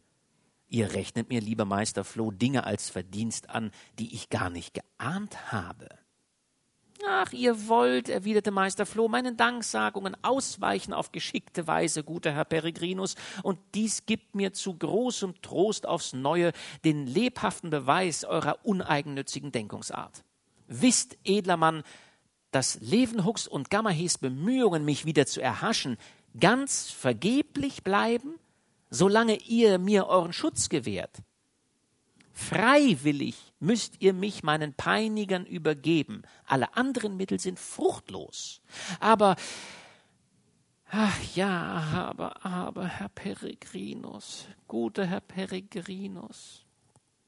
Ihr 0.69 0.93
rechnet 0.93 1.29
mir, 1.29 1.39
lieber 1.39 1.65
Meister 1.65 2.03
Floh, 2.03 2.31
Dinge 2.31 2.65
als 2.65 2.89
Verdienst 2.89 3.49
an, 3.49 3.71
die 3.99 4.13
ich 4.13 4.29
gar 4.29 4.49
nicht 4.49 4.73
geahnt 4.73 5.51
habe. 5.51 5.87
Ach, 7.07 7.31
ihr 7.31 7.67
wollt, 7.67 8.09
erwiderte 8.09 8.51
Meister 8.51 8.85
Floh, 8.85 9.07
meinen 9.07 9.37
Danksagungen 9.37 10.17
ausweichen 10.23 10.93
auf 10.93 11.11
geschickte 11.11 11.67
Weise, 11.67 12.03
guter 12.03 12.33
Herr 12.33 12.43
Peregrinus, 12.43 13.15
und 13.43 13.59
dies 13.75 14.05
gibt 14.05 14.35
mir 14.35 14.51
zu 14.51 14.73
großem 14.73 15.41
Trost 15.41 15.85
aufs 15.85 16.13
Neue 16.13 16.51
den 16.83 17.05
lebhaften 17.05 17.69
Beweis 17.69 18.25
eurer 18.25 18.57
uneigennützigen 18.63 19.51
Denkungsart. 19.51 20.23
Wisst, 20.67 21.17
edler 21.23 21.57
Mann, 21.57 21.83
dass 22.51 22.79
Levenhucks 22.81 23.47
und 23.47 23.69
Gammahes 23.69 24.17
Bemühungen, 24.17 24.83
mich 24.83 25.05
wieder 25.05 25.27
zu 25.27 25.39
erhaschen, 25.39 25.97
ganz 26.39 26.89
vergeblich 26.89 27.83
bleiben 27.83 28.39
solange 28.89 29.37
ihr 29.37 29.77
mir 29.79 30.07
euren 30.07 30.33
Schutz 30.33 30.69
gewährt. 30.69 31.17
Freiwillig 32.33 33.35
müsst 33.59 33.95
ihr 33.99 34.13
mich 34.13 34.43
meinen 34.43 34.73
Peinigern 34.73 35.45
übergeben. 35.45 36.21
Alle 36.45 36.75
anderen 36.77 37.17
Mittel 37.17 37.39
sind 37.39 37.59
fruchtlos. 37.59 38.61
Aber, 38.99 39.35
ach 40.85 41.35
ja, 41.35 42.11
aber, 42.11 42.45
aber, 42.45 42.85
Herr 42.85 43.09
Peregrinus, 43.09 44.45
guter 44.67 45.07
Herr 45.07 45.21
Peregrinus, 45.21 46.63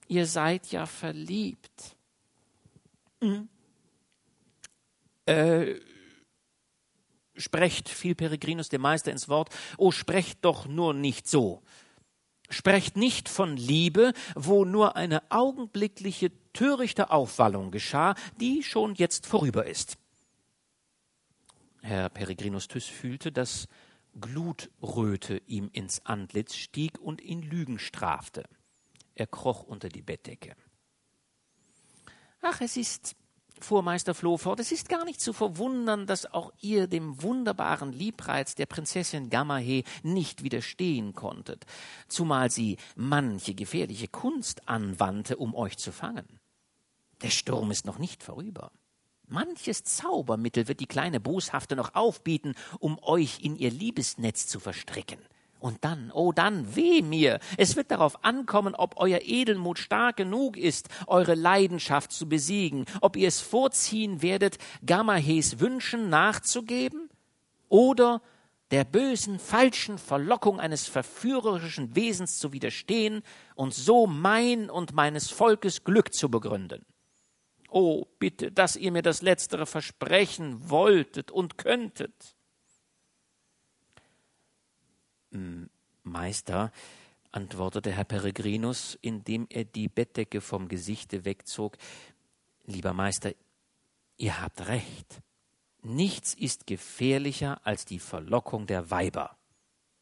ihr 0.07 0.27
seid 0.27 0.71
ja 0.71 0.85
verliebt. 0.85 1.95
Hm? 3.21 3.49
Äh, 5.25 5.75
Sprecht, 7.39 7.89
fiel 7.89 8.15
Peregrinus 8.15 8.69
dem 8.69 8.81
Meister 8.81 9.11
ins 9.11 9.29
Wort, 9.29 9.49
o 9.77 9.91
sprecht 9.91 10.45
doch 10.45 10.67
nur 10.67 10.93
nicht 10.93 11.27
so. 11.27 11.63
Sprecht 12.49 12.97
nicht 12.97 13.29
von 13.29 13.57
Liebe, 13.57 14.13
wo 14.35 14.65
nur 14.65 14.95
eine 14.95 15.23
augenblickliche 15.31 16.31
törichte 16.53 17.11
Aufwallung 17.11 17.71
geschah, 17.71 18.15
die 18.39 18.63
schon 18.63 18.95
jetzt 18.95 19.25
vorüber 19.25 19.65
ist. 19.65 19.97
Herr 21.81 22.09
Peregrinus 22.09 22.67
Thyss 22.67 22.87
fühlte, 22.87 23.31
dass 23.31 23.67
Glutröte 24.19 25.41
ihm 25.45 25.69
ins 25.71 26.05
Antlitz 26.05 26.55
stieg 26.55 26.99
und 26.99 27.21
ihn 27.21 27.41
Lügen 27.41 27.79
strafte. 27.79 28.43
Er 29.15 29.27
kroch 29.27 29.63
unter 29.63 29.87
die 29.89 30.01
Bettdecke. 30.01 30.55
Ach, 32.41 32.61
es 32.61 32.77
ist 32.77 33.15
fuhr 33.65 33.81
Meister 33.83 34.13
Floh 34.13 34.37
fort, 34.37 34.59
es 34.59 34.71
ist 34.71 34.89
gar 34.89 35.05
nicht 35.05 35.21
zu 35.21 35.33
verwundern, 35.33 36.07
dass 36.07 36.25
auch 36.25 36.51
ihr 36.59 36.87
dem 36.87 37.21
wunderbaren 37.21 37.91
Liebreiz 37.91 38.55
der 38.55 38.65
Prinzessin 38.65 39.29
Gammahe 39.29 39.83
nicht 40.03 40.43
widerstehen 40.43 41.13
konntet, 41.13 41.65
zumal 42.07 42.49
sie 42.51 42.77
manche 42.95 43.53
gefährliche 43.53 44.07
Kunst 44.07 44.67
anwandte, 44.67 45.37
um 45.37 45.55
euch 45.55 45.77
zu 45.77 45.91
fangen. 45.91 46.39
Der 47.21 47.29
Sturm 47.29 47.71
ist 47.71 47.85
noch 47.85 47.99
nicht 47.99 48.23
vorüber. 48.23 48.71
Manches 49.27 49.83
Zaubermittel 49.83 50.67
wird 50.67 50.79
die 50.79 50.87
kleine 50.87 51.19
Boshafte 51.19 51.75
noch 51.75 51.93
aufbieten, 51.93 52.55
um 52.79 52.97
euch 53.03 53.41
in 53.41 53.55
ihr 53.55 53.69
Liebesnetz 53.69 54.47
zu 54.47 54.59
verstricken. 54.59 55.19
Und 55.59 55.83
dann, 55.83 56.09
oh 56.13 56.31
dann, 56.31 56.75
weh 56.75 57.01
mir, 57.01 57.39
es 57.57 57.75
wird 57.75 57.91
darauf 57.91 58.23
ankommen, 58.23 58.75
ob 58.75 58.95
euer 58.97 59.19
Edelmut 59.21 59.77
stark 59.77 60.15
genug 60.17 60.55
ist, 60.55 60.87
eure 61.05 61.35
Leidenschaft 61.35 62.13
zu 62.13 62.29
besiegen, 62.29 62.85
ob 63.01 63.17
ihr 63.17 63.27
es 63.27 63.41
vorziehen 63.41 64.21
werdet, 64.21 64.57
Gamahes 64.85 65.59
Wünschen 65.59 66.09
nachzugeben 66.09 67.09
oder 67.67 68.21
der 68.71 68.85
bösen, 68.85 69.39
falschen 69.39 69.97
Verlockung 69.97 70.59
eines 70.59 70.87
verführerischen 70.87 71.95
Wesens 71.95 72.39
zu 72.39 72.53
widerstehen 72.53 73.23
und 73.55 73.73
so 73.73 74.07
mein 74.07 74.69
und 74.69 74.93
meines 74.93 75.29
Volkes 75.29 75.83
Glück 75.83 76.13
zu 76.13 76.29
begründen. 76.29 76.85
Oh, 77.69 78.05
bitte, 78.17 78.51
dass 78.51 78.75
ihr 78.75 78.91
mir 78.91 79.01
das 79.01 79.21
Letztere 79.21 79.65
versprechen 79.65 80.69
wolltet 80.69 81.31
und 81.31 81.57
könntet. 81.57 82.35
Meister, 86.03 86.71
antwortete 87.31 87.91
Herr 87.91 88.05
Peregrinus, 88.05 88.97
indem 89.01 89.47
er 89.49 89.65
die 89.65 89.87
Bettdecke 89.87 90.41
vom 90.41 90.67
Gesichte 90.67 91.25
wegzog, 91.25 91.77
lieber 92.65 92.93
Meister, 92.93 93.33
ihr 94.17 94.41
habt 94.41 94.67
recht. 94.67 95.21
Nichts 95.81 96.33
ist 96.33 96.67
gefährlicher 96.67 97.65
als 97.65 97.85
die 97.85 97.99
Verlockung 97.99 98.67
der 98.67 98.91
Weiber. 98.91 99.37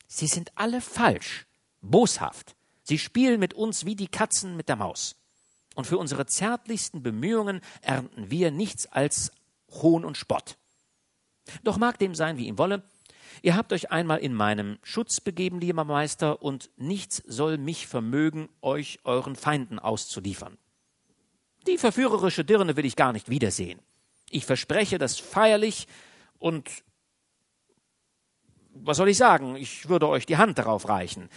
Sie 0.08 0.28
sind 0.28 0.52
alle 0.56 0.82
falsch, 0.82 1.46
boshaft. 1.82 2.56
Sie 2.84 2.98
spielen 2.98 3.40
mit 3.40 3.54
uns 3.54 3.86
wie 3.86 3.96
die 3.96 4.08
Katzen 4.08 4.56
mit 4.56 4.70
der 4.70 4.78
Maus. 4.78 5.18
Und 5.76 5.86
für 5.86 5.98
unsere 5.98 6.26
zärtlichsten 6.26 7.04
Bemühungen 7.04 7.62
ernten 7.82 8.32
wir 8.32 8.50
nichts 8.50 8.88
als 8.88 9.32
Hohn 9.70 10.06
und 10.06 10.18
Spott. 10.18 10.58
Doch 11.64 11.78
mag 11.78 12.00
dem 12.00 12.16
sein, 12.16 12.38
wie 12.38 12.48
ihm 12.48 12.58
wolle. 12.58 12.84
Ihr 13.42 13.56
habt 13.56 13.74
euch 13.74 13.92
einmal 13.92 14.20
in 14.20 14.34
meinem 14.34 14.80
Schutz 14.84 15.22
begeben, 15.22 15.60
lieber 15.60 15.84
Meister, 15.84 16.42
und 16.42 16.70
nichts 16.78 17.24
soll 17.28 17.58
mich 17.58 17.88
vermögen, 17.88 18.50
euch 18.62 19.00
euren 19.04 19.36
Feinden 19.36 19.80
auszuliefern. 19.80 20.58
Die 21.68 21.78
verführerische 21.78 22.46
Dirne 22.46 22.78
will 22.78 22.86
ich 22.86 22.96
gar 22.96 23.14
nicht 23.14 23.30
wiedersehen. 23.30 23.80
Ich 24.30 24.46
verspreche 24.46 24.98
das 24.98 25.20
feierlich 25.20 25.88
und 26.40 26.70
was 28.74 28.98
soll 28.98 29.10
ich 29.10 29.18
sagen? 29.18 29.56
Ich 29.56 29.90
würde 29.90 30.08
euch 30.08 30.26
die 30.26 30.38
Hand 30.38 30.58
darauf 30.58 30.88
reichen, 30.88 31.30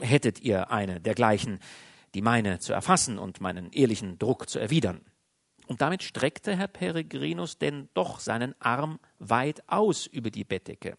hättet 0.00 0.40
ihr 0.40 0.70
eine 0.70 1.00
dergleichen, 1.00 1.58
die 2.14 2.22
meine 2.22 2.58
zu 2.58 2.72
erfassen 2.72 3.18
und 3.18 3.40
meinen 3.40 3.72
ehrlichen 3.72 4.18
Druck 4.18 4.48
zu 4.48 4.58
erwidern. 4.58 5.00
Und 5.66 5.80
damit 5.80 6.02
streckte 6.02 6.56
Herr 6.56 6.68
Peregrinus 6.68 7.58
denn 7.58 7.88
doch 7.94 8.20
seinen 8.20 8.54
Arm 8.60 8.98
weit 9.18 9.62
aus 9.68 10.06
über 10.06 10.30
die 10.30 10.44
Bettdecke. 10.44 10.96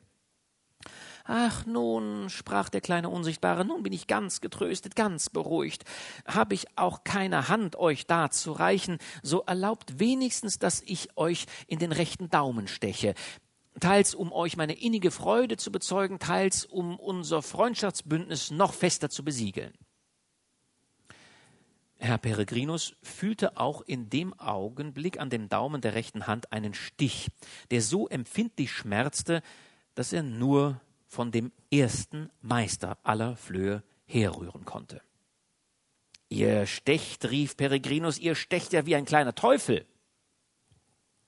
Ach 1.25 1.65
nun, 1.65 2.29
sprach 2.29 2.67
der 2.67 2.81
kleine 2.81 3.09
Unsichtbare, 3.09 3.63
nun 3.63 3.81
bin 3.81 3.93
ich 3.93 4.07
ganz 4.07 4.41
getröstet, 4.41 4.95
ganz 4.95 5.29
beruhigt. 5.29 5.85
Hab 6.25 6.51
ich 6.51 6.65
auch 6.77 7.05
keine 7.05 7.47
Hand, 7.47 7.77
euch 7.77 8.05
darzureichen, 8.07 8.97
so 9.21 9.41
erlaubt 9.43 9.99
wenigstens, 9.99 10.59
dass 10.59 10.81
ich 10.81 11.17
euch 11.17 11.45
in 11.67 11.79
den 11.79 11.93
rechten 11.93 12.29
Daumen 12.29 12.67
steche, 12.67 13.13
teils 13.79 14.13
um 14.15 14.33
euch 14.33 14.57
meine 14.57 14.73
innige 14.73 15.11
Freude 15.11 15.55
zu 15.55 15.71
bezeugen, 15.71 16.19
teils 16.19 16.65
um 16.65 16.99
unser 16.99 17.41
Freundschaftsbündnis 17.41 18.51
noch 18.51 18.73
fester 18.73 19.09
zu 19.09 19.23
besiegeln. 19.23 19.73
Herr 21.99 22.17
Peregrinus 22.17 22.97
fühlte 23.01 23.55
auch 23.55 23.81
in 23.81 24.09
dem 24.09 24.37
Augenblick 24.37 25.21
an 25.21 25.29
dem 25.29 25.47
Daumen 25.47 25.79
der 25.79 25.95
rechten 25.95 26.27
Hand 26.27 26.51
einen 26.51 26.73
Stich, 26.73 27.29
der 27.71 27.81
so 27.81 28.09
empfindlich 28.09 28.73
schmerzte, 28.73 29.41
dass 29.95 30.11
er 30.11 30.21
nur 30.21 30.81
von 31.13 31.31
dem 31.31 31.51
ersten 31.71 32.31
Meister 32.41 32.97
aller 33.03 33.35
Flöhe 33.35 33.83
herrühren 34.05 34.65
konnte. 34.65 35.01
Ihr 36.27 36.65
stecht, 36.65 37.29
rief 37.29 37.55
Peregrinus, 37.55 38.17
ihr 38.17 38.33
stecht 38.33 38.73
ja 38.73 38.87
wie 38.87 38.95
ein 38.95 39.05
kleiner 39.05 39.35
Teufel. 39.35 39.85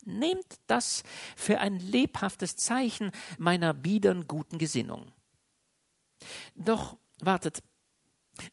Nehmt 0.03 0.59
das 0.65 1.03
für 1.35 1.59
ein 1.59 1.79
lebhaftes 1.79 2.55
Zeichen 2.55 3.11
meiner 3.37 3.75
biedern 3.75 4.27
guten 4.27 4.57
Gesinnung. 4.57 5.11
Doch 6.55 6.97
wartet, 7.19 7.61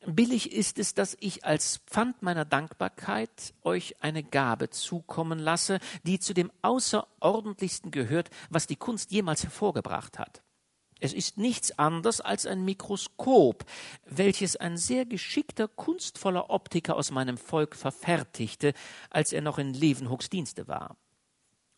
billig 0.07 0.53
ist 0.53 0.79
es, 0.79 0.93
dass 0.93 1.17
ich 1.19 1.47
als 1.47 1.79
Pfand 1.87 2.21
meiner 2.21 2.45
Dankbarkeit 2.45 3.55
euch 3.63 4.03
eine 4.03 4.23
Gabe 4.23 4.69
zukommen 4.69 5.39
lasse, 5.39 5.79
die 6.03 6.19
zu 6.19 6.35
dem 6.35 6.53
Außerordentlichsten 6.61 7.91
gehört, 7.91 8.29
was 8.51 8.67
die 8.67 8.77
Kunst 8.77 9.11
jemals 9.11 9.43
hervorgebracht 9.45 10.19
hat. 10.19 10.43
Es 11.03 11.13
ist 11.13 11.37
nichts 11.37 11.77
anderes 11.81 12.21
als 12.21 12.47
ein 12.47 12.65
Mikroskop, 12.65 13.65
welches 14.05 14.55
ein 14.55 14.77
sehr 14.77 15.05
geschickter, 15.05 15.67
kunstvoller 15.67 16.49
Optiker 16.49 16.95
aus 16.95 17.11
meinem 17.11 17.39
Volk 17.39 17.75
verfertigte, 17.75 18.73
als 19.11 19.33
er 19.33 19.41
noch 19.41 19.59
in 19.59 19.75
Levenhucks 19.75 20.31
Dienste 20.31 20.69
war. 20.69 20.97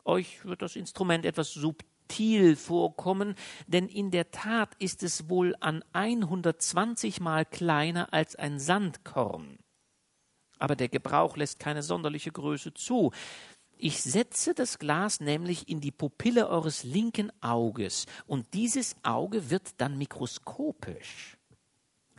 Euch 0.04 0.44
wird 0.44 0.60
das 0.60 0.76
Instrument 0.76 1.24
etwas 1.24 1.54
subtil 1.54 2.54
vorkommen, 2.54 3.34
denn 3.66 3.88
in 3.88 4.10
der 4.10 4.30
Tat 4.30 4.74
ist 4.78 5.02
es 5.02 5.30
wohl 5.30 5.56
an 5.58 5.82
120 5.94 7.20
Mal 7.20 7.46
kleiner 7.46 8.12
als 8.12 8.36
ein 8.36 8.58
Sandkorn. 8.58 9.56
Aber 10.58 10.76
der 10.76 10.90
Gebrauch 10.90 11.38
lässt 11.38 11.58
keine 11.58 11.82
sonderliche 11.82 12.30
Größe 12.30 12.74
zu. 12.74 13.10
Ich 13.76 14.02
setze 14.02 14.54
das 14.54 14.78
Glas 14.78 15.20
nämlich 15.20 15.68
in 15.68 15.80
die 15.80 15.90
Pupille 15.90 16.48
eures 16.48 16.84
linken 16.84 17.32
Auges, 17.42 18.06
und 18.26 18.54
dieses 18.54 18.96
Auge 19.02 19.50
wird 19.50 19.72
dann 19.78 19.98
mikroskopisch. 19.98 21.36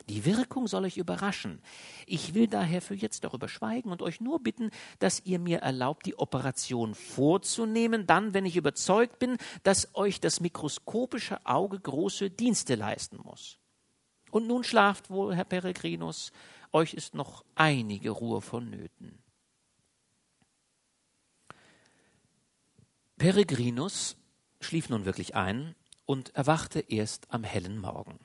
Die 0.08 0.26
Wirkung 0.26 0.68
soll 0.68 0.86
euch 0.86 0.98
überraschen. 0.98 1.62
Ich 2.06 2.36
will 2.36 2.48
daher 2.48 2.82
für 2.82 2.94
jetzt 2.94 3.24
darüber 3.24 3.48
schweigen 3.48 3.92
und 3.92 4.04
euch 4.04 4.22
nur 4.22 4.44
bitten, 4.44 4.70
dass 5.00 5.26
ihr 5.26 5.40
mir 5.40 5.60
erlaubt, 5.60 6.06
die 6.06 6.20
Operation 6.20 6.94
vorzunehmen, 6.94 8.06
dann, 8.06 8.36
wenn 8.36 8.46
ich 8.46 8.56
überzeugt 8.56 9.18
bin, 9.18 9.38
dass 9.64 9.96
euch 9.96 10.20
das 10.20 10.42
mikroskopische 10.42 11.44
Auge 11.46 11.80
große 11.80 12.30
Dienste 12.30 12.76
leisten 12.76 13.18
muss. 13.24 13.58
Und 14.30 14.46
nun 14.46 14.64
schlaft 14.64 15.10
wohl, 15.10 15.36
Herr 15.36 15.46
Peregrinus, 15.46 16.32
euch 16.72 16.94
ist 16.94 17.16
noch 17.16 17.44
einige 17.56 18.12
Ruhe 18.12 18.42
vonnöten. 18.42 19.25
Peregrinus 23.18 24.18
schlief 24.60 24.90
nun 24.90 25.06
wirklich 25.06 25.36
ein 25.36 25.76
und 26.06 26.36
erwachte 26.36 26.80
erst 26.80 27.32
am 27.32 27.44
hellen 27.44 27.80
Morgen. 27.80 28.20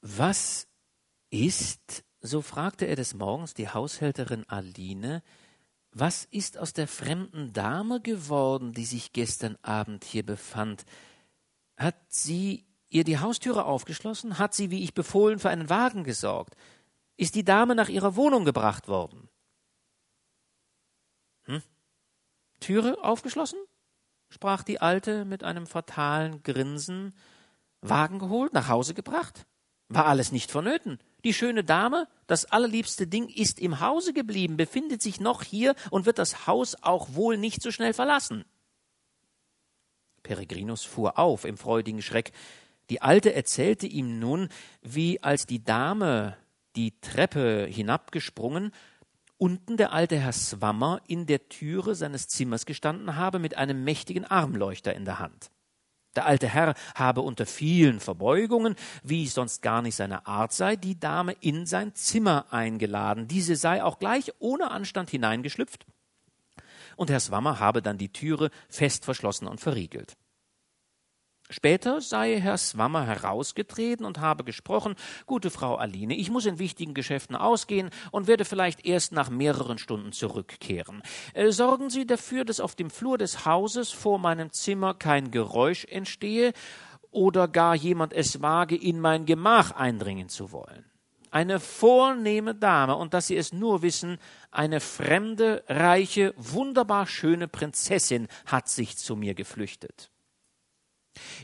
Was 0.00 0.68
ist, 1.30 2.04
so 2.20 2.42
fragte 2.42 2.86
er 2.86 2.96
des 2.96 3.14
Morgens 3.14 3.54
die 3.54 3.68
Haushälterin 3.68 4.48
Aline, 4.48 5.22
was 5.90 6.24
ist 6.24 6.58
aus 6.58 6.72
der 6.72 6.86
fremden 6.86 7.52
Dame 7.52 8.00
geworden, 8.00 8.72
die 8.72 8.84
sich 8.84 9.12
gestern 9.12 9.56
Abend 9.62 10.04
hier 10.04 10.24
befand? 10.24 10.84
Hat 11.76 11.96
sie 12.08 12.66
ihr 12.88 13.04
die 13.04 13.18
Haustüre 13.18 13.64
aufgeschlossen? 13.64 14.38
Hat 14.38 14.54
sie, 14.54 14.70
wie 14.70 14.84
ich 14.84 14.94
befohlen, 14.94 15.38
für 15.38 15.50
einen 15.50 15.70
Wagen 15.70 16.04
gesorgt? 16.04 16.56
Ist 17.16 17.34
die 17.34 17.44
Dame 17.44 17.74
nach 17.74 17.88
ihrer 17.88 18.16
Wohnung 18.16 18.44
gebracht 18.44 18.86
worden? 18.86 19.28
Hm? 21.48 21.62
Türe 22.60 23.02
aufgeschlossen? 23.02 23.58
sprach 24.30 24.62
die 24.62 24.80
Alte 24.80 25.24
mit 25.24 25.42
einem 25.42 25.66
fatalen 25.66 26.42
Grinsen. 26.42 27.14
Wagen 27.80 28.18
geholt, 28.18 28.52
nach 28.52 28.68
Hause 28.68 28.92
gebracht? 28.94 29.46
War 29.88 30.06
alles 30.06 30.32
nicht 30.32 30.50
vonnöten. 30.50 30.98
Die 31.24 31.32
schöne 31.32 31.64
Dame, 31.64 32.06
das 32.26 32.44
allerliebste 32.44 33.06
Ding, 33.06 33.28
ist 33.28 33.58
im 33.58 33.80
Hause 33.80 34.12
geblieben, 34.12 34.56
befindet 34.56 35.00
sich 35.00 35.20
noch 35.20 35.42
hier 35.42 35.74
und 35.90 36.06
wird 36.06 36.18
das 36.18 36.46
Haus 36.46 36.76
auch 36.82 37.14
wohl 37.14 37.36
nicht 37.36 37.62
so 37.62 37.70
schnell 37.70 37.94
verlassen. 37.94 38.44
Peregrinus 40.22 40.84
fuhr 40.84 41.18
auf 41.18 41.44
im 41.44 41.56
freudigen 41.56 42.02
Schreck. 42.02 42.32
Die 42.90 43.00
Alte 43.00 43.32
erzählte 43.34 43.86
ihm 43.86 44.18
nun, 44.18 44.48
wie 44.82 45.22
als 45.22 45.46
die 45.46 45.64
Dame 45.64 46.36
die 46.76 47.00
Treppe 47.00 47.66
hinabgesprungen 47.66 48.72
unten 49.38 49.76
der 49.76 49.92
alte 49.92 50.18
Herr 50.18 50.32
Swammer 50.32 51.00
in 51.06 51.26
der 51.26 51.48
Türe 51.48 51.94
seines 51.94 52.28
Zimmers 52.28 52.66
gestanden 52.66 53.16
habe 53.16 53.38
mit 53.38 53.56
einem 53.56 53.84
mächtigen 53.84 54.24
Armleuchter 54.24 54.94
in 54.94 55.04
der 55.04 55.18
Hand. 55.18 55.50
Der 56.16 56.26
alte 56.26 56.48
Herr 56.48 56.74
habe 56.96 57.20
unter 57.20 57.46
vielen 57.46 58.00
Verbeugungen, 58.00 58.74
wie 59.04 59.24
es 59.24 59.34
sonst 59.34 59.62
gar 59.62 59.82
nicht 59.82 59.94
seine 59.94 60.26
Art 60.26 60.52
sei, 60.52 60.74
die 60.74 60.98
Dame 60.98 61.34
in 61.40 61.64
sein 61.64 61.94
Zimmer 61.94 62.46
eingeladen. 62.50 63.28
Diese 63.28 63.54
sei 63.54 63.84
auch 63.84 63.98
gleich 63.98 64.32
ohne 64.40 64.70
Anstand 64.70 65.10
hineingeschlüpft. 65.10 65.86
Und 66.96 67.10
Herr 67.10 67.20
Swammer 67.20 67.60
habe 67.60 67.82
dann 67.82 67.98
die 67.98 68.12
Türe 68.12 68.50
fest 68.68 69.04
verschlossen 69.04 69.46
und 69.46 69.60
verriegelt. 69.60 70.16
Später 71.50 72.02
sei 72.02 72.38
Herr 72.40 72.58
Swammer 72.58 73.06
herausgetreten 73.06 74.04
und 74.04 74.20
habe 74.20 74.44
gesprochen, 74.44 74.96
gute 75.24 75.50
Frau 75.50 75.76
Aline, 75.76 76.14
ich 76.14 76.30
muss 76.30 76.44
in 76.44 76.58
wichtigen 76.58 76.92
Geschäften 76.92 77.34
ausgehen 77.34 77.88
und 78.10 78.26
werde 78.26 78.44
vielleicht 78.44 78.84
erst 78.84 79.12
nach 79.12 79.30
mehreren 79.30 79.78
Stunden 79.78 80.12
zurückkehren. 80.12 81.02
Äh, 81.32 81.50
sorgen 81.50 81.88
Sie 81.88 82.06
dafür, 82.06 82.44
dass 82.44 82.60
auf 82.60 82.74
dem 82.74 82.90
Flur 82.90 83.16
des 83.16 83.46
Hauses 83.46 83.90
vor 83.90 84.18
meinem 84.18 84.52
Zimmer 84.52 84.92
kein 84.92 85.30
Geräusch 85.30 85.86
entstehe 85.86 86.52
oder 87.10 87.48
gar 87.48 87.74
jemand 87.74 88.12
es 88.12 88.42
wage, 88.42 88.76
in 88.76 89.00
mein 89.00 89.24
Gemach 89.24 89.70
eindringen 89.70 90.28
zu 90.28 90.52
wollen. 90.52 90.84
Eine 91.30 91.60
vornehme 91.60 92.54
Dame, 92.54 92.96
und 92.96 93.14
dass 93.14 93.26
Sie 93.26 93.36
es 93.36 93.52
nur 93.52 93.82
wissen, 93.82 94.18
eine 94.50 94.80
fremde, 94.80 95.62
reiche, 95.68 96.34
wunderbar 96.36 97.06
schöne 97.06 97.48
Prinzessin 97.48 98.28
hat 98.46 98.68
sich 98.68 98.96
zu 98.98 99.16
mir 99.16 99.34
geflüchtet. 99.34 100.10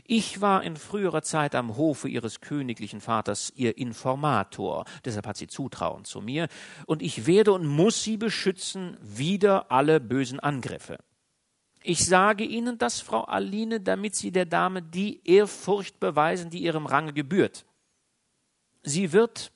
Ich 0.05 0.41
war 0.41 0.63
in 0.63 0.75
früherer 0.75 1.21
Zeit 1.21 1.55
am 1.55 1.77
Hofe 1.77 2.07
ihres 2.07 2.41
königlichen 2.41 3.01
Vaters 3.01 3.51
ihr 3.55 3.77
Informator, 3.77 4.85
deshalb 5.03 5.27
hat 5.27 5.37
sie 5.37 5.47
Zutrauen 5.47 6.05
zu 6.05 6.21
mir, 6.21 6.47
und 6.85 7.01
ich 7.01 7.25
werde 7.25 7.53
und 7.53 7.65
muss 7.65 8.03
sie 8.03 8.17
beschützen 8.17 8.97
wider 9.01 9.71
alle 9.71 9.99
bösen 9.99 10.39
Angriffe. 10.39 10.97
Ich 11.87 12.03
sage 12.03 12.43
Ihnen 12.43 12.79
das, 12.79 12.99
Frau 12.99 13.25
Aline, 13.25 13.79
damit 13.79 14.15
Sie 14.15 14.31
der 14.31 14.47
Dame 14.47 14.81
die 14.81 15.21
Ehrfurcht 15.23 15.99
beweisen, 15.99 16.49
die 16.49 16.63
ihrem 16.63 16.87
Range 16.87 17.13
gebührt. 17.13 17.63
Sie 18.81 19.11
wird, 19.11 19.51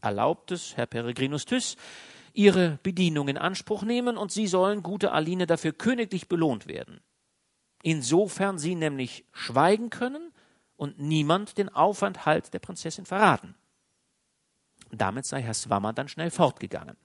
erlaubt 0.00 0.50
es 0.50 0.76
Herr 0.76 0.86
Peregrinus 0.86 1.44
Thys, 1.44 1.76
ihre 2.32 2.80
Bedienung 2.82 3.28
in 3.28 3.38
Anspruch 3.38 3.84
nehmen, 3.84 4.16
und 4.16 4.32
Sie 4.32 4.48
sollen, 4.48 4.82
gute 4.82 5.12
Aline, 5.12 5.46
dafür 5.46 5.72
königlich 5.72 6.28
belohnt 6.28 6.66
werden 6.66 7.00
insofern 7.82 8.58
sie 8.58 8.74
nämlich 8.74 9.24
schweigen 9.32 9.90
können 9.90 10.32
und 10.76 10.98
niemand 10.98 11.58
den 11.58 11.68
Aufenthalt 11.68 12.52
der 12.54 12.58
Prinzessin 12.58 13.06
verraten. 13.06 13.54
Damit 14.90 15.26
sei 15.26 15.42
Herr 15.42 15.54
Swammer 15.54 15.92
dann 15.92 16.08
schnell 16.08 16.30
fortgegangen. 16.30 16.96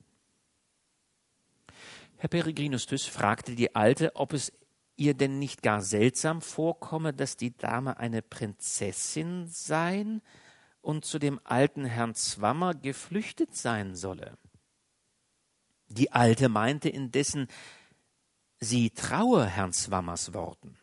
Herr 2.18 2.30
Peregrinus 2.30 2.86
Tyss 2.86 3.06
fragte 3.06 3.56
die 3.56 3.76
Alte, 3.76 4.16
ob 4.16 4.34
es 4.34 4.52
ihr 4.96 5.14
denn 5.14 5.40
nicht 5.40 5.62
gar 5.62 5.82
seltsam 5.82 6.42
vorkomme, 6.42 7.14
dass 7.14 7.38
die 7.38 7.56
Dame 7.56 7.98
eine 7.98 8.22
Prinzessin 8.22 9.48
sein 9.48 10.22
und 10.82 11.04
zu 11.04 11.20
dem 11.20 11.40
alten 11.44 11.86
Herrn 11.86 12.16
Zwammer 12.16 12.74
geflüchtet 12.74 13.56
sein 13.56 13.96
solle. 13.96 14.38
Die 15.88 16.12
Alte 16.12 16.50
meinte 16.50 16.90
indessen, 16.90 17.48
sie 18.66 18.90
traue 18.90 19.46
Herrn 19.46 19.74
Swammers 19.74 20.34
Worten. 20.34 20.78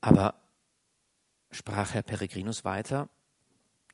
Aber, 0.00 0.34
sprach 1.50 1.94
Herr 1.94 2.02
Peregrinus 2.02 2.64
weiter, 2.64 3.08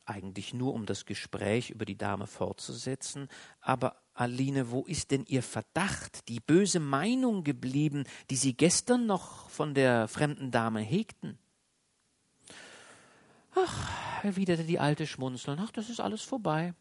eigentlich 0.06 0.54
nur 0.54 0.74
um 0.74 0.86
das 0.86 1.04
Gespräch 1.04 1.70
über 1.70 1.84
die 1.84 1.96
Dame 1.96 2.26
fortzusetzen, 2.26 3.28
aber 3.60 3.96
Aline, 4.14 4.70
wo 4.70 4.84
ist 4.86 5.12
denn 5.12 5.24
Ihr 5.26 5.42
Verdacht, 5.42 6.28
die 6.28 6.40
böse 6.40 6.80
Meinung 6.80 7.44
geblieben, 7.44 8.04
die 8.28 8.36
Sie 8.36 8.54
gestern 8.54 9.06
noch 9.06 9.48
von 9.50 9.72
der 9.72 10.08
fremden 10.08 10.50
Dame 10.50 10.80
hegten? 10.80 11.38
Ach, 13.54 14.24
erwiderte 14.24 14.64
die 14.64 14.78
Alte 14.78 15.06
schmunzelnd, 15.06 15.60
ach, 15.62 15.70
das 15.70 15.90
ist 15.90 16.00
alles 16.00 16.22
vorbei. 16.22 16.74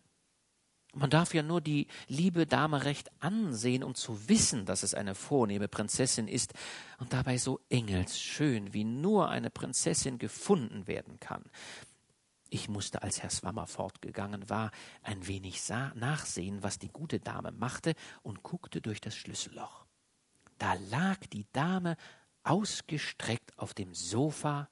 Man 0.94 1.12
darf 1.12 1.36
ja 1.36 1.44
nur 1.44 1.62
die 1.62 1.88
liebe 2.08 2.48
Dame 2.48 2.84
recht 2.84 3.12
ansehen, 3.20 3.84
um 3.84 3.94
zu 3.94 4.28
wissen, 4.28 4.66
dass 4.66 4.82
es 4.82 4.96
eine 4.96 5.14
vornehme 5.14 5.68
Prinzessin 5.68 6.28
ist 6.28 6.54
und 6.98 7.14
dabei 7.14 7.38
so 7.38 7.60
engelsschön, 7.70 8.74
wie 8.74 8.84
nur 8.84 9.30
eine 9.30 9.52
Prinzessin 9.52 10.18
gefunden 10.18 10.88
werden 10.88 11.20
kann. 11.20 11.44
Ich 12.50 12.68
musste, 12.68 13.04
als 13.04 13.22
Herr 13.22 13.30
Swammer 13.30 13.68
fortgegangen 13.68 14.50
war, 14.50 14.72
ein 15.04 15.28
wenig 15.28 15.62
nachsehen, 15.70 16.64
was 16.64 16.80
die 16.80 16.90
gute 16.90 17.20
Dame 17.20 17.52
machte, 17.52 17.94
und 18.24 18.42
guckte 18.42 18.82
durch 18.82 19.00
das 19.00 19.16
Schlüsselloch. 19.16 19.86
Da 20.58 20.74
lag 20.90 21.20
die 21.28 21.46
Dame 21.54 21.96
ausgestreckt 22.44 23.58
auf 23.60 23.76
dem 23.76 23.94
Sofa 23.94 24.70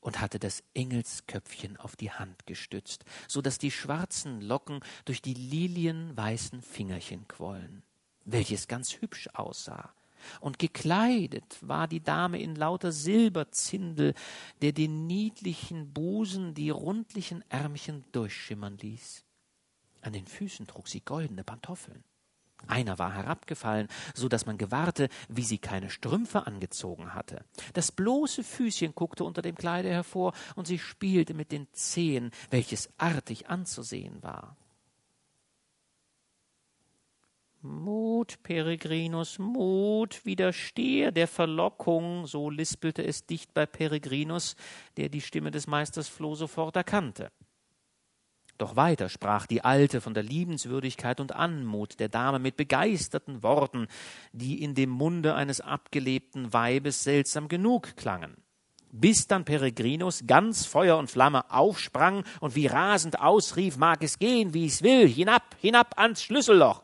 und 0.00 0.20
hatte 0.20 0.38
das 0.38 0.62
Engelsköpfchen 0.74 1.76
auf 1.76 1.96
die 1.96 2.10
Hand 2.10 2.46
gestützt, 2.46 3.04
so 3.26 3.42
dass 3.42 3.58
die 3.58 3.70
schwarzen 3.70 4.40
Locken 4.40 4.80
durch 5.04 5.22
die 5.22 5.34
lilienweißen 5.34 6.62
Fingerchen 6.62 7.26
quollen, 7.28 7.82
welches 8.24 8.68
ganz 8.68 9.00
hübsch 9.00 9.28
aussah 9.34 9.92
und 10.40 10.58
gekleidet 10.58 11.58
war 11.60 11.88
die 11.88 12.02
Dame 12.02 12.40
in 12.40 12.54
lauter 12.54 12.92
Silberzindel, 12.92 14.14
der 14.62 14.72
den 14.72 15.06
niedlichen 15.06 15.92
Busen 15.92 16.54
die 16.54 16.70
rundlichen 16.70 17.44
Ärmchen 17.48 18.04
durchschimmern 18.12 18.78
ließ. 18.78 19.24
An 20.00 20.12
den 20.12 20.26
Füßen 20.26 20.66
trug 20.66 20.88
sie 20.88 21.00
goldene 21.00 21.44
Pantoffeln. 21.44 22.04
Einer 22.66 22.98
war 22.98 23.14
herabgefallen, 23.14 23.88
so 24.14 24.28
dass 24.28 24.46
man 24.46 24.58
gewahrte, 24.58 25.08
wie 25.28 25.44
sie 25.44 25.58
keine 25.58 25.90
Strümpfe 25.90 26.46
angezogen 26.46 27.14
hatte. 27.14 27.44
Das 27.72 27.92
bloße 27.92 28.42
Füßchen 28.42 28.94
guckte 28.94 29.24
unter 29.24 29.42
dem 29.42 29.54
Kleide 29.54 29.88
hervor, 29.88 30.32
und 30.56 30.66
sie 30.66 30.78
spielte 30.78 31.34
mit 31.34 31.52
den 31.52 31.66
Zehen, 31.72 32.30
welches 32.50 32.90
artig 32.98 33.48
anzusehen 33.48 34.22
war. 34.22 34.56
Mut, 37.60 38.40
Peregrinus, 38.44 39.38
Mut, 39.38 40.24
widerstehe 40.24 41.12
der 41.12 41.26
Verlockung, 41.26 42.26
so 42.26 42.50
lispelte 42.50 43.04
es 43.04 43.26
dicht 43.26 43.52
bei 43.52 43.66
Peregrinus, 43.66 44.54
der 44.96 45.08
die 45.08 45.20
Stimme 45.20 45.50
des 45.50 45.66
Meisters 45.66 46.08
Floh 46.08 46.36
sofort 46.36 46.76
erkannte. 46.76 47.32
Doch 48.58 48.74
weiter 48.74 49.08
sprach 49.08 49.46
die 49.46 49.62
Alte 49.64 50.00
von 50.00 50.14
der 50.14 50.24
Liebenswürdigkeit 50.24 51.20
und 51.20 51.32
Anmut 51.32 52.00
der 52.00 52.08
Dame 52.08 52.40
mit 52.40 52.56
begeisterten 52.56 53.44
Worten, 53.44 53.86
die 54.32 54.62
in 54.62 54.74
dem 54.74 54.90
Munde 54.90 55.36
eines 55.36 55.60
abgelebten 55.60 56.52
Weibes 56.52 57.04
seltsam 57.04 57.46
genug 57.46 57.96
klangen. 57.96 58.36
Bis 58.90 59.28
dann 59.28 59.44
Peregrinus 59.44 60.24
ganz 60.26 60.66
Feuer 60.66 60.98
und 60.98 61.08
Flamme 61.08 61.50
aufsprang 61.52 62.24
und 62.40 62.56
wie 62.56 62.66
rasend 62.66 63.20
ausrief, 63.20 63.76
mag 63.76 64.02
es 64.02 64.18
gehen, 64.18 64.54
wie 64.54 64.66
es 64.66 64.82
will, 64.82 65.06
hinab, 65.06 65.44
hinab 65.60 65.96
ans 65.96 66.22
Schlüsselloch. 66.22 66.82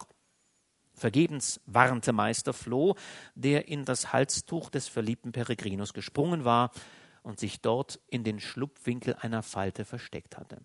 Vergebens 0.93 1.61
warnte 1.67 2.13
Meister 2.13 2.53
Floh, 2.53 2.95
der 3.35 3.67
in 3.67 3.85
das 3.85 4.13
Halstuch 4.13 4.71
des 4.71 4.87
verliebten 4.87 5.33
Peregrinus 5.33 5.93
gesprungen 5.93 6.45
war 6.45 6.71
und 7.25 7.41
sich 7.41 7.61
dort 7.61 7.99
in 8.07 8.23
den 8.23 8.39
Schlupfwinkel 8.39 9.17
einer 9.21 9.43
Falte 9.43 9.85
versteckt 9.85 10.37
hatte. 10.37 10.61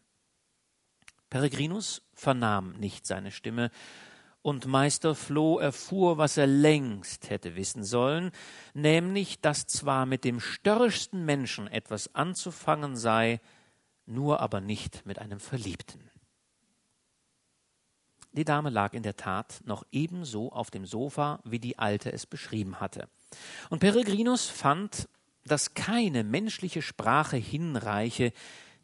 Peregrinus 1.29 2.01
vernahm 2.13 2.73
nicht 2.73 3.05
seine 3.05 3.31
Stimme, 3.31 3.71
und 4.41 4.65
Meister 4.65 5.15
Floh 5.15 5.59
erfuhr, 5.59 6.17
was 6.17 6.37
er 6.37 6.47
längst 6.47 7.29
hätte 7.29 7.55
wissen 7.55 7.83
sollen, 7.83 8.31
nämlich, 8.73 9.41
dass 9.41 9.67
zwar 9.67 10.05
mit 10.05 10.23
dem 10.23 10.39
störrischsten 10.39 11.25
Menschen 11.25 11.67
etwas 11.67 12.15
anzufangen 12.15 12.95
sei, 12.95 13.41
nur 14.05 14.39
aber 14.39 14.61
nicht 14.61 15.05
mit 15.05 15.19
einem 15.19 15.39
Verliebten. 15.39 16.09
Die 18.31 18.45
Dame 18.45 18.69
lag 18.69 18.93
in 18.93 19.03
der 19.03 19.17
Tat 19.17 19.61
noch 19.65 19.83
ebenso 19.91 20.51
auf 20.51 20.71
dem 20.71 20.85
Sofa, 20.85 21.41
wie 21.43 21.59
die 21.59 21.79
Alte 21.79 22.11
es 22.13 22.25
beschrieben 22.25 22.79
hatte. 22.79 23.09
Und 23.69 23.79
Peregrinus 23.79 24.47
fand, 24.47 25.09
dass 25.45 25.73
keine 25.73 26.23
menschliche 26.23 26.81
Sprache 26.81 27.37
hinreiche, 27.37 28.31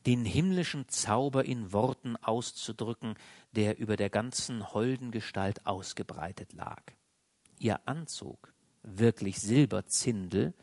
den 0.05 0.25
himmlischen 0.25 0.87
Zauber 0.87 1.45
in 1.45 1.73
Worten 1.73 2.15
auszudrücken, 2.17 3.15
der 3.53 3.79
über 3.79 3.95
der 3.95 4.09
ganzen 4.09 4.73
holden 4.73 5.11
Gestalt 5.11 5.65
ausgebreitet 5.65 6.53
lag. 6.53 6.81
Ihr 7.59 7.87
Anzug, 7.87 8.53
wirklich 8.83 9.39
Silberzindel, 9.39 10.53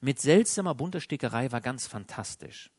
mit 0.00 0.20
seltsamer 0.20 0.74
bunter 0.74 1.00
Stickerei 1.00 1.52
war 1.52 1.60
ganz 1.60 1.86
fantastisch 1.86 2.70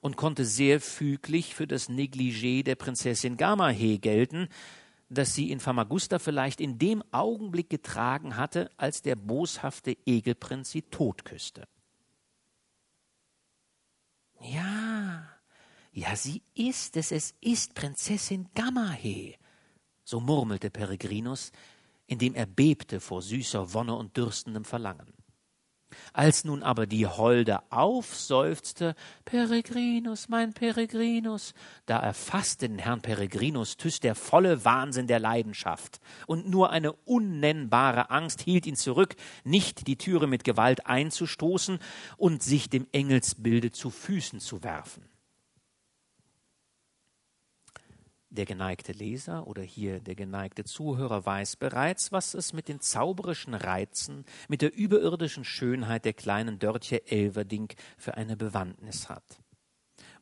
und 0.00 0.16
konnte 0.16 0.44
sehr 0.44 0.80
füglich 0.80 1.54
für 1.54 1.66
das 1.66 1.88
Negligé 1.88 2.64
der 2.64 2.74
Prinzessin 2.74 3.36
Gamahe 3.36 3.98
gelten, 3.98 4.48
das 5.08 5.34
sie 5.34 5.50
in 5.50 5.60
Famagusta 5.60 6.18
vielleicht 6.18 6.60
in 6.60 6.78
dem 6.78 7.04
Augenblick 7.12 7.68
getragen 7.68 8.36
hatte, 8.36 8.70
als 8.78 9.02
der 9.02 9.14
boshafte 9.16 9.96
Egelprinz 10.06 10.70
sie 10.70 10.82
totküsste. 10.82 11.68
Ja, 14.40 15.31
ja, 15.92 16.16
sie 16.16 16.42
ist 16.54 16.96
es, 16.96 17.12
es 17.12 17.34
ist 17.40 17.74
Prinzessin 17.74 18.48
Gamahe, 18.54 19.34
so 20.04 20.20
murmelte 20.20 20.70
Peregrinus, 20.70 21.52
indem 22.06 22.34
er 22.34 22.46
bebte 22.46 22.98
vor 22.98 23.20
süßer 23.22 23.74
Wonne 23.74 23.94
und 23.94 24.16
dürstendem 24.16 24.64
Verlangen. 24.64 25.12
Als 26.14 26.44
nun 26.44 26.62
aber 26.62 26.86
die 26.86 27.06
Holde 27.06 27.60
aufseufzte, 27.70 28.94
Peregrinus, 29.26 30.30
mein 30.30 30.54
Peregrinus, 30.54 31.52
da 31.84 31.98
erfasste 31.98 32.70
den 32.70 32.78
Herrn 32.78 33.02
Peregrinus 33.02 33.76
Thyss 33.76 34.00
der 34.00 34.14
volle 34.14 34.64
Wahnsinn 34.64 35.06
der 35.06 35.20
Leidenschaft, 35.20 36.00
und 36.26 36.48
nur 36.48 36.70
eine 36.70 36.94
unnennbare 36.94 38.08
Angst 38.08 38.40
hielt 38.40 38.66
ihn 38.66 38.76
zurück, 38.76 39.16
nicht 39.44 39.86
die 39.86 39.98
Türe 39.98 40.26
mit 40.26 40.44
Gewalt 40.44 40.86
einzustoßen 40.86 41.78
und 42.16 42.42
sich 42.42 42.70
dem 42.70 42.86
Engelsbilde 42.92 43.70
zu 43.70 43.90
Füßen 43.90 44.40
zu 44.40 44.62
werfen. 44.62 45.11
Der 48.32 48.46
geneigte 48.46 48.92
Leser 48.92 49.46
oder 49.46 49.60
hier 49.60 50.00
der 50.00 50.14
geneigte 50.14 50.64
Zuhörer 50.64 51.26
weiß 51.26 51.56
bereits, 51.56 52.12
was 52.12 52.32
es 52.32 52.54
mit 52.54 52.66
den 52.66 52.80
zauberischen 52.80 53.52
Reizen, 53.52 54.24
mit 54.48 54.62
der 54.62 54.74
überirdischen 54.74 55.44
Schönheit 55.44 56.06
der 56.06 56.14
kleinen 56.14 56.58
Dörtje 56.58 57.06
Elverdink 57.06 57.74
für 57.98 58.14
eine 58.14 58.38
Bewandtnis 58.38 59.10
hat. 59.10 59.22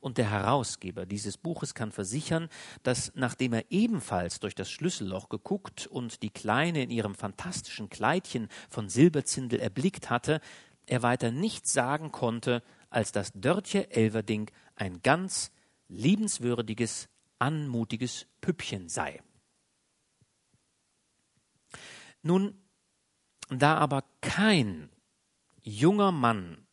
Und 0.01 0.19
der 0.19 0.29
Herausgeber 0.29 1.07
dieses 1.07 1.39
Buches 1.39 1.73
kann 1.73 1.93
versichern, 1.93 2.49
dass 2.83 3.13
nachdem 3.15 3.53
er 3.53 3.71
ebenfalls 3.71 4.41
durch 4.41 4.57
das 4.57 4.69
Schlüsselloch 4.73 5.29
geguckt 5.29 5.87
und 5.87 6.25
die 6.25 6.31
Kleine 6.31 6.83
in 6.83 6.91
ihrem 6.91 7.15
fantastischen 7.15 7.91
Kleidchen 7.91 8.49
von 8.69 8.89
Silberzindel 8.89 9.61
erblickt 9.61 10.11
hatte, 10.11 10.41
er 10.85 11.05
weiter 11.05 11.31
nichts 11.31 11.73
sagen 11.73 12.11
konnte, 12.11 12.65
als 12.89 13.13
dass 13.13 13.31
Dörtje 13.35 13.89
Elverdink 13.93 14.51
ein 14.75 15.01
ganz 15.01 15.53
liebenswürdiges, 15.87 17.09
anmutiges 17.41 18.27
Püppchen 18.41 18.89
sei. 18.89 19.21
Nun, 22.23 22.55
da 23.49 23.77
aber 23.79 24.05
kein 24.21 24.91
junger 25.63 26.13
Mann 26.13 26.67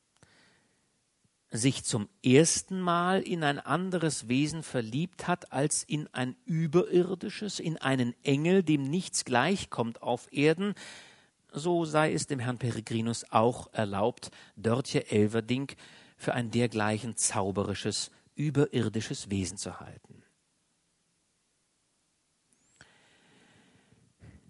sich 1.49 1.84
zum 1.84 2.09
ersten 2.24 2.82
Mal 2.82 3.22
in 3.22 3.43
ein 3.43 3.59
anderes 3.59 4.28
Wesen 4.28 4.63
verliebt 4.63 5.28
hat 5.28 5.53
als 5.53 5.84
in 5.84 6.07
ein 6.13 6.36
überirdisches, 6.45 7.59
in 7.59 7.78
einen 7.78 8.13
Engel, 8.24 8.63
dem 8.63 8.84
nichts 8.84 9.24
gleichkommt 9.24 10.01
auf 10.01 10.28
Erden, 10.32 10.74
so 11.51 11.86
sei 11.86 12.13
es 12.13 12.28
dem 12.28 12.39
Herrn 12.39 12.57
Peregrinus 12.57 13.26
auch 13.32 13.72
erlaubt, 13.74 14.32
Dörtje 14.57 15.09
Elverdink 15.09 15.76
für 16.18 16.34
ein 16.34 16.51
dergleichen 16.51 17.15
zauberisches, 17.15 18.11
überirdisches 18.36 19.30
Wesen 19.30 19.57
zu 19.57 19.80
halten. 19.80 20.07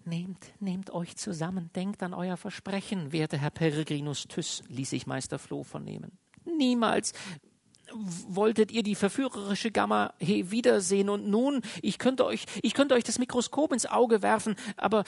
Nehmt, 0.08 0.53
nehmt 0.62 0.91
euch 0.91 1.18
zusammen, 1.18 1.70
denkt 1.76 2.01
an 2.01 2.14
euer 2.14 2.38
Versprechen, 2.38 3.12
werter 3.12 3.38
Herr 3.38 3.49
Peregrinus 3.49 4.26
Thyss, 4.30 4.64
ließ 4.70 4.91
sich 4.91 5.05
Meister 5.05 5.38
Floh 5.38 5.66
vernehmen. 5.66 6.18
Niemals 6.45 7.12
wolltet 8.26 8.72
ihr 8.72 8.84
die 8.84 8.95
verführerische 8.95 9.70
Gamma 9.70 10.14
he 10.18 10.49
wiedersehen 10.49 11.10
und 11.10 11.28
nun, 11.28 11.62
ich 11.82 11.99
könnte 11.99 12.26
euch, 12.26 12.45
ich 12.62 12.74
könnte 12.74 12.95
euch 12.95 13.03
das 13.03 13.20
Mikroskop 13.20 13.74
ins 13.74 13.86
Auge 13.86 14.22
werfen, 14.22 14.55
aber 14.78 15.03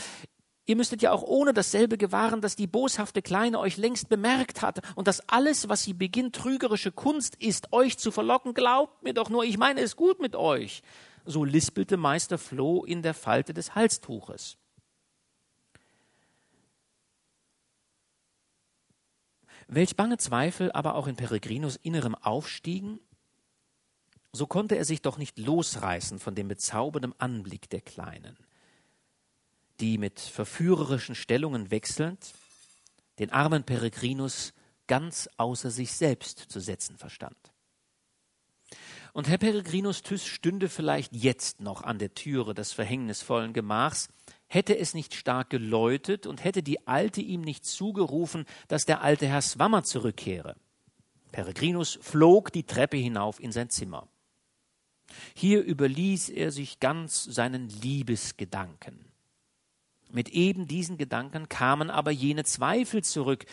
Ihr 0.66 0.76
müsstet 0.76 1.02
ja 1.02 1.12
auch 1.12 1.24
ohne 1.24 1.52
dasselbe 1.52 1.97
gewahren, 1.97 2.41
dass 2.41 2.56
die 2.56 2.68
boshafte 2.68 3.24
Kleine 3.24 3.58
euch 3.58 3.78
längst 3.78 4.08
bemerkt 4.08 4.62
hat 4.62 4.82
und 4.95 5.08
dass 5.08 5.28
alles, 5.28 5.68
was 5.68 5.82
sie 5.82 5.93
beginnt, 5.93 6.36
trügerische 6.36 6.91
Kunst 6.91 7.36
ist, 7.38 7.74
euch 7.74 7.97
zu 7.97 8.12
verlocken. 8.12 8.54
Glaubt 8.54 9.02
mir 9.02 9.16
doch 9.16 9.32
nur, 9.32 9.45
ich 9.45 9.58
meine 9.58 9.82
es 9.82 9.95
gut 9.95 10.22
mit 10.22 10.36
euch. 10.36 10.84
So 11.26 11.43
lispelte 11.43 11.97
Meister 11.97 12.38
Floh 12.38 12.84
in 12.84 13.02
der 13.02 13.16
Falte 13.16 13.56
des 13.56 13.74
Halstuches. 13.74 14.60
Welch 19.72 19.95
bange 19.95 20.17
Zweifel 20.17 20.72
aber 20.72 20.95
auch 20.95 21.07
in 21.07 21.15
Peregrinus 21.15 21.78
Innerem 21.78 22.15
aufstiegen, 22.15 22.99
so 24.34 24.45
konnte 24.45 24.76
er 24.76 24.86
sich 24.86 25.01
doch 25.01 25.17
nicht 25.17 25.39
losreißen 25.39 26.20
von 26.20 26.36
dem 26.36 26.47
bezaubernden 26.47 27.13
Anblick 27.20 27.70
der 27.70 27.82
Kleinen 27.82 28.38
die 29.80 29.97
mit 29.97 30.20
verführerischen 30.20 31.15
Stellungen 31.15 31.72
wechselnd 31.72 32.34
den 33.20 33.32
armen 33.32 33.63
Peregrinus 33.63 34.53
ganz 34.88 35.30
außer 35.38 35.72
sich 35.72 35.91
selbst 35.91 36.39
zu 36.39 36.59
setzen 36.59 36.97
verstand. 36.97 37.38
Und 39.13 39.28
Herr 39.28 39.38
Peregrinus 39.38 40.03
Thyss 40.03 40.26
stünde 40.26 40.70
vielleicht 40.70 41.13
jetzt 41.15 41.59
noch 41.59 41.82
an 41.84 41.99
der 41.99 42.13
Türe 42.13 42.53
des 42.53 42.72
verhängnisvollen 42.72 43.53
Gemachs, 43.53 44.07
hätte 44.50 44.78
es 44.78 44.93
nicht 44.93 45.14
stark 45.14 45.50
geläutet 45.50 46.28
und 46.28 46.43
hätte 46.43 46.62
die 46.62 46.86
Alte 46.88 47.22
ihm 47.22 47.41
nicht 47.41 47.66
zugerufen, 47.66 48.45
dass 48.68 48.86
der 48.86 49.02
alte 49.02 49.28
Herr 49.28 49.41
Swammer 49.41 49.84
zurückkehre. 49.84 50.56
Peregrinus 51.32 52.00
flog 52.02 52.52
die 52.52 52.64
Treppe 52.64 52.97
hinauf 52.97 53.39
in 53.39 53.52
sein 53.52 53.70
Zimmer. 53.70 54.10
Hier 55.36 55.64
überließ 55.64 56.30
er 56.30 56.52
sich 56.52 56.80
ganz 56.80 57.24
seinen 57.24 57.70
Liebesgedanken. 57.70 59.06
Mit 60.12 60.30
eben 60.30 60.68
diesen 60.68 60.97
Gedanken 60.97 61.47
kamen 61.50 61.91
aber 61.91 62.12
jene 62.12 62.43
Zweifel 62.43 63.04
zurück, 63.04 63.45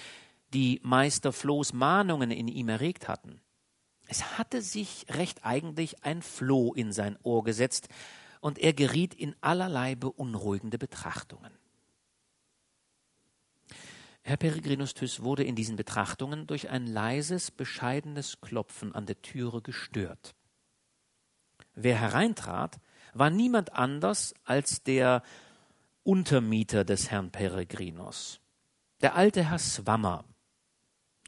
die 0.54 0.80
Meister 0.82 1.32
Flohs 1.32 1.74
Mahnungen 1.74 2.30
in 2.30 2.48
ihm 2.48 2.70
erregt 2.70 3.08
hatten. 3.08 3.40
Es 4.08 4.38
hatte 4.38 4.62
sich 4.62 5.06
recht 5.10 5.44
eigentlich 5.44 6.04
ein 6.04 6.22
Floh 6.22 6.72
in 6.72 6.92
sein 6.92 7.18
Ohr 7.22 7.44
gesetzt, 7.44 7.88
und 8.40 8.58
er 8.58 8.72
geriet 8.72 9.14
in 9.14 9.34
allerlei 9.40 9.94
beunruhigende 9.94 10.78
Betrachtungen. 10.78 11.52
Herr 14.22 14.36
Peregrinus 14.36 14.94
Thyss 14.94 15.22
wurde 15.22 15.44
in 15.44 15.54
diesen 15.54 15.76
Betrachtungen 15.76 16.48
durch 16.48 16.68
ein 16.68 16.86
leises, 16.86 17.52
bescheidenes 17.52 18.40
Klopfen 18.40 18.92
an 18.92 19.06
der 19.06 19.22
Türe 19.22 19.62
gestört. 19.62 20.34
Wer 21.74 22.00
hereintrat, 22.00 22.80
war 23.14 23.30
niemand 23.30 23.74
anders 23.74 24.34
als 24.44 24.82
der 24.82 25.22
Untermieter 26.02 26.84
des 26.84 27.10
Herrn 27.10 27.30
Peregrinus. 27.30 28.40
Der 29.00 29.14
alte 29.14 29.44
Herr 29.44 29.58
Swammer, 29.58 30.24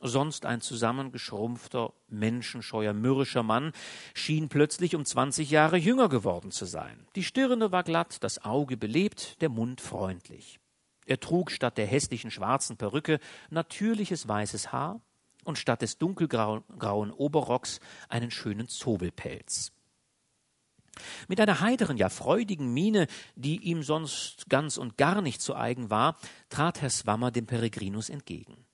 sonst 0.00 0.46
ein 0.46 0.60
zusammengeschrumpfter, 0.60 1.92
menschenscheuer, 2.08 2.92
mürrischer 2.92 3.42
Mann, 3.42 3.72
schien 4.14 4.48
plötzlich 4.48 4.94
um 4.94 5.04
zwanzig 5.04 5.50
Jahre 5.50 5.76
jünger 5.76 6.08
geworden 6.08 6.50
zu 6.50 6.64
sein. 6.64 7.06
Die 7.16 7.24
Stirne 7.24 7.72
war 7.72 7.82
glatt, 7.82 8.22
das 8.22 8.44
Auge 8.44 8.76
belebt, 8.76 9.40
der 9.42 9.48
Mund 9.48 9.80
freundlich. 9.80 10.60
Er 11.06 11.20
trug 11.20 11.50
statt 11.50 11.78
der 11.78 11.86
hässlichen 11.86 12.30
schwarzen 12.30 12.76
Perücke 12.76 13.18
natürliches 13.50 14.28
weißes 14.28 14.72
Haar 14.72 15.00
und 15.44 15.56
statt 15.56 15.82
des 15.82 15.98
dunkelgrauen 15.98 17.10
Oberrocks 17.10 17.80
einen 18.08 18.30
schönen 18.30 18.68
Zobelpelz. 18.68 19.72
Mit 21.28 21.40
einer 21.40 21.60
heiteren, 21.60 21.96
ja 21.96 22.08
freudigen 22.08 22.74
Miene, 22.74 23.06
die 23.36 23.56
ihm 23.62 23.82
sonst 23.82 24.50
ganz 24.50 24.76
und 24.76 24.98
gar 24.98 25.22
nicht 25.22 25.40
zu 25.40 25.54
eigen 25.54 25.90
war, 25.90 26.16
trat 26.50 26.82
Herr 26.82 26.90
Swammer 26.90 27.30
dem 27.30 27.46
Peregrinus 27.46 28.10
entgegen. 28.10 28.67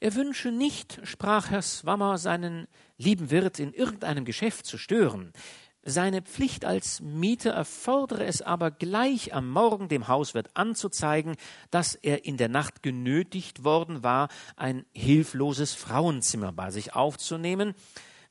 Er 0.00 0.14
wünsche 0.14 0.50
nicht, 0.50 1.00
sprach 1.04 1.50
Herr 1.50 1.62
Swammer, 1.62 2.18
seinen 2.18 2.66
lieben 2.96 3.30
Wirt 3.30 3.58
in 3.58 3.72
irgendeinem 3.72 4.24
Geschäft 4.24 4.66
zu 4.66 4.78
stören. 4.78 5.32
Seine 5.82 6.20
Pflicht 6.22 6.64
als 6.64 7.00
Mieter 7.00 7.52
erfordere 7.52 8.26
es 8.26 8.42
aber 8.42 8.70
gleich 8.70 9.32
am 9.32 9.48
Morgen 9.48 9.88
dem 9.88 10.08
Hauswirt 10.08 10.50
anzuzeigen, 10.54 11.36
dass 11.70 11.94
er 11.94 12.26
in 12.26 12.36
der 12.36 12.48
Nacht 12.48 12.82
genötigt 12.82 13.64
worden 13.64 14.02
war, 14.02 14.28
ein 14.56 14.84
hilfloses 14.92 15.72
Frauenzimmer 15.74 16.52
bei 16.52 16.70
sich 16.70 16.94
aufzunehmen, 16.94 17.74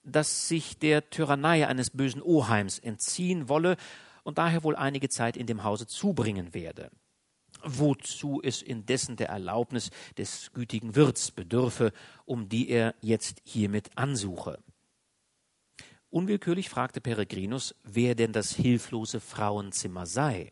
das 0.04 0.48
sich 0.48 0.78
der 0.78 1.10
Tyrannei 1.10 1.68
eines 1.68 1.90
bösen 1.90 2.22
Oheims 2.22 2.80
entziehen 2.80 3.50
wolle 3.50 3.78
und 4.24 4.38
daher 4.38 4.64
wohl 4.64 4.76
einige 4.76 5.10
Zeit 5.10 5.36
in 5.36 5.48
dem 5.48 5.64
Hause 5.64 5.88
zubringen 5.88 6.54
werde. 6.54 6.92
Wozu 7.68 8.42
es 8.42 8.62
indessen 8.62 9.18
der 9.18 9.30
Erlaubnis 9.30 9.92
des 10.18 10.52
gütigen 10.54 10.96
Wirts 10.96 11.32
bedürfe, 11.32 11.92
um 12.26 12.50
die 12.50 12.70
er 12.70 12.96
jetzt 13.02 13.42
hiermit 13.44 13.90
ansuche. 13.96 14.64
Unwillkürlich 16.10 16.70
fragte 16.70 17.02
Peregrinus, 17.02 17.76
wer 17.84 18.16
denn 18.16 18.32
das 18.32 18.56
hilflose 18.56 19.20
Frauenzimmer 19.20 20.06
sei. 20.06 20.52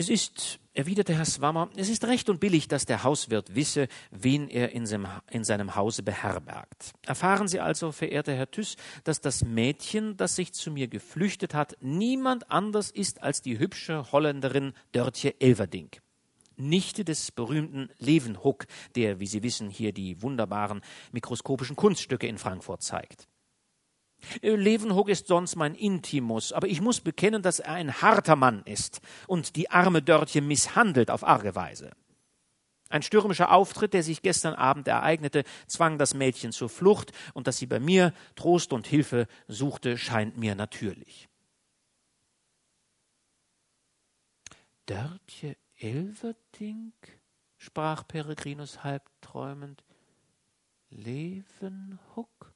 Es 0.00 0.08
ist, 0.08 0.60
erwiderte 0.72 1.14
Herr 1.14 1.26
Swammer, 1.26 1.68
es 1.76 1.90
ist 1.90 2.06
recht 2.06 2.30
und 2.30 2.40
billig, 2.40 2.68
dass 2.68 2.86
der 2.86 3.04
Hauswirt 3.04 3.54
wisse, 3.54 3.86
wen 4.10 4.48
er 4.48 4.72
in 4.72 4.86
seinem, 4.86 5.06
in 5.30 5.44
seinem 5.44 5.76
Hause 5.76 6.02
beherbergt. 6.02 6.94
Erfahren 7.04 7.48
Sie 7.48 7.60
also, 7.60 7.92
verehrter 7.92 8.32
Herr 8.32 8.50
Thyss, 8.50 8.76
dass 9.04 9.20
das 9.20 9.44
Mädchen, 9.44 10.16
das 10.16 10.36
sich 10.36 10.54
zu 10.54 10.70
mir 10.70 10.88
geflüchtet 10.88 11.52
hat, 11.52 11.76
niemand 11.82 12.50
anders 12.50 12.90
ist 12.90 13.22
als 13.22 13.42
die 13.42 13.58
hübsche 13.58 14.10
Holländerin 14.10 14.72
Dörtje 14.92 15.38
Elverdink. 15.38 16.00
Nichte 16.56 17.04
des 17.04 17.30
berühmten 17.30 17.90
Leeuwenhoek, 17.98 18.64
der, 18.96 19.20
wie 19.20 19.26
Sie 19.26 19.42
wissen, 19.42 19.68
hier 19.68 19.92
die 19.92 20.22
wunderbaren 20.22 20.80
mikroskopischen 21.12 21.76
Kunststücke 21.76 22.26
in 22.26 22.38
Frankfurt 22.38 22.82
zeigt. 22.82 23.28
Äh, 24.42 24.50
Leeuwenhoek 24.50 25.08
ist 25.08 25.26
sonst 25.26 25.56
mein 25.56 25.74
Intimus, 25.74 26.52
aber 26.52 26.66
ich 26.66 26.80
muss 26.80 27.00
bekennen, 27.00 27.42
dass 27.42 27.60
er 27.60 27.72
ein 27.72 28.02
harter 28.02 28.36
Mann 28.36 28.62
ist 28.64 29.00
und 29.26 29.56
die 29.56 29.70
arme 29.70 30.02
Dörtje 30.02 30.40
misshandelt 30.40 31.10
auf 31.10 31.26
arge 31.26 31.54
Weise. 31.54 31.92
Ein 32.88 33.02
stürmischer 33.02 33.52
Auftritt, 33.52 33.94
der 33.94 34.02
sich 34.02 34.20
gestern 34.20 34.54
Abend 34.54 34.88
ereignete, 34.88 35.44
zwang 35.68 35.96
das 35.96 36.12
Mädchen 36.12 36.50
zur 36.50 36.68
Flucht, 36.68 37.12
und 37.34 37.46
dass 37.46 37.58
sie 37.58 37.66
bei 37.66 37.78
mir 37.78 38.12
Trost 38.34 38.72
und 38.72 38.86
Hilfe 38.86 39.28
suchte, 39.46 39.96
scheint 39.96 40.36
mir 40.36 40.56
natürlich. 40.56 41.28
Dörtje 44.86 45.56
Elverdink? 45.76 47.20
sprach 47.58 48.08
Peregrinus 48.08 48.82
halbträumend. 48.82 49.84
Leeuwenhoek? 50.88 52.49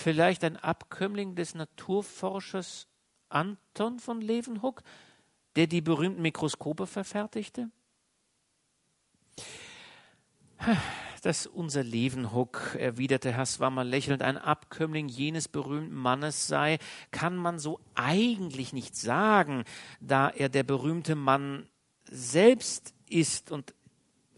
Vielleicht 0.00 0.42
ein 0.44 0.56
Abkömmling 0.56 1.34
des 1.34 1.54
Naturforschers 1.54 2.88
Anton 3.28 3.98
von 3.98 4.20
Leeuwenhoek, 4.20 4.82
der 5.56 5.66
die 5.66 5.80
berühmten 5.80 6.22
Mikroskope 6.22 6.86
verfertigte? 6.86 7.70
Dass 11.22 11.46
unser 11.46 11.84
Leeuwenhoek, 11.84 12.76
erwiderte 12.78 13.32
Herr 13.32 13.46
Swammer 13.46 13.84
lächelnd, 13.84 14.22
ein 14.22 14.38
Abkömmling 14.38 15.08
jenes 15.08 15.48
berühmten 15.48 15.94
Mannes 15.94 16.46
sei, 16.46 16.78
kann 17.10 17.36
man 17.36 17.58
so 17.58 17.80
eigentlich 17.94 18.72
nicht 18.72 18.96
sagen, 18.96 19.64
da 20.00 20.28
er 20.28 20.48
der 20.48 20.62
berühmte 20.62 21.14
Mann 21.14 21.68
selbst 22.10 22.94
ist 23.08 23.50
und 23.50 23.74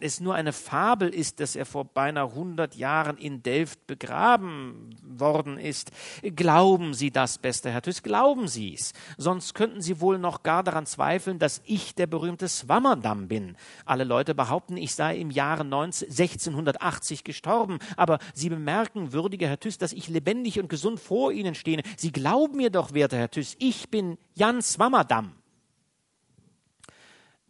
es 0.03 0.21
nur 0.21 0.35
eine 0.35 0.53
Fabel 0.53 1.09
ist, 1.09 1.41
dass 1.41 1.57
er 1.57 1.65
vor 1.65 1.85
beinahe 1.85 2.35
hundert 2.35 2.75
Jahren 2.75 3.17
in 3.17 3.43
Delft 3.43 3.87
begraben 3.87 4.97
worden 5.03 5.59
ist. 5.59 5.91
Glauben 6.23 6.95
Sie 6.95 7.11
das, 7.11 7.39
bester 7.39 7.71
Herr 7.71 7.83
Thyss, 7.83 8.03
glauben 8.03 8.49
Sie 8.49 8.75
es. 8.75 8.93
Sonst 9.17 9.55
könnten 9.55 9.81
Sie 9.81 10.01
wohl 10.01 10.19
noch 10.19 10.43
gar 10.43 10.63
daran 10.63 10.87
zweifeln, 10.87 11.39
dass 11.39 11.63
ich 11.65 11.95
der 11.95 12.07
berühmte 12.07 12.49
Swammerdamm 12.49 13.29
bin. 13.29 13.57
Alle 13.85 14.05
Leute 14.05 14.35
behaupten, 14.35 14.77
ich 14.77 14.95
sei 14.95 15.17
im 15.17 15.31
Jahre 15.31 15.65
19, 15.65 16.09
1680 16.09 17.25
gestorben. 17.25 17.79
Aber 17.97 18.19
Sie 18.35 18.49
bemerken, 18.49 19.13
würdiger 19.13 19.49
Herr 19.49 19.61
Thyss, 19.61 19.79
dass 19.79 19.93
ich 19.93 20.09
lebendig 20.09 20.59
und 20.59 20.69
gesund 20.69 21.01
vor 21.01 21.33
Ihnen 21.33 21.55
stehe. 21.55 21.83
Sie 21.97 22.13
glauben 22.13 22.57
mir 22.57 22.71
doch, 22.71 22.95
werter 22.95 23.17
Herr 23.17 23.31
Thyss, 23.31 23.57
ich 23.59 23.91
bin 23.91 24.19
Jan 24.35 24.63
Swammerdamm. 24.63 25.42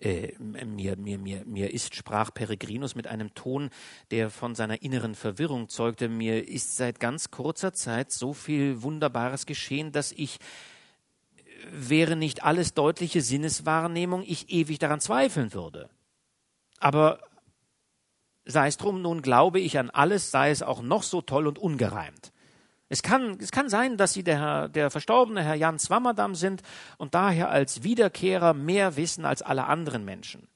Äh, 0.02 0.32
mir, 0.38 0.96
mir, 0.96 1.18
mir, 1.18 1.44
mir 1.44 1.72
ist, 1.72 1.94
sprach 1.94 2.34
Peregrinus 2.34 2.94
mit 2.94 3.06
einem 3.06 3.34
Ton, 3.34 3.70
der 4.10 4.30
von 4.30 4.54
seiner 4.54 4.82
inneren 4.82 5.14
Verwirrung 5.14 5.68
zeugte, 5.68 6.08
mir 6.08 6.48
ist 6.48 6.76
seit 6.76 6.98
ganz 6.98 7.30
kurzer 7.30 7.72
Zeit 7.72 8.10
so 8.10 8.32
viel 8.32 8.82
Wunderbares 8.82 9.46
geschehen, 9.46 9.92
dass 9.92 10.10
ich, 10.10 10.38
wäre 11.70 12.16
nicht 12.16 12.42
alles 12.42 12.74
deutliche 12.74 13.20
Sinneswahrnehmung, 13.20 14.24
ich 14.26 14.50
ewig 14.50 14.80
daran 14.80 15.00
zweifeln 15.00 15.54
würde. 15.54 15.88
Aber 16.80 17.20
sei 18.44 18.66
es 18.66 18.78
drum, 18.78 19.02
nun 19.02 19.22
glaube 19.22 19.60
ich 19.60 19.78
an 19.78 19.88
alles, 19.88 20.32
sei 20.32 20.50
es 20.50 20.62
auch 20.62 20.82
noch 20.82 21.04
so 21.04 21.22
toll 21.22 21.46
und 21.46 21.60
ungereimt. 21.60 22.32
Es 22.92 23.02
kann, 23.02 23.38
es 23.40 23.50
kann 23.50 23.70
sein, 23.70 23.96
dass 23.96 24.12
Sie 24.12 24.22
der, 24.22 24.38
Herr, 24.38 24.68
der 24.68 24.90
verstorbene 24.90 25.42
Herr 25.42 25.54
Jan 25.54 25.78
Swammerdam 25.78 26.34
sind 26.34 26.60
und 26.98 27.14
daher 27.14 27.48
als 27.48 27.84
Wiederkehrer 27.84 28.52
mehr 28.52 28.98
wissen 28.98 29.24
als 29.24 29.40
alle 29.40 29.64
anderen 29.64 30.04
Menschen. 30.04 30.46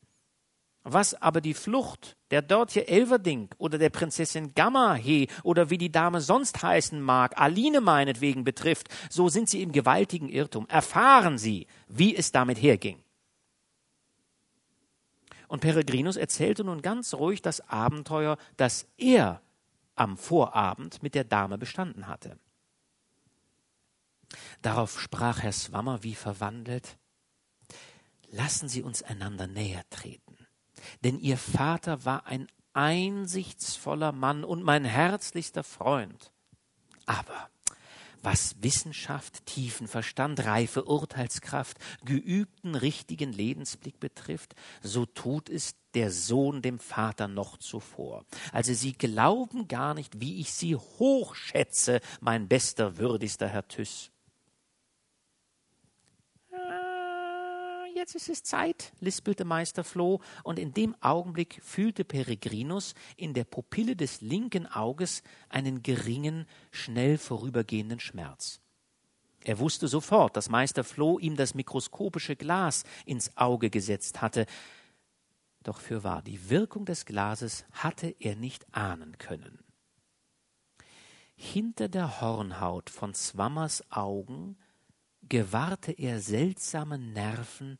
Was 0.82 1.14
aber 1.14 1.41
die 1.41 1.55
Flucht 1.55 2.18
der 2.30 2.43
dortje 2.43 2.89
Elverdink 2.89 3.55
oder 3.57 3.78
der 3.78 3.89
Prinzessin 3.89 4.53
Gammahe 4.55 5.28
oder 5.45 5.70
wie 5.70 5.78
die 5.78 5.91
Dame 5.91 6.20
sonst 6.20 6.62
heißen 6.62 7.01
mag, 7.01 7.41
Aline 7.41 7.80
meinetwegen 7.80 8.45
betrifft, 8.45 8.89
so 9.09 9.30
sind 9.30 9.49
Sie 9.49 9.62
im 9.62 9.72
gewaltigen 9.72 10.28
Irrtum. 10.28 10.68
Erfahren 10.68 11.39
Sie, 11.39 11.66
wie 11.89 12.14
es 12.14 12.32
damit 12.32 12.61
herging. 12.61 13.03
Und 15.49 15.61
Peregrinus 15.61 16.16
erzählte 16.16 16.64
nun 16.64 16.82
ganz 16.82 17.14
ruhig 17.14 17.41
das 17.41 17.66
Abenteuer, 17.66 18.37
das 18.59 18.87
er 18.99 19.41
am 19.97 20.16
Vorabend 20.16 21.03
mit 21.03 21.14
der 21.14 21.24
Dame 21.24 21.59
bestanden 21.59 22.07
hatte. 22.07 22.38
Darauf 24.62 25.01
sprach 25.01 25.42
Herr 25.42 25.53
Swammer 25.53 26.03
wie 26.03 26.14
verwandelt 26.14 26.99
Lassen 28.30 28.68
Sie 28.68 28.82
uns 28.82 29.03
einander 29.03 29.47
näher 29.47 29.84
treten, 29.88 30.36
denn 31.05 31.18
Ihr 31.18 31.38
Vater 31.38 32.05
war 32.05 32.26
ein 32.26 32.49
einsichtsvoller 32.72 34.12
Mann 34.12 34.44
und 34.44 34.62
mein 34.62 34.84
herzlichster 34.84 35.62
Freund. 35.62 36.32
Aber 37.07 37.49
was 38.22 38.61
Wissenschaft, 38.61 39.47
tiefen 39.47 39.86
Verstand, 39.86 40.44
reife 40.44 40.84
Urteilskraft, 40.84 41.78
geübten 42.05 42.74
richtigen 42.74 43.32
Lebensblick 43.32 44.01
betrifft, 44.01 44.57
so 44.82 45.07
tut 45.07 45.49
es 45.49 45.76
der 45.97 46.12
Sohn 46.12 46.62
dem 46.62 46.78
Vater 46.78 47.26
noch 47.26 47.57
zuvor. 47.57 48.24
Also 48.53 48.72
Sie 48.74 48.92
glauben 48.92 49.66
gar 49.66 49.94
nicht, 49.94 50.20
wie 50.20 50.38
ich 50.40 50.53
Sie 50.53 50.76
hochschätze, 50.76 52.01
mein 52.20 52.47
bester, 52.47 52.99
würdigster 52.99 53.49
Herr 53.49 53.66
Thyss. 53.66 54.12
jetzt 58.07 58.14
ist 58.14 58.28
es 58.28 58.42
Zeit, 58.44 58.92
lispelte 59.01 59.44
Meister 59.44 59.82
Floh, 59.82 60.20
und 60.44 60.61
in 60.61 60.72
dem 60.72 60.94
Augenblick 61.01 61.61
fühlte 61.64 62.05
Peregrinus 62.05 62.94
in 63.16 63.34
der 63.34 63.44
Pupille 63.44 63.97
des 63.97 64.20
linken 64.20 64.66
Auges 64.66 65.22
einen 65.49 65.82
geringen, 65.82 66.47
schnell 66.70 67.18
vorübergehenden 67.18 67.99
Schmerz. 67.99 68.61
Er 69.42 69.59
wusste 69.59 69.88
sofort, 69.88 70.36
dass 70.36 70.51
Meister 70.51 70.84
Floh 70.84 71.18
ihm 71.18 71.36
das 71.36 71.55
mikroskopische 71.55 72.36
Glas 72.36 72.84
ins 73.07 73.36
Auge 73.36 73.70
gesetzt 73.70 74.20
hatte. 74.20 74.47
Doch 75.66 75.80
fürwahr, 75.80 76.22
die 76.22 76.48
Wirkung 76.48 76.84
des 76.84 77.06
Glases 77.06 77.64
hatte 77.72 78.14
er 78.20 78.36
nicht 78.36 78.72
ahnen 78.72 79.18
können. 79.18 79.58
Hinter 81.34 81.88
der 81.88 82.20
Hornhaut 82.20 82.88
von 82.88 83.14
Swammers 83.14 83.82
Augen 83.90 84.56
gewahrte 85.22 85.90
er 85.90 86.20
seltsame 86.20 86.98
Nerven 86.98 87.78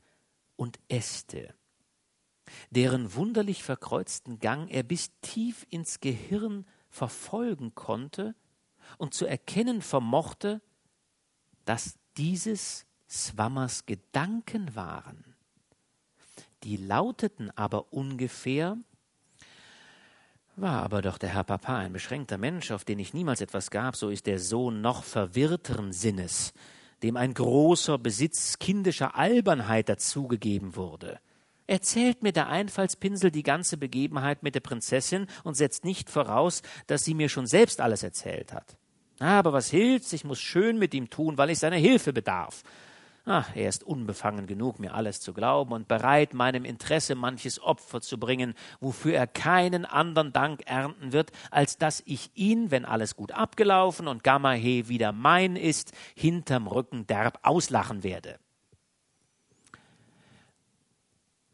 und 0.57 0.81
Äste, 0.89 1.55
deren 2.71 3.15
wunderlich 3.15 3.63
verkreuzten 3.63 4.41
Gang 4.41 4.67
er 4.67 4.83
bis 4.83 5.13
tief 5.21 5.65
ins 5.71 6.01
Gehirn 6.01 6.67
verfolgen 6.89 7.77
konnte 7.77 8.35
und 8.99 9.15
zu 9.15 9.27
erkennen 9.27 9.81
vermochte, 9.81 10.61
dass 11.65 11.95
dieses 12.17 12.85
Swammers 13.09 13.87
Gedanken 13.87 14.75
waren. 14.75 15.36
Die 16.67 16.79
lauteten 16.79 17.53
aber 17.57 17.93
ungefähr 17.93 18.77
war 20.57 20.83
aber 20.83 21.01
doch 21.01 21.17
der 21.17 21.29
Herr 21.29 21.45
Papa 21.45 21.79
ein 21.79 21.93
beschränkter 21.93 22.39
Mensch, 22.39 22.73
auf 22.73 22.85
den 22.85 22.99
ich 22.99 23.15
niemals 23.15 23.41
etwas 23.41 23.71
gab, 23.71 23.95
so 23.95 24.09
ist 24.09 24.27
der 24.27 24.41
Sohn 24.41 24.81
noch 24.81 25.05
verwirrteren 25.05 25.93
Sinnes, 25.93 26.53
dem 27.05 27.17
ein 27.17 27.35
großer 27.35 27.99
Besitz 27.99 28.59
kindischer 28.59 29.15
Albernheit 29.15 29.89
dazugegeben 29.89 30.75
wurde. 30.75 31.21
Erzählt 31.69 32.25
mir 32.25 32.33
der 32.33 32.49
Einfallspinsel 32.49 33.31
die 33.31 33.45
ganze 33.45 33.77
Begebenheit 33.77 34.43
mit 34.43 34.57
der 34.57 34.61
Prinzessin 34.61 35.29
und 35.45 35.57
setzt 35.57 35.85
nicht 35.85 36.11
voraus, 36.11 36.63
dass 36.89 37.05
sie 37.05 37.15
mir 37.15 37.29
schon 37.29 37.47
selbst 37.47 37.81
alles 37.81 38.03
erzählt 38.03 38.53
hat. 38.53 38.77
Aber 39.21 39.53
was 39.53 39.71
hilft's, 39.71 40.13
ich 40.13 40.25
muss 40.25 40.41
schön 40.41 40.81
mit 40.81 40.95
ihm 40.95 41.11
tun, 41.11 41.39
weil 41.39 41.51
ich 41.51 41.61
seiner 41.61 41.77
Hilfe 41.77 42.13
bedarf. 42.13 42.65
Ach, 43.29 43.57
er 43.57 43.69
ist 43.69 43.83
unbefangen 43.83 44.47
genug, 44.47 44.79
mir 44.79 44.95
alles 44.95 45.21
zu 45.21 45.35
glauben 45.35 45.73
und 45.73 45.89
bereit, 45.89 46.33
meinem 46.33 46.65
Interesse 46.65 47.17
manches 47.17 47.61
Opfer 47.61 48.01
zu 48.01 48.21
bringen, 48.21 48.55
wofür 48.79 49.15
er 49.15 49.27
keinen 49.27 49.85
anderen 49.85 50.33
Dank 50.33 50.63
ernten 50.67 51.11
wird, 51.11 51.33
als 51.51 51.77
dass 51.77 52.05
ich 52.07 52.31
ihn, 52.35 52.71
wenn 52.71 52.85
alles 52.85 53.17
gut 53.17 53.33
abgelaufen 53.33 54.07
und 54.07 54.23
Gammahe 54.23 54.87
wieder 54.87 55.11
mein 55.11 55.57
ist, 55.57 55.91
hinterm 56.15 56.69
Rücken 56.69 57.09
derb 57.09 57.41
auslachen 57.43 58.05
werde. 58.05 58.39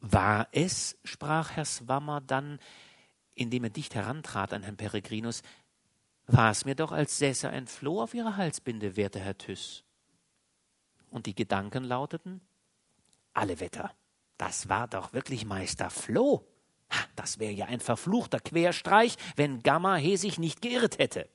War 0.03 0.49
es, 0.53 0.99
sprach 1.05 1.53
Herr 1.53 1.65
Swammer 1.65 2.21
dann, 2.21 2.59
indem 3.35 3.65
er 3.65 3.71
dicht 3.71 3.95
herantrat 3.95 4.53
an 4.53 4.63
Herrn 4.63 4.77
Peregrinus, 4.77 5.43
war 6.27 6.51
es 6.51 6.67
mir 6.67 6.75
doch, 6.75 6.93
als 6.93 7.17
säße 7.17 7.49
ein 7.49 7.67
Floh 7.67 8.03
auf 8.03 8.13
ihrer 8.13 8.37
Halsbinde, 8.37 8.97
werter 8.97 9.21
Herr 9.21 9.39
Thyss. 9.39 9.85
Und 11.13 11.27
die 11.27 11.35
Gedanken 11.35 11.85
lauteten, 11.85 12.41
alle 13.35 13.61
Wetter, 13.61 13.95
das 14.39 14.71
war 14.71 14.89
doch 14.89 15.13
wirklich 15.13 15.45
Meister 15.45 15.91
Floh. 15.91 16.49
Das 17.17 17.39
wäre 17.39 17.53
ja 17.53 17.67
ein 17.67 17.81
verfluchter 17.81 18.41
Querstreich, 18.41 19.17
wenn 19.37 19.63
Gamma 19.63 19.99
sich 20.17 20.39
nicht 20.39 20.63
geirrt 20.63 20.99
hätte. 20.99 21.29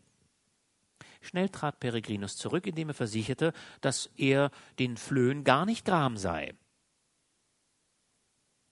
Schnell 1.21 1.49
trat 1.49 1.79
Peregrinus 1.79 2.37
zurück, 2.37 2.65
indem 2.65 2.89
er 2.89 2.95
versicherte, 2.95 3.53
dass 3.81 4.09
er 4.17 4.49
den 4.79 4.97
Flöhen 4.97 5.43
gar 5.43 5.65
nicht 5.65 5.85
gram 5.85 6.17
sei. 6.17 6.55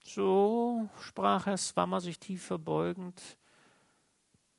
So, 0.02 0.88
sprach 1.00 1.46
Herr 1.46 1.56
Swammer 1.56 2.00
sich 2.00 2.18
tief 2.18 2.44
verbeugend. 2.44 3.20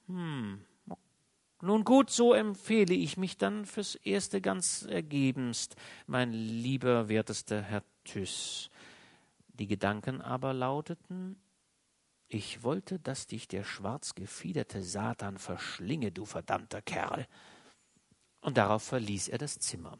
Hm, 0.07 0.65
nun 1.61 1.83
gut, 1.83 2.09
so 2.09 2.33
empfehle 2.33 2.93
ich 2.93 3.17
mich 3.17 3.37
dann 3.37 3.65
fürs 3.65 3.95
Erste 3.95 4.41
ganz 4.41 4.83
ergebenst, 4.83 5.75
mein 6.05 6.31
lieber 6.31 7.09
wertester 7.09 7.61
Herr 7.61 7.83
Thyss. 8.03 8.69
Die 9.47 9.67
Gedanken 9.67 10.21
aber 10.21 10.53
lauteten, 10.53 11.41
ich 12.29 12.63
wollte, 12.63 12.99
dass 12.99 13.25
dich 13.25 13.47
der 13.47 13.63
schwarzgefiederte 13.63 14.83
Satan 14.83 15.37
verschlinge, 15.37 16.11
du 16.11 16.25
verdammter 16.25 16.81
Kerl. 16.81 17.25
Und 18.41 18.57
darauf 18.57 18.83
verließ 18.83 19.29
er 19.29 19.37
das 19.37 19.57
Zimmer. 19.59 19.97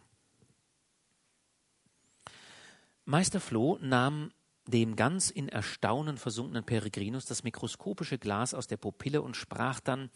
Meister 3.06 3.40
Floh 3.40 3.78
nahm 3.82 4.32
dem 4.68 4.98
ganz 4.98 5.30
in 5.30 5.48
Erstaunen 5.48 6.18
versunkenen 6.18 6.66
Peregrinus 6.66 7.26
das 7.26 7.44
mikroskopische 7.44 8.18
Glas 8.18 8.54
aus 8.54 8.68
der 8.68 8.76
Pupille 8.76 9.22
und 9.22 9.38
sprach 9.38 9.80
dann 9.80 10.10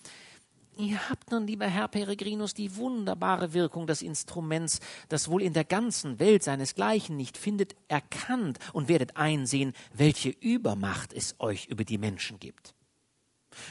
Ihr 0.77 1.09
habt 1.09 1.31
nun, 1.31 1.47
lieber 1.47 1.67
Herr 1.67 1.89
Peregrinus, 1.89 2.53
die 2.53 2.75
wunderbare 2.77 3.53
Wirkung 3.53 3.87
des 3.87 4.01
Instruments, 4.01 4.79
das 5.09 5.29
wohl 5.29 5.41
in 5.41 5.53
der 5.53 5.65
ganzen 5.65 6.19
Welt 6.19 6.43
seinesgleichen 6.43 7.17
nicht 7.17 7.37
findet, 7.37 7.75
erkannt 7.87 8.57
und 8.71 8.87
werdet 8.87 9.17
einsehen, 9.17 9.73
welche 9.93 10.29
Übermacht 10.29 11.13
es 11.13 11.35
euch 11.39 11.67
über 11.67 11.83
die 11.83 11.97
Menschen 11.97 12.39
gibt. 12.39 12.73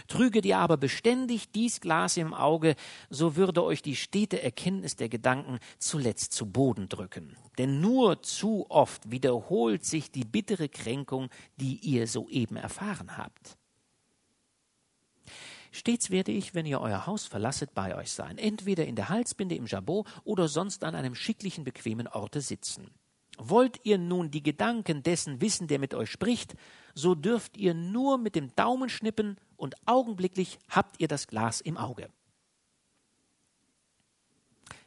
Trüget 0.09 0.44
ihr 0.44 0.59
aber 0.59 0.76
beständig 0.76 1.51
dies 1.53 1.80
Glas 1.80 2.18
im 2.18 2.34
Auge, 2.34 2.76
so 3.09 3.36
würde 3.36 3.64
euch 3.64 3.80
die 3.80 3.96
stete 3.96 4.42
Erkenntnis 4.42 4.96
der 4.96 5.09
Gedanken 5.09 5.59
zuletzt 5.78 6.34
zu 6.34 6.46
Boden 6.46 6.88
drücken. 6.90 7.34
Denn 7.57 7.80
nur 7.80 8.22
zu 8.22 8.66
oft 8.68 9.11
wiederholt 9.11 9.86
sich 9.86 10.11
die 10.11 10.24
bittere 10.24 10.68
Kränkung, 10.68 11.30
die 11.57 11.76
ihr 11.76 12.07
soeben 12.07 12.57
erfahren 12.57 13.16
habt. 13.16 13.57
Stets 15.70 16.10
werde 16.10 16.32
ich, 16.32 16.54
wenn 16.54 16.66
ihr 16.66 16.80
euer 16.80 17.06
Haus 17.06 17.26
verlasset, 17.26 17.74
bei 17.74 17.96
euch 17.96 18.10
sein, 18.10 18.38
entweder 18.38 18.86
in 18.86 18.96
der 18.96 19.08
Halsbinde 19.08 19.54
im 19.54 19.66
Jabot 19.66 20.06
oder 20.24 20.48
sonst 20.48 20.84
an 20.84 20.94
einem 20.94 21.14
schicklichen, 21.14 21.64
bequemen 21.64 22.08
Orte 22.08 22.40
sitzen. 22.40 22.90
Wollt 23.38 23.80
ihr 23.84 23.96
nun 23.96 24.30
die 24.30 24.42
Gedanken 24.42 25.02
dessen 25.02 25.40
wissen, 25.40 25.68
der 25.68 25.78
mit 25.78 25.94
euch 25.94 26.10
spricht, 26.10 26.56
so 26.94 27.14
dürft 27.14 27.56
ihr 27.56 27.74
nur 27.74 28.18
mit 28.18 28.34
dem 28.34 28.54
Daumen 28.54 28.88
schnippen 28.88 29.38
und 29.56 29.76
augenblicklich 29.86 30.58
habt 30.68 31.00
ihr 31.00 31.08
das 31.08 31.26
Glas 31.26 31.60
im 31.60 31.76
Auge. 31.76 32.10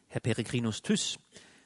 Herr 0.07 0.21
Peregrinus 0.21 0.81
Thyss 0.81 1.17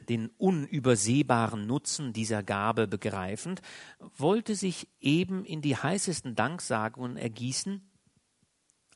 den 0.07 0.29
unübersehbaren 0.37 1.67
Nutzen 1.67 2.13
dieser 2.13 2.43
Gabe 2.43 2.87
begreifend, 2.87 3.61
wollte 3.99 4.55
sich 4.55 4.87
eben 4.99 5.45
in 5.45 5.61
die 5.61 5.75
heißesten 5.75 6.35
Danksagungen 6.35 7.17
ergießen, 7.17 7.81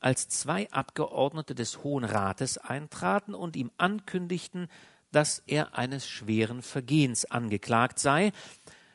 als 0.02 0.28
zwei 0.28 0.70
Abgeordnete 0.70 1.54
des 1.54 1.82
Hohen 1.82 2.04
Rates 2.04 2.58
eintraten 2.58 3.34
und 3.34 3.56
ihm 3.56 3.70
ankündigten, 3.78 4.68
dass 5.12 5.42
er 5.46 5.76
eines 5.76 6.08
schweren 6.08 6.62
Vergehens 6.62 7.24
angeklagt 7.24 7.98
sei 7.98 8.32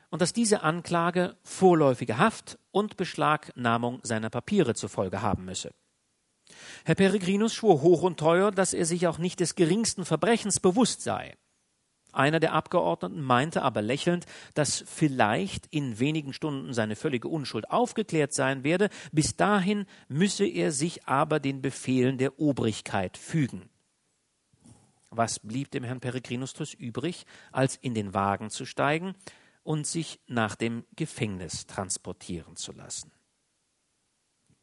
und 0.10 0.22
dass 0.22 0.34
diese 0.34 0.64
Anklage 0.64 1.38
vorläufige 1.44 2.18
Haft 2.18 2.58
und 2.72 2.98
Beschlagnahmung 2.98 4.00
seiner 4.04 4.30
Papiere 4.30 4.74
zur 4.74 4.90
Folge 4.90 5.22
haben 5.22 5.46
müsse. 5.46 5.74
Herr 6.86 6.96
Peregrinus 6.96 7.54
schwor 7.54 7.82
hoch 7.82 8.02
und 8.02 8.20
teuer, 8.20 8.52
dass 8.52 8.74
er 8.74 8.86
sich 8.86 9.08
auch 9.08 9.18
nicht 9.18 9.40
des 9.40 9.56
geringsten 9.56 10.06
Verbrechens 10.06 10.60
bewusst 10.60 11.02
sei. 11.02 11.36
Einer 12.18 12.40
der 12.40 12.54
Abgeordneten 12.54 13.22
meinte 13.22 13.62
aber 13.62 13.84
lächelnd, 13.84 14.26
dass 14.56 14.84
vielleicht 14.88 15.68
in 15.68 16.00
wenigen 16.00 16.34
Stunden 16.34 16.74
seine 16.74 16.96
völlige 16.96 17.28
Unschuld 17.28 17.70
aufgeklärt 17.70 18.34
sein 18.34 18.64
werde, 18.64 18.90
bis 19.12 19.36
dahin 19.36 19.86
müsse 20.08 20.48
er 20.48 20.72
sich 20.72 21.06
aber 21.06 21.40
den 21.40 21.62
Befehlen 21.62 22.18
der 22.18 22.40
Obrigkeit 22.40 23.20
fügen. 23.20 23.70
Was 25.12 25.38
blieb 25.38 25.70
dem 25.70 25.84
Herrn 25.84 26.00
Peregrinus 26.00 26.56
übrig, 26.74 27.28
als 27.52 27.76
in 27.76 27.94
den 27.94 28.16
Wagen 28.16 28.50
zu 28.50 28.66
steigen 28.66 29.14
und 29.62 29.86
sich 29.86 30.20
nach 30.26 30.56
dem 30.56 30.86
Gefängnis 30.96 31.68
transportieren 31.68 32.56
zu 32.56 32.72
lassen? 32.72 33.12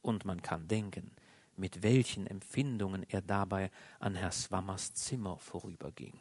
Und 0.03 0.25
man 0.25 0.43
kann 0.43 0.67
denken, 0.67 1.13
mit 1.55 1.85
welchen 1.85 2.27
Empfindungen 2.27 3.05
er 3.09 3.23
dabei 3.23 3.71
an 4.01 4.17
Herr 4.17 4.33
Swammers 4.33 4.93
Zimmer 4.95 5.39
vorüberging. 5.39 6.19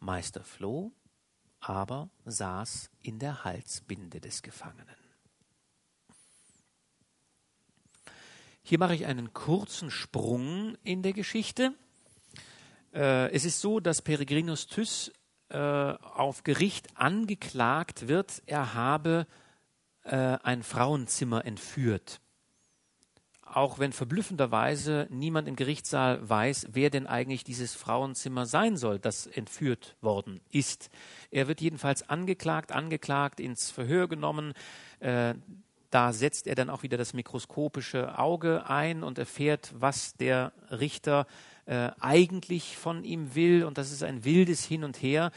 Meister 0.00 0.42
Floh 0.42 0.92
aber 1.60 2.10
saß 2.24 2.90
in 3.02 3.18
der 3.18 3.44
Halsbinde 3.44 4.20
des 4.20 4.42
Gefangenen. 4.42 4.96
Hier 8.62 8.78
mache 8.78 8.94
ich 8.94 9.06
einen 9.06 9.32
kurzen 9.32 9.90
Sprung 9.90 10.76
in 10.84 11.02
der 11.02 11.12
Geschichte. 11.12 11.74
Äh, 12.94 13.30
es 13.32 13.44
ist 13.44 13.60
so, 13.60 13.80
dass 13.80 14.02
Peregrinus 14.02 14.66
Thys 14.66 15.12
äh, 15.48 15.58
auf 15.58 16.44
Gericht 16.44 16.96
angeklagt 16.96 18.08
wird, 18.08 18.42
er 18.46 18.74
habe 18.74 19.26
äh, 20.04 20.16
ein 20.16 20.62
Frauenzimmer 20.62 21.44
entführt. 21.44 22.20
Auch 23.52 23.80
wenn 23.80 23.92
verblüffenderweise 23.92 25.08
niemand 25.10 25.48
im 25.48 25.56
Gerichtssaal 25.56 26.28
weiß, 26.28 26.68
wer 26.72 26.88
denn 26.88 27.08
eigentlich 27.08 27.42
dieses 27.42 27.74
Frauenzimmer 27.74 28.46
sein 28.46 28.76
soll, 28.76 29.00
das 29.00 29.26
entführt 29.26 29.96
worden 30.00 30.40
ist. 30.52 30.88
Er 31.32 31.48
wird 31.48 31.60
jedenfalls 31.60 32.08
angeklagt, 32.08 32.70
angeklagt, 32.70 33.40
ins 33.40 33.70
Verhör 33.70 34.06
genommen. 34.06 34.52
Äh, 35.00 35.34
da 35.90 36.12
setzt 36.12 36.46
er 36.46 36.54
dann 36.54 36.70
auch 36.70 36.84
wieder 36.84 36.96
das 36.96 37.12
mikroskopische 37.12 38.16
Auge 38.20 38.70
ein 38.70 39.02
und 39.02 39.18
erfährt, 39.18 39.72
was 39.74 40.14
der 40.14 40.52
Richter 40.70 41.26
äh, 41.66 41.90
eigentlich 41.98 42.76
von 42.76 43.02
ihm 43.02 43.34
will. 43.34 43.64
Und 43.64 43.78
das 43.78 43.90
ist 43.90 44.04
ein 44.04 44.24
wildes 44.24 44.64
Hin 44.64 44.84
und 44.84 45.02
Her 45.02 45.32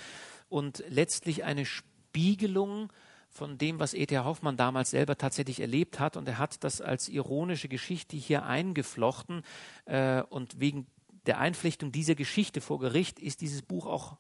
und 0.50 0.84
letztlich 0.88 1.44
eine 1.46 1.66
Spiegelung 1.66 2.94
von 3.34 3.58
dem, 3.58 3.80
was 3.80 3.96
E.T.A. 3.96 4.24
Hoffmann 4.24 4.58
damals 4.58 4.92
selber 4.92 5.18
tatsächlich 5.18 5.60
erlebt 5.60 6.00
hat. 6.00 6.16
Und 6.16 6.28
er 6.28 6.38
hat 6.38 6.64
das 6.64 6.82
als 6.82 7.10
ironische 7.10 7.68
Geschichte 7.68 8.16
hier 8.16 8.46
eingeflochten. 8.46 9.42
Äh, 9.86 10.22
und 10.22 10.60
wegen 10.60 10.86
der 11.26 11.40
Einflechtung 11.40 11.92
dieser 11.92 12.16
Geschichte 12.16 12.62
vor 12.62 12.80
Gericht 12.80 13.20
ist 13.20 13.42
dieses 13.42 13.64
Buch 13.64 13.88
auch 13.88 14.18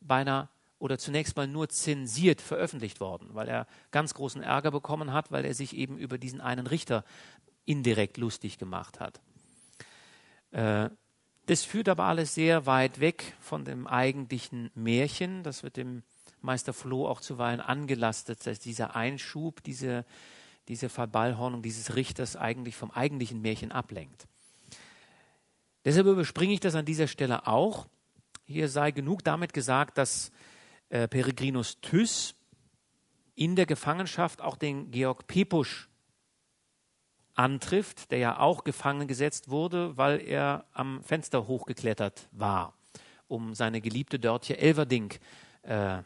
beinahe 0.00 0.48
oder 0.78 0.98
zunächst 0.98 1.36
mal 1.36 1.46
nur 1.46 1.68
zensiert 1.68 2.40
veröffentlicht 2.40 3.00
worden, 3.00 3.30
weil 3.32 3.48
er 3.48 3.66
ganz 3.92 4.14
großen 4.14 4.42
Ärger 4.42 4.72
bekommen 4.72 5.12
hat, 5.12 5.30
weil 5.30 5.44
er 5.44 5.54
sich 5.54 5.74
eben 5.74 5.96
über 5.96 6.18
diesen 6.18 6.40
einen 6.40 6.66
Richter 6.66 7.04
indirekt 7.64 8.16
lustig 8.18 8.58
gemacht 8.58 9.00
hat. 9.00 9.20
Äh, 10.50 10.90
das 11.46 11.62
führt 11.62 11.88
aber 11.88 12.04
alles 12.04 12.34
sehr 12.34 12.66
weit 12.66 12.98
weg 12.98 13.34
von 13.40 13.64
dem 13.64 13.86
eigentlichen 13.86 14.70
Märchen. 14.74 15.44
Das 15.44 15.62
wird 15.62 15.76
dem 15.76 16.02
Meister 16.40 16.72
Floh 16.72 17.06
auch 17.06 17.20
zuweilen 17.20 17.60
angelastet, 17.60 18.46
dass 18.46 18.58
dieser 18.58 18.94
Einschub, 18.96 19.62
diese, 19.62 20.04
diese 20.68 20.88
Verballhornung 20.88 21.62
dieses 21.62 21.96
Richters 21.96 22.36
eigentlich 22.36 22.76
vom 22.76 22.90
eigentlichen 22.90 23.40
Märchen 23.40 23.72
ablenkt. 23.72 24.26
Deshalb 25.84 26.06
überspringe 26.06 26.52
ich 26.52 26.60
das 26.60 26.74
an 26.74 26.84
dieser 26.84 27.06
Stelle 27.06 27.46
auch. 27.46 27.86
Hier 28.44 28.68
sei 28.68 28.90
genug 28.90 29.22
damit 29.24 29.52
gesagt, 29.52 29.98
dass 29.98 30.32
äh, 30.88 31.08
Peregrinus 31.08 31.80
Thys 31.80 32.34
in 33.34 33.54
der 33.54 33.66
Gefangenschaft 33.66 34.40
auch 34.40 34.56
den 34.56 34.90
Georg 34.90 35.26
Pepusch 35.26 35.88
antrifft, 37.36 38.10
der 38.10 38.18
ja 38.18 38.38
auch 38.38 38.64
gefangen 38.64 39.06
gesetzt 39.06 39.50
wurde, 39.50 39.96
weil 39.96 40.20
er 40.20 40.64
am 40.72 41.02
Fenster 41.02 41.46
hochgeklettert 41.46 42.28
war, 42.32 42.74
um 43.28 43.54
seine 43.54 43.80
geliebte 43.80 44.18
Dörtje 44.18 44.56
Elverdink 44.56 45.20
äh, 45.62 46.02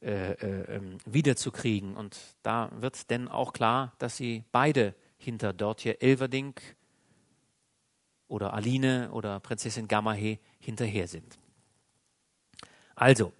äh, 0.00 0.32
äh, 0.32 0.76
ähm, 0.76 0.98
wiederzukriegen. 1.06 1.96
Und 1.96 2.18
da 2.42 2.70
wird 2.80 3.10
denn 3.10 3.28
auch 3.28 3.52
klar, 3.52 3.94
dass 3.98 4.16
sie 4.16 4.44
beide 4.52 4.94
hinter 5.16 5.52
Dörtje 5.52 6.00
Elverdink 6.00 6.62
oder 8.28 8.54
Aline 8.54 9.10
oder 9.12 9.40
Prinzessin 9.40 9.88
Gamahe 9.88 10.38
hinterher 10.60 11.08
sind. 11.08 11.36
Also, 12.94 13.32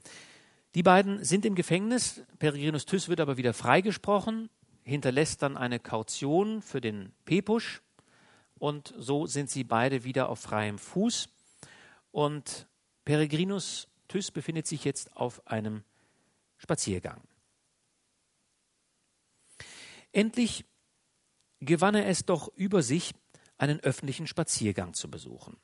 die 0.75 0.83
beiden 0.83 1.25
sind 1.25 1.45
im 1.45 1.55
Gefängnis. 1.55 2.23
Peregrinus 2.39 2.87
Thys 2.87 3.09
wird 3.09 3.21
aber 3.21 3.37
wieder 3.37 3.55
freigesprochen, 3.55 4.51
hinterlässt 4.85 5.43
dann 5.43 5.57
eine 5.57 5.79
Kaution 5.79 6.63
für 6.63 6.81
den 6.81 7.13
Pepusch 7.25 7.83
und 8.59 8.95
so 8.99 9.27
sind 9.27 9.51
sie 9.51 9.65
beide 9.65 10.05
wieder 10.05 10.29
auf 10.29 10.41
freiem 10.41 10.79
Fuß. 10.79 11.29
Und 12.11 12.67
Peregrinus 13.05 13.89
Thys 14.09 14.31
befindet 14.31 14.67
sich 14.67 14.85
jetzt 14.85 15.17
auf 15.17 15.47
einem 15.47 15.85
Spaziergang. 16.59 17.23
Endlich 20.13 20.65
gewann 21.61 21.95
er 21.95 22.07
es 22.07 22.25
doch 22.25 22.49
über 22.55 22.83
sich, 22.83 23.15
einen 23.57 23.81
öffentlichen 23.81 24.27
Spaziergang 24.27 24.95
zu 24.95 25.11
besuchen. 25.11 25.57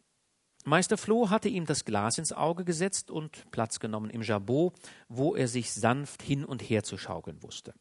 Meister 0.65 0.97
Floh 0.97 1.29
hatte 1.31 1.49
ihm 1.49 1.67
das 1.67 1.85
Glas 1.85 2.19
ins 2.19 2.33
Auge 2.33 2.65
gesetzt 2.65 3.11
und 3.11 3.51
Platz 3.51 3.81
genommen 3.81 4.11
im 4.11 4.23
Jabot, 4.23 4.73
wo 5.09 5.35
er 5.35 5.47
sich 5.47 5.73
sanft 5.73 6.23
hin 6.23 6.45
und 6.45 6.63
her 6.63 6.83
zu 6.83 6.97
schaukeln 6.97 7.43
wusste. 7.43 7.75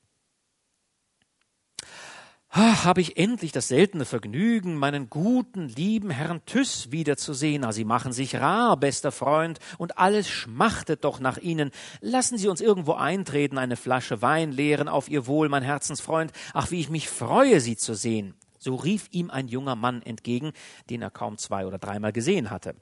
Ah, 2.56 2.84
habe 2.84 3.02
ich 3.02 3.18
endlich 3.18 3.52
das 3.52 3.70
seltene 3.70 4.06
Vergnügen, 4.06 4.76
meinen 4.76 5.10
guten, 5.10 5.70
lieben 5.70 6.12
Herrn 6.12 6.46
Tüss 6.46 6.92
wiederzusehen. 6.92 7.64
Ah, 7.64 7.72
Sie 7.72 7.84
machen 7.84 8.14
sich 8.14 8.36
rar, 8.36 8.78
bester 8.78 9.12
Freund, 9.12 9.58
und 9.80 9.98
alles 9.98 10.30
schmachtet 10.30 11.04
doch 11.04 11.20
nach 11.20 11.40
Ihnen. 11.40 11.72
Lassen 12.00 12.38
Sie 12.38 12.48
uns 12.48 12.62
irgendwo 12.62 12.94
eintreten, 12.94 13.58
eine 13.58 13.76
Flasche 13.76 14.22
Wein 14.22 14.52
leeren 14.52 14.88
auf 14.88 15.10
Ihr 15.10 15.26
Wohl, 15.26 15.50
mein 15.50 15.64
Herzensfreund. 15.64 16.32
Ach, 16.54 16.70
wie 16.70 16.80
ich 16.80 16.92
mich 16.92 17.10
freue, 17.10 17.60
Sie 17.60 17.76
zu 17.76 17.96
sehen. 17.96 18.36
So 18.60 18.76
rief 18.76 19.08
ihm 19.10 19.32
ein 19.32 19.48
junger 19.48 19.76
Mann 19.76 20.04
entgegen, 20.04 20.52
den 20.92 21.02
er 21.02 21.10
kaum 21.10 21.40
zwei 21.40 21.66
oder 21.66 21.80
dreimal 21.80 22.14
gesehen 22.14 22.52
hatte. 22.52 22.76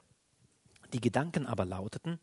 Die 0.92 1.00
Gedanken 1.00 1.46
aber 1.46 1.64
lauteten, 1.64 2.20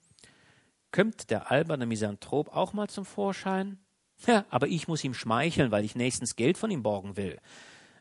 Kömmt 0.92 1.32
der 1.32 1.50
alberne 1.50 1.88
Misanthrop 1.88 2.56
auch 2.56 2.74
mal 2.74 2.90
zum 2.90 3.06
Vorschein? 3.06 3.80
Ja, 4.28 4.46
aber 4.50 4.68
ich 4.68 4.88
muss 4.88 5.04
ihm 5.04 5.14
schmeicheln, 5.14 5.72
weil 5.72 5.86
ich 5.86 5.96
nächstens 5.96 6.36
Geld 6.36 6.58
von 6.58 6.72
ihm 6.72 6.84
borgen 6.84 7.16
will. 7.18 7.40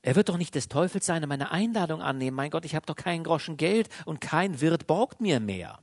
Er 0.02 0.16
wird 0.16 0.28
doch 0.28 0.38
nicht 0.38 0.54
des 0.54 0.68
Teufels 0.68 1.06
sein 1.06 1.22
und 1.22 1.28
meine 1.28 1.50
Einladung 1.50 2.02
annehmen. 2.02 2.36
Mein 2.36 2.50
Gott, 2.50 2.64
ich 2.64 2.74
habe 2.74 2.86
doch 2.86 2.96
keinen 2.96 3.24
Groschen 3.24 3.56
Geld 3.56 3.88
und 4.04 4.20
kein 4.20 4.60
Wirt 4.60 4.86
borgt 4.86 5.20
mir 5.20 5.40
mehr. 5.40 5.80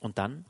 Und 0.00 0.18
dann 0.18 0.46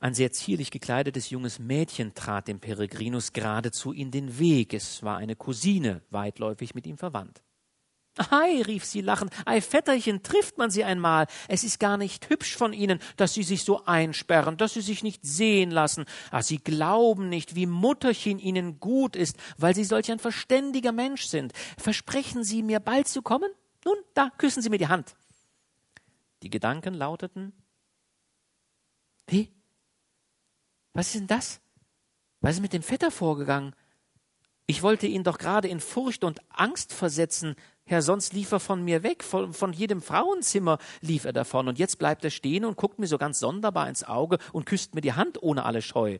ein 0.00 0.14
sehr 0.14 0.32
zierlich 0.32 0.70
gekleidetes 0.70 1.30
junges 1.30 1.58
Mädchen 1.58 2.14
trat 2.14 2.48
dem 2.48 2.60
Peregrinus 2.60 3.32
geradezu 3.32 3.92
in 3.92 4.10
den 4.10 4.38
Weg. 4.38 4.74
Es 4.74 5.02
war 5.02 5.16
eine 5.16 5.36
Cousine, 5.36 6.02
weitläufig 6.10 6.74
mit 6.74 6.86
ihm 6.86 6.98
verwandt. 6.98 7.43
Ei, 8.16 8.62
rief 8.62 8.84
sie 8.84 9.00
lachend, 9.00 9.32
ei, 9.44 9.60
Vetterchen, 9.60 10.22
trifft 10.22 10.56
man 10.56 10.70
sie 10.70 10.84
einmal. 10.84 11.26
Es 11.48 11.64
ist 11.64 11.80
gar 11.80 11.96
nicht 11.96 12.30
hübsch 12.30 12.56
von 12.56 12.72
Ihnen, 12.72 13.00
dass 13.16 13.34
Sie 13.34 13.42
sich 13.42 13.64
so 13.64 13.84
einsperren, 13.86 14.56
dass 14.56 14.74
Sie 14.74 14.82
sich 14.82 15.02
nicht 15.02 15.24
sehen 15.24 15.72
lassen. 15.72 16.04
Ah, 16.30 16.42
Sie 16.42 16.58
glauben 16.58 17.28
nicht, 17.28 17.56
wie 17.56 17.66
Mutterchen 17.66 18.38
Ihnen 18.38 18.78
gut 18.78 19.16
ist, 19.16 19.36
weil 19.58 19.74
Sie 19.74 19.82
solch 19.82 20.12
ein 20.12 20.20
verständiger 20.20 20.92
Mensch 20.92 21.24
sind. 21.24 21.52
Versprechen 21.76 22.44
Sie 22.44 22.62
mir 22.62 22.78
bald 22.78 23.08
zu 23.08 23.20
kommen? 23.20 23.50
Nun, 23.84 23.96
da 24.14 24.30
küssen 24.38 24.62
Sie 24.62 24.70
mir 24.70 24.78
die 24.78 24.88
Hand. 24.88 25.16
Die 26.42 26.50
Gedanken 26.50 26.94
lauteten, 26.94 27.52
wie? 29.26 29.52
Was 30.92 31.06
ist 31.06 31.16
denn 31.16 31.26
das? 31.26 31.60
Was 32.40 32.56
ist 32.56 32.60
mit 32.60 32.72
dem 32.72 32.82
Vetter 32.82 33.10
vorgegangen? 33.10 33.74
Ich 34.66 34.82
wollte 34.82 35.06
ihn 35.06 35.24
doch 35.24 35.38
gerade 35.38 35.68
in 35.68 35.80
Furcht 35.80 36.24
und 36.24 36.40
Angst 36.50 36.92
versetzen. 36.92 37.56
Herr, 37.86 38.00
sonst 38.00 38.32
lief 38.32 38.50
er 38.52 38.60
von 38.60 38.82
mir 38.82 39.02
weg, 39.02 39.22
von, 39.22 39.52
von 39.52 39.72
jedem 39.72 40.00
Frauenzimmer 40.00 40.78
lief 41.00 41.24
er 41.24 41.34
davon. 41.34 41.68
Und 41.68 41.78
jetzt 41.78 41.98
bleibt 41.98 42.24
er 42.24 42.30
stehen 42.30 42.64
und 42.64 42.76
guckt 42.76 42.98
mir 42.98 43.06
so 43.06 43.18
ganz 43.18 43.40
sonderbar 43.40 43.88
ins 43.88 44.04
Auge 44.04 44.38
und 44.52 44.64
küsst 44.64 44.94
mir 44.94 45.02
die 45.02 45.12
Hand 45.12 45.42
ohne 45.42 45.64
alle 45.64 45.82
Scheu. 45.82 46.18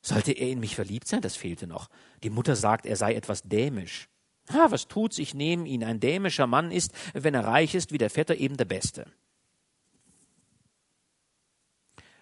Sollte 0.00 0.32
er 0.32 0.48
in 0.48 0.60
mich 0.60 0.74
verliebt 0.74 1.06
sein? 1.06 1.20
Das 1.20 1.36
fehlte 1.36 1.66
noch. 1.66 1.88
Die 2.22 2.30
Mutter 2.30 2.56
sagt, 2.56 2.86
er 2.86 2.96
sei 2.96 3.14
etwas 3.14 3.42
dämisch. 3.42 4.08
Ha, 4.50 4.70
was 4.70 4.88
tut's? 4.88 5.18
Ich 5.18 5.34
nehme 5.34 5.68
ihn. 5.68 5.84
Ein 5.84 6.00
dämischer 6.00 6.46
Mann 6.46 6.70
ist, 6.70 6.92
wenn 7.12 7.34
er 7.34 7.44
reich 7.44 7.74
ist, 7.74 7.92
wie 7.92 7.98
der 7.98 8.10
Vetter 8.10 8.36
eben 8.36 8.56
der 8.56 8.64
Beste. 8.64 9.06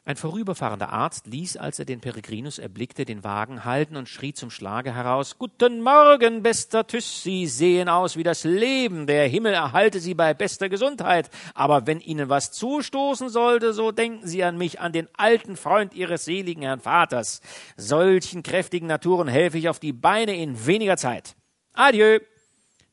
Ein 0.07 0.17
vorüberfahrender 0.17 0.89
Arzt 0.89 1.27
ließ, 1.27 1.59
als 1.59 1.79
er 1.79 1.85
den 1.85 2.01
Peregrinus 2.01 2.59
erblickte, 2.59 3.05
den 3.05 3.23
Wagen 3.23 3.67
halten 3.67 3.97
und 3.97 4.09
schrie 4.09 4.33
zum 4.33 4.51
Schlage 4.51 4.95
heraus 4.95 5.37
Guten 5.37 5.83
Morgen, 5.83 6.43
bester 6.43 6.87
Tüss, 6.87 7.23
Sie 7.23 7.47
sehen 7.47 7.91
aus 7.91 8.17
wie 8.17 8.23
das 8.23 8.45
Leben, 8.45 9.07
der 9.07 9.29
Himmel 9.29 9.53
erhalte 9.53 10.01
Sie 10.01 10.15
bei 10.15 10.33
bester 10.33 10.71
Gesundheit, 10.71 11.29
aber 11.55 11.87
wenn 11.87 12.01
Ihnen 12.01 12.31
was 12.31 12.51
zustoßen 12.51 13.29
sollte, 13.29 13.75
so 13.75 13.93
denken 13.93 14.27
Sie 14.27 14.43
an 14.43 14.57
mich, 14.57 14.81
an 14.81 14.93
den 14.93 15.07
alten 15.19 15.57
Freund 15.57 15.93
Ihres 15.93 16.25
seligen 16.25 16.63
Herrn 16.63 16.81
Vaters. 16.81 17.43
Solchen 17.77 18.43
kräftigen 18.43 18.87
Naturen 18.87 19.29
helfe 19.29 19.59
ich 19.59 19.69
auf 19.69 19.81
die 19.81 19.93
Beine 19.93 20.35
in 20.35 20.67
weniger 20.67 20.97
Zeit. 20.97 21.37
Adieu. 21.75 22.21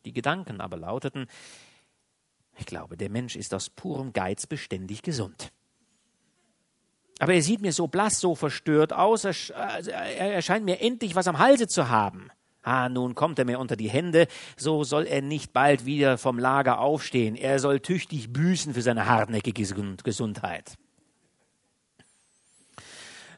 Die 0.03 0.13
Gedanken 0.13 0.59
aber 0.59 0.75
lauteten 0.75 1.27
Ich 2.57 2.65
glaube, 2.65 2.97
der 2.97 3.09
Mensch 3.09 3.37
ist 3.37 3.53
aus 3.53 3.69
purem 3.69 4.11
Geiz 4.11 4.45
beständig 4.45 5.03
gesund. 5.03 5.53
Aber 7.19 7.33
er 7.33 7.41
sieht 7.41 7.61
mir 7.61 7.73
so 7.73 7.87
blass, 7.87 8.19
so 8.19 8.35
verstört 8.35 8.93
aus, 8.93 9.23
er, 9.25 9.33
also, 9.55 9.91
er 9.91 10.41
scheint 10.41 10.65
mir 10.65 10.81
endlich 10.81 11.15
was 11.15 11.27
am 11.27 11.39
Halse 11.39 11.67
zu 11.67 11.89
haben. 11.89 12.29
Ah, 12.61 12.89
nun 12.89 13.15
kommt 13.15 13.39
er 13.39 13.45
mir 13.45 13.59
unter 13.59 13.77
die 13.77 13.89
Hände, 13.89 14.27
so 14.57 14.83
soll 14.83 15.05
er 15.07 15.21
nicht 15.21 15.53
bald 15.53 15.85
wieder 15.85 16.17
vom 16.17 16.37
Lager 16.37 16.79
aufstehen. 16.79 17.35
Er 17.35 17.59
soll 17.59 17.79
tüchtig 17.79 18.33
büßen 18.33 18.73
für 18.73 18.81
seine 18.81 19.05
hartnäckige 19.05 19.63
Gesundheit. 20.03 20.77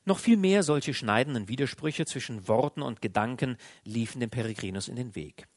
Noch 0.05 0.17
viel 0.17 0.37
mehr 0.37 0.63
solche 0.63 0.95
schneidenden 0.95 1.47
Widersprüche 1.47 2.07
zwischen 2.07 2.47
Worten 2.47 2.81
und 2.81 3.03
Gedanken 3.03 3.57
liefen 3.83 4.19
dem 4.19 4.31
Peregrinus 4.31 4.87
in 4.87 4.95
den 4.95 5.13
Weg. 5.13 5.47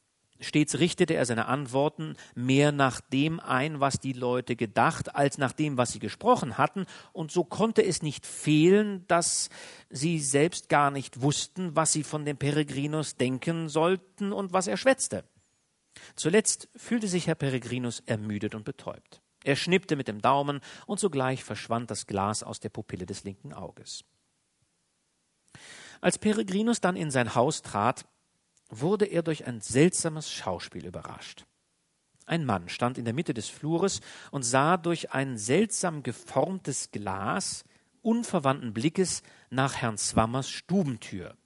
Stets 0.42 0.78
richtete 0.78 1.14
er 1.14 1.24
seine 1.24 1.46
Antworten 1.46 2.16
mehr 2.34 2.72
nach 2.72 3.00
dem 3.00 3.40
ein, 3.40 3.80
was 3.80 4.00
die 4.00 4.12
Leute 4.12 4.56
gedacht, 4.56 5.14
als 5.14 5.38
nach 5.38 5.52
dem, 5.52 5.78
was 5.78 5.92
sie 5.92 5.98
gesprochen 5.98 6.58
hatten, 6.58 6.86
und 7.12 7.30
so 7.30 7.44
konnte 7.44 7.84
es 7.84 8.02
nicht 8.02 8.26
fehlen, 8.26 9.06
dass 9.06 9.48
sie 9.88 10.18
selbst 10.18 10.68
gar 10.68 10.90
nicht 10.90 11.22
wussten, 11.22 11.74
was 11.76 11.92
sie 11.92 12.02
von 12.02 12.24
dem 12.24 12.36
Peregrinus 12.36 13.16
denken 13.16 13.68
sollten 13.68 14.32
und 14.32 14.52
was 14.52 14.66
er 14.66 14.76
schwätzte. 14.76 15.24
Zuletzt 16.16 16.68
fühlte 16.76 17.08
sich 17.08 17.26
Herr 17.26 17.34
Peregrinus 17.34 18.00
ermüdet 18.00 18.54
und 18.54 18.64
betäubt. 18.64 19.22
Er 19.44 19.56
schnippte 19.56 19.96
mit 19.96 20.08
dem 20.08 20.20
Daumen, 20.20 20.60
und 20.86 21.00
sogleich 21.00 21.42
verschwand 21.42 21.90
das 21.90 22.06
Glas 22.06 22.42
aus 22.42 22.60
der 22.60 22.68
Pupille 22.68 23.06
des 23.06 23.24
linken 23.24 23.52
Auges. 23.52 24.04
Als 26.00 26.18
Peregrinus 26.18 26.80
dann 26.80 26.96
in 26.96 27.10
sein 27.10 27.34
Haus 27.34 27.62
trat, 27.62 28.06
wurde 28.72 29.04
er 29.04 29.22
durch 29.22 29.46
ein 29.46 29.60
seltsames 29.60 30.30
Schauspiel 30.30 30.86
überrascht. 30.86 31.44
Ein 32.26 32.44
Mann 32.44 32.68
stand 32.68 32.98
in 32.98 33.04
der 33.04 33.14
Mitte 33.14 33.34
des 33.34 33.48
Flures 33.48 34.00
und 34.30 34.42
sah 34.42 34.76
durch 34.76 35.12
ein 35.12 35.36
seltsam 35.36 36.02
geformtes 36.02 36.90
Glas 36.90 37.64
unverwandten 38.00 38.72
Blickes 38.72 39.22
nach 39.50 39.76
Herrn 39.76 39.98
Swammers 39.98 40.48
Stubentür. 40.48 41.36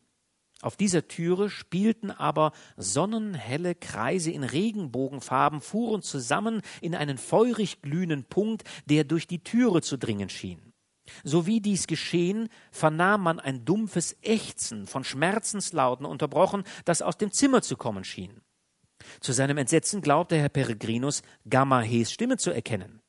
Auf 0.63 0.77
dieser 0.77 1.07
Türe 1.07 1.51
spielten 1.51 2.11
aber 2.11 2.53
sonnenhelle 2.77 3.75
Kreise 3.75 4.31
in 4.31 4.43
Regenbogenfarben, 4.43 5.61
fuhren 5.61 6.03
zusammen 6.03 6.63
in 6.81 6.95
einen 6.95 7.19
feurig 7.19 7.83
glühenden 7.83 8.25
Punkt, 8.25 8.65
der 8.87 9.05
durch 9.05 9.27
die 9.27 9.45
Türe 9.45 9.83
zu 9.83 9.99
dringen 9.99 10.31
schien. 10.31 10.66
So 11.25 11.47
wie 11.47 11.61
dies 11.61 11.87
geschehen, 11.87 12.49
vernahm 12.71 13.23
man 13.23 13.41
ein 13.41 13.65
dumpfes 13.65 14.17
Ächzen 14.23 14.87
von 14.87 15.05
Schmerzenslauten 15.05 16.07
unterbrochen, 16.07 16.65
das 16.85 17.03
aus 17.03 17.17
dem 17.17 17.33
Zimmer 17.33 17.63
zu 17.63 17.77
kommen 17.77 18.05
schien. 18.05 18.41
Zu 19.21 19.33
seinem 19.33 19.59
Entsetzen 19.59 20.01
glaubte 20.01 20.37
Herr 20.37 20.49
Peregrinus 20.49 21.23
Gamahes 21.49 22.13
Stimme 22.13 22.37
zu 22.37 22.51
erkennen. 22.51 23.01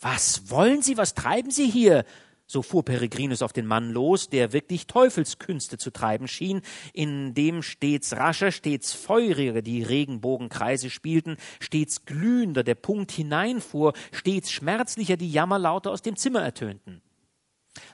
Was 0.00 0.50
wollen 0.50 0.82
Sie, 0.82 0.96
was 0.96 1.14
treiben 1.14 1.50
Sie 1.50 1.68
hier? 1.70 2.04
So 2.48 2.62
fuhr 2.62 2.84
Peregrinus 2.84 3.42
auf 3.42 3.52
den 3.52 3.66
Mann 3.66 3.90
los, 3.90 4.28
der 4.28 4.52
wirklich 4.52 4.86
Teufelskünste 4.86 5.78
zu 5.78 5.90
treiben 5.90 6.28
schien, 6.28 6.62
in 6.92 7.34
dem 7.34 7.62
stets 7.62 8.14
rascher, 8.14 8.52
stets 8.52 8.92
feuriger 8.92 9.62
die 9.62 9.82
Regenbogenkreise 9.82 10.88
spielten, 10.88 11.38
stets 11.58 12.04
glühender 12.04 12.62
der 12.62 12.76
Punkt 12.76 13.10
hineinfuhr, 13.10 13.94
stets 14.12 14.52
schmerzlicher 14.52 15.16
die 15.16 15.32
Jammerlaute 15.32 15.90
aus 15.90 16.02
dem 16.02 16.14
Zimmer 16.14 16.42
ertönten. 16.42 17.02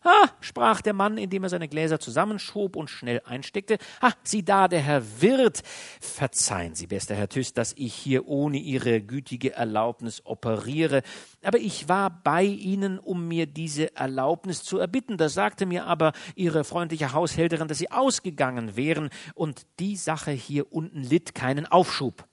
Ah, 0.04 0.28
sprach 0.40 0.80
der 0.80 0.92
Mann, 0.92 1.18
indem 1.18 1.42
er 1.42 1.48
seine 1.48 1.68
Gläser 1.68 2.00
zusammenschob 2.00 2.76
und 2.76 2.90
schnell 2.90 3.22
einsteckte. 3.24 3.78
Ah, 4.00 4.12
sieh 4.22 4.44
da, 4.44 4.68
der 4.68 4.80
Herr 4.80 5.02
Wirt. 5.20 5.62
Verzeihen 6.00 6.74
Sie, 6.74 6.86
bester 6.86 7.14
Herr 7.14 7.28
Tüss, 7.28 7.52
dass 7.52 7.74
ich 7.76 7.94
hier 7.94 8.26
ohne 8.26 8.58
Ihre 8.58 9.00
gütige 9.00 9.52
Erlaubnis 9.52 10.22
operiere. 10.24 11.02
Aber 11.42 11.58
ich 11.58 11.88
war 11.88 12.10
bei 12.22 12.44
Ihnen, 12.44 12.98
um 12.98 13.28
mir 13.28 13.46
diese 13.46 13.94
Erlaubnis 13.96 14.62
zu 14.62 14.78
erbitten. 14.78 15.16
Da 15.16 15.28
sagte 15.28 15.66
mir 15.66 15.86
aber 15.86 16.12
Ihre 16.34 16.64
freundliche 16.64 17.12
Haushälterin, 17.12 17.68
dass 17.68 17.78
Sie 17.78 17.90
ausgegangen 17.90 18.76
wären 18.76 19.10
und 19.34 19.66
die 19.78 19.96
Sache 19.96 20.30
hier 20.30 20.72
unten 20.72 21.02
litt 21.02 21.34
keinen 21.34 21.66
Aufschub. 21.66 22.26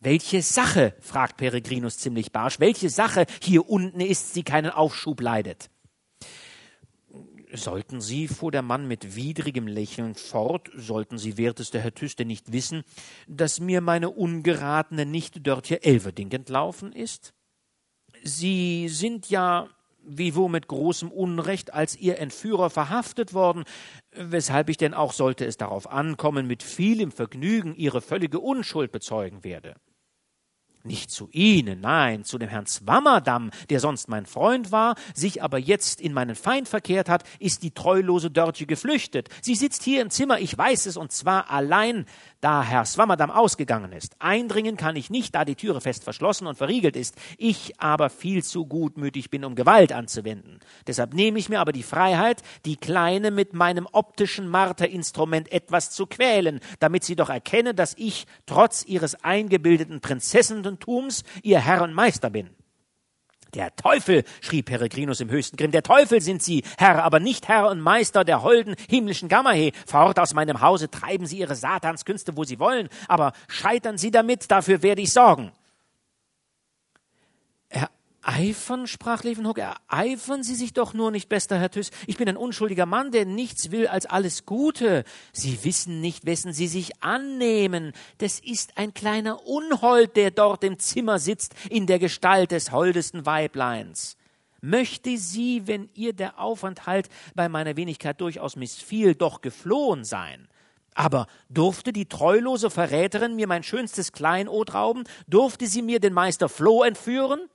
Welche 0.00 0.42
Sache? 0.42 0.94
fragt 1.00 1.38
Peregrinus 1.38 1.98
ziemlich 1.98 2.30
barsch. 2.30 2.60
Welche 2.60 2.88
Sache 2.88 3.26
hier 3.42 3.68
unten 3.68 4.00
ist, 4.00 4.32
sie 4.32 4.44
keinen 4.44 4.70
Aufschub 4.70 5.20
leidet? 5.20 5.70
Sollten 7.52 8.00
Sie, 8.00 8.28
fuhr 8.28 8.52
der 8.52 8.62
Mann 8.62 8.86
mit 8.88 9.16
widrigem 9.16 9.66
Lächeln 9.66 10.14
fort, 10.14 10.70
sollten 10.74 11.16
Sie, 11.16 11.38
wertester 11.38 11.78
Herr 11.80 11.94
Tüste, 11.94 12.24
nicht 12.24 12.52
wissen, 12.52 12.82
dass 13.26 13.58
mir 13.60 13.80
meine 13.80 14.10
ungeratene 14.10 15.06
Nichte 15.06 15.40
Dörtje 15.40 15.82
Elverding 15.82 16.30
entlaufen 16.30 16.92
ist? 16.92 17.32
Sie 18.22 18.88
sind 18.88 19.30
ja 19.30 19.68
wiewohl 20.08 20.48
mit 20.48 20.68
großem 20.68 21.10
Unrecht 21.10 21.72
als 21.72 21.96
ihr 21.96 22.18
Entführer 22.18 22.70
verhaftet 22.70 23.34
worden, 23.34 23.64
weshalb 24.12 24.68
ich 24.68 24.76
denn 24.76 24.94
auch, 24.94 25.12
sollte 25.12 25.44
es 25.44 25.56
darauf 25.56 25.90
ankommen, 25.90 26.46
mit 26.46 26.62
vielem 26.62 27.12
Vergnügen 27.12 27.74
ihre 27.74 28.00
völlige 28.00 28.40
Unschuld 28.40 28.90
bezeugen 28.92 29.44
werde. 29.44 29.74
Nicht 30.88 31.10
zu 31.10 31.28
Ihnen, 31.32 31.82
nein, 31.82 32.24
zu 32.24 32.38
dem 32.38 32.48
Herrn 32.48 32.64
Zwammerdamm, 32.64 33.50
der 33.68 33.78
sonst 33.78 34.08
mein 34.08 34.24
Freund 34.24 34.72
war, 34.72 34.94
sich 35.12 35.42
aber 35.42 35.58
jetzt 35.58 36.00
in 36.00 36.14
meinen 36.14 36.34
Feind 36.34 36.66
verkehrt 36.66 37.10
hat, 37.10 37.24
ist 37.38 37.62
die 37.62 37.72
treulose 37.72 38.30
Dörtje 38.30 38.66
geflüchtet. 38.66 39.28
Sie 39.42 39.54
sitzt 39.54 39.82
hier 39.82 40.00
im 40.00 40.08
Zimmer, 40.08 40.40
ich 40.40 40.56
weiß 40.56 40.86
es, 40.86 40.96
und 40.96 41.12
zwar 41.12 41.50
allein, 41.50 42.06
da 42.40 42.62
Herr 42.62 42.84
Swammerdam 42.84 43.30
ausgegangen 43.30 43.92
ist. 43.92 44.16
Eindringen 44.18 44.76
kann 44.76 44.96
ich 44.96 45.10
nicht, 45.10 45.34
da 45.34 45.44
die 45.44 45.56
Türe 45.56 45.80
fest 45.80 46.04
verschlossen 46.04 46.46
und 46.46 46.56
verriegelt 46.56 46.96
ist. 46.96 47.16
Ich 47.36 47.80
aber 47.80 48.10
viel 48.10 48.44
zu 48.44 48.66
gutmütig 48.66 49.30
bin, 49.30 49.44
um 49.44 49.54
Gewalt 49.54 49.92
anzuwenden. 49.92 50.60
Deshalb 50.86 51.14
nehme 51.14 51.38
ich 51.38 51.48
mir 51.48 51.60
aber 51.60 51.72
die 51.72 51.82
Freiheit, 51.82 52.42
die 52.64 52.76
Kleine 52.76 53.30
mit 53.30 53.54
meinem 53.54 53.88
optischen 53.90 54.48
Marterinstrument 54.48 55.50
etwas 55.50 55.90
zu 55.90 56.06
quälen, 56.06 56.60
damit 56.78 57.04
sie 57.04 57.16
doch 57.16 57.30
erkenne, 57.30 57.74
dass 57.74 57.94
ich, 57.96 58.26
trotz 58.46 58.84
ihres 58.84 59.24
eingebildeten 59.24 60.00
Prinzessentums, 60.00 61.24
ihr 61.42 61.60
Herr 61.60 61.82
und 61.82 61.92
Meister 61.92 62.30
bin. 62.30 62.50
Der 63.54 63.74
Teufel, 63.76 64.24
schrie 64.42 64.62
Peregrinus 64.62 65.20
im 65.20 65.30
höchsten 65.30 65.56
Grimm, 65.56 65.70
der 65.70 65.82
Teufel 65.82 66.20
sind 66.20 66.42
Sie, 66.42 66.64
Herr, 66.76 67.02
aber 67.02 67.18
nicht 67.18 67.48
Herr 67.48 67.70
und 67.70 67.80
Meister 67.80 68.24
der 68.24 68.42
holden 68.42 68.74
himmlischen 68.90 69.28
Gammahe. 69.28 69.72
Fort 69.86 70.18
aus 70.18 70.34
meinem 70.34 70.60
Hause 70.60 70.90
treiben 70.90 71.26
Sie 71.26 71.38
Ihre 71.38 71.54
Satanskünste, 71.54 72.36
wo 72.36 72.44
Sie 72.44 72.58
wollen, 72.58 72.88
aber 73.08 73.32
scheitern 73.48 73.96
Sie 73.96 74.10
damit, 74.10 74.50
dafür 74.50 74.82
werde 74.82 75.00
ich 75.00 75.12
sorgen. 75.12 75.52
Eifern, 78.28 78.86
sprach 78.86 79.22
Levenhoek, 79.22 79.56
ereifern 79.56 80.42
Sie 80.42 80.54
sich 80.54 80.74
doch 80.74 80.92
nur 80.92 81.10
nicht, 81.10 81.30
bester 81.30 81.58
Herr 81.58 81.70
Tüss. 81.70 81.90
Ich 82.06 82.18
bin 82.18 82.28
ein 82.28 82.36
unschuldiger 82.36 82.84
Mann, 82.84 83.10
der 83.10 83.24
nichts 83.24 83.70
will 83.70 83.86
als 83.86 84.04
alles 84.04 84.44
Gute. 84.44 85.04
Sie 85.32 85.64
wissen 85.64 86.02
nicht, 86.02 86.26
wessen 86.26 86.52
Sie 86.52 86.68
sich 86.68 87.02
annehmen. 87.02 87.94
Das 88.18 88.38
ist 88.38 88.76
ein 88.76 88.92
kleiner 88.92 89.46
Unhold, 89.46 90.14
der 90.16 90.30
dort 90.30 90.62
im 90.62 90.78
Zimmer 90.78 91.18
sitzt, 91.18 91.54
in 91.70 91.86
der 91.86 91.98
Gestalt 91.98 92.50
des 92.50 92.70
holdesten 92.70 93.24
Weibleins. 93.24 94.18
Möchte 94.60 95.16
sie, 95.16 95.66
wenn 95.66 95.88
ihr 95.94 96.12
der 96.12 96.38
Aufenthalt 96.38 97.08
bei 97.34 97.48
meiner 97.48 97.76
Wenigkeit 97.76 98.20
durchaus 98.20 98.56
missfiel, 98.56 99.14
doch 99.14 99.40
geflohen 99.40 100.04
sein. 100.04 100.48
Aber 100.92 101.28
durfte 101.48 101.94
die 101.94 102.06
treulose 102.06 102.68
Verräterin 102.68 103.36
mir 103.36 103.46
mein 103.46 103.62
schönstes 103.62 104.12
Kleinod 104.12 104.74
rauben? 104.74 105.04
Durfte 105.28 105.66
sie 105.66 105.80
mir 105.80 105.98
den 105.98 106.12
Meister 106.12 106.50
Floh 106.50 106.82
entführen? 106.82 107.48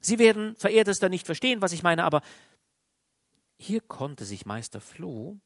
Sie 0.00 0.18
werden, 0.18 0.56
verehrtester, 0.56 1.08
nicht 1.08 1.26
verstehen, 1.26 1.62
was 1.62 1.72
ich 1.72 1.82
meine, 1.82 2.04
aber 2.04 2.22
hier 3.56 3.80
konnte 3.80 4.24
sich 4.24 4.46
Meister 4.46 4.80
Floh 4.80 5.38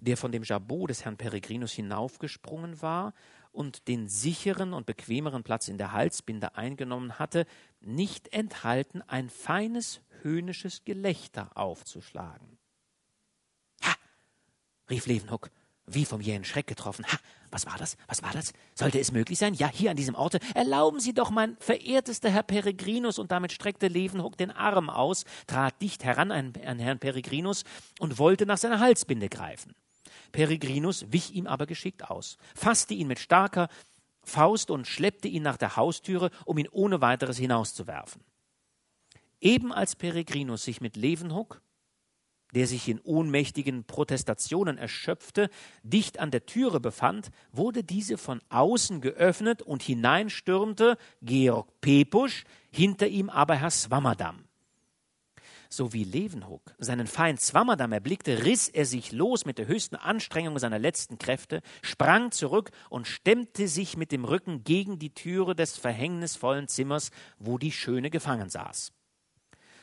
der 0.00 0.16
von 0.16 0.32
dem 0.32 0.42
Jabot 0.42 0.90
des 0.90 1.04
Herrn 1.04 1.16
Peregrinus 1.16 1.72
hinaufgesprungen 1.72 2.80
war 2.82 3.14
und 3.52 3.88
den 3.88 4.08
sicheren 4.08 4.72
und 4.72 4.86
bequemeren 4.86 5.42
Platz 5.42 5.68
in 5.68 5.78
der 5.78 5.92
Halsbinde 5.92 6.56
eingenommen 6.56 7.18
hatte, 7.18 7.46
nicht 7.80 8.32
enthalten, 8.32 9.02
ein 9.02 9.30
feines 9.30 10.00
höhnisches 10.22 10.84
Gelächter 10.84 11.56
aufzuschlagen. 11.56 12.58
Ha! 13.82 13.94
rief 14.90 15.06
Levenhuck, 15.06 15.50
wie 15.86 16.04
vom 16.04 16.20
jähen 16.20 16.44
Schreck 16.44 16.66
getroffen. 16.66 17.06
Ha! 17.06 17.18
Was 17.56 17.64
war 17.64 17.78
das? 17.78 17.96
Was 18.06 18.22
war 18.22 18.32
das? 18.32 18.52
Sollte 18.74 19.00
es 19.00 19.12
möglich 19.12 19.38
sein? 19.38 19.54
Ja, 19.54 19.70
hier 19.72 19.90
an 19.90 19.96
diesem 19.96 20.14
Orte. 20.14 20.40
Erlauben 20.54 21.00
Sie 21.00 21.14
doch, 21.14 21.30
mein 21.30 21.56
verehrtester 21.58 22.28
Herr 22.28 22.42
Peregrinus, 22.42 23.18
und 23.18 23.32
damit 23.32 23.50
streckte 23.50 23.88
Levenhuck 23.88 24.36
den 24.36 24.50
Arm 24.50 24.90
aus, 24.90 25.24
trat 25.46 25.80
dicht 25.80 26.04
heran 26.04 26.32
an, 26.32 26.52
an 26.66 26.78
Herrn 26.78 26.98
Peregrinus 26.98 27.64
und 27.98 28.18
wollte 28.18 28.44
nach 28.44 28.58
seiner 28.58 28.78
Halsbinde 28.78 29.30
greifen. 29.30 29.74
Peregrinus 30.32 31.06
wich 31.10 31.32
ihm 31.32 31.46
aber 31.46 31.64
geschickt 31.64 32.10
aus, 32.10 32.36
fasste 32.54 32.92
ihn 32.92 33.08
mit 33.08 33.20
starker 33.20 33.68
Faust 34.22 34.70
und 34.70 34.86
schleppte 34.86 35.28
ihn 35.28 35.42
nach 35.42 35.56
der 35.56 35.76
Haustüre, 35.76 36.30
um 36.44 36.58
ihn 36.58 36.68
ohne 36.70 37.00
weiteres 37.00 37.38
hinauszuwerfen. 37.38 38.22
Eben 39.40 39.72
als 39.72 39.96
Peregrinus 39.96 40.62
sich 40.62 40.82
mit 40.82 40.94
Levenhuck, 40.94 41.62
der 42.54 42.66
sich 42.66 42.88
in 42.88 43.00
ohnmächtigen 43.00 43.84
Protestationen 43.84 44.78
erschöpfte, 44.78 45.50
dicht 45.82 46.18
an 46.18 46.30
der 46.30 46.46
Türe 46.46 46.80
befand, 46.80 47.30
wurde 47.52 47.82
diese 47.82 48.18
von 48.18 48.40
außen 48.48 49.00
geöffnet 49.00 49.62
und 49.62 49.82
hineinstürmte 49.82 50.96
Georg 51.22 51.68
Pepusch, 51.80 52.44
hinter 52.70 53.08
ihm 53.08 53.30
aber 53.30 53.56
Herr 53.56 53.70
Swammerdam. 53.70 54.46
So 55.68 55.92
wie 55.92 56.04
Levenhuck 56.04 56.74
seinen 56.78 57.06
Feind 57.06 57.40
Swammerdam 57.40 57.92
erblickte, 57.92 58.44
riss 58.44 58.68
er 58.68 58.86
sich 58.86 59.12
los 59.12 59.44
mit 59.44 59.58
der 59.58 59.66
höchsten 59.66 59.96
Anstrengung 59.96 60.58
seiner 60.58 60.78
letzten 60.78 61.18
Kräfte, 61.18 61.60
sprang 61.82 62.30
zurück 62.30 62.70
und 62.88 63.06
stemmte 63.06 63.66
sich 63.68 63.96
mit 63.96 64.12
dem 64.12 64.24
Rücken 64.24 64.64
gegen 64.64 64.98
die 64.98 65.12
Türe 65.12 65.54
des 65.54 65.76
verhängnisvollen 65.76 66.68
Zimmers, 66.68 67.10
wo 67.38 67.58
die 67.58 67.72
Schöne 67.72 68.10
gefangen 68.10 68.48
saß. 68.48 68.92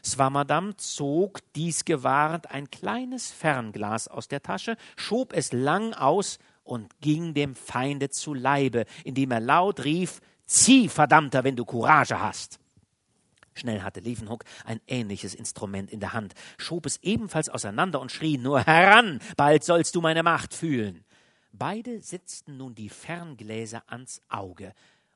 Swammerdam 0.06 0.78
zog 0.78 1.40
dies 1.54 1.86
gewahrend 1.86 2.52
ein 2.52 2.70
kleines 2.70 3.32
Fernglas 3.32 4.08
aus 4.08 4.28
der 4.28 4.44
Tasche, 4.44 4.76
schob 4.98 5.34
es 5.34 5.54
lang 5.54 5.94
aus 5.94 6.40
und 6.64 7.00
ging 7.00 7.34
dem 7.34 7.56
Feinde 7.56 8.10
zu 8.10 8.34
Leibe, 8.34 8.86
indem 9.04 9.32
er 9.32 9.40
laut 9.40 9.84
rief 9.84 10.20
Zieh, 10.46 10.90
verdammter, 10.90 11.46
wenn 11.46 11.56
du 11.56 11.64
Courage 11.64 12.20
hast. 12.20 12.60
Schnell 13.54 13.82
hatte 13.82 14.02
Levenhoek 14.02 14.44
ein 14.66 14.82
ähnliches 14.88 15.36
Instrument 15.36 15.90
in 15.90 16.00
der 16.00 16.14
Hand, 16.14 16.34
schob 16.58 16.86
es 16.86 16.98
ebenfalls 17.02 17.50
auseinander 17.50 18.02
und 18.02 18.12
schrie 18.12 18.38
Nur 18.38 18.62
heran, 18.62 19.20
bald 19.38 19.64
sollst 19.64 19.96
du 19.96 20.02
meine 20.02 20.24
Macht 20.24 20.54
fühlen. 20.54 21.06
Beide 21.54 22.02
setzten 22.02 22.58
nun 22.58 22.74
die 22.76 22.90
Ferngläser 22.90 23.84
ans 23.88 24.22
Auge 24.28 24.74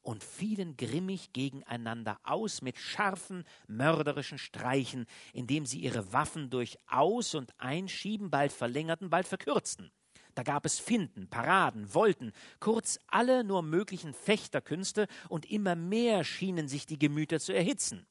und 0.08 0.24
fielen 0.24 0.78
grimmig 0.78 1.34
gegeneinander 1.34 2.18
aus 2.24 2.62
mit 2.62 2.78
scharfen, 2.78 3.44
mörderischen 3.68 4.38
Streichen, 4.38 5.06
indem 5.34 5.66
sie 5.66 5.80
ihre 5.80 6.14
Waffen 6.14 6.50
durch 6.50 6.78
Aus- 6.88 7.36
und 7.36 7.54
Einschieben 7.60 8.30
bald 8.30 8.54
verlängerten, 8.54 9.10
bald 9.10 9.28
verkürzten. 9.28 9.92
Da 10.34 10.44
gab 10.44 10.66
es 10.66 10.80
Finden, 10.80 11.28
Paraden, 11.28 11.88
Volten, 11.88 12.32
kurz 12.62 13.00
alle 13.08 13.44
nur 13.44 13.64
möglichen 13.64 14.14
Fechterkünste, 14.14 15.08
und 15.28 15.46
immer 15.46 15.76
mehr 15.76 16.24
schienen 16.24 16.70
sich 16.70 16.86
die 16.86 17.00
Gemüter 17.00 17.42
zu 17.42 17.54
erhitzen. 17.54 18.08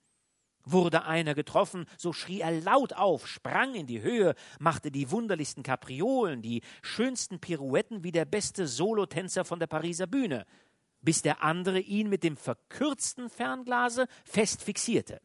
Wurde 0.65 1.05
einer 1.05 1.35
getroffen, 1.35 1.87
so 1.97 2.13
schrie 2.13 2.41
er 2.41 2.61
laut 2.61 2.93
auf, 2.93 3.27
sprang 3.27 3.75
in 3.75 3.87
die 3.87 4.03
Höhe, 4.03 4.35
machte 4.59 4.91
die 4.91 5.11
wunderlichsten 5.13 5.63
Kapriolen, 5.63 6.43
die 6.43 6.63
schönsten 6.83 7.39
Pirouetten 7.39 8.05
wie 8.05 8.13
der 8.13 8.27
beste 8.27 8.67
Solotänzer 8.67 9.47
von 9.47 9.61
der 9.61 9.69
Pariser 9.69 10.09
Bühne, 10.09 10.45
bis 11.01 11.23
der 11.23 11.43
andere 11.43 11.81
ihn 11.81 12.09
mit 12.09 12.23
dem 12.23 12.37
verkürzten 12.37 13.31
Fernglase 13.31 14.07
fest 14.25 14.63
fixierte. 14.63 15.21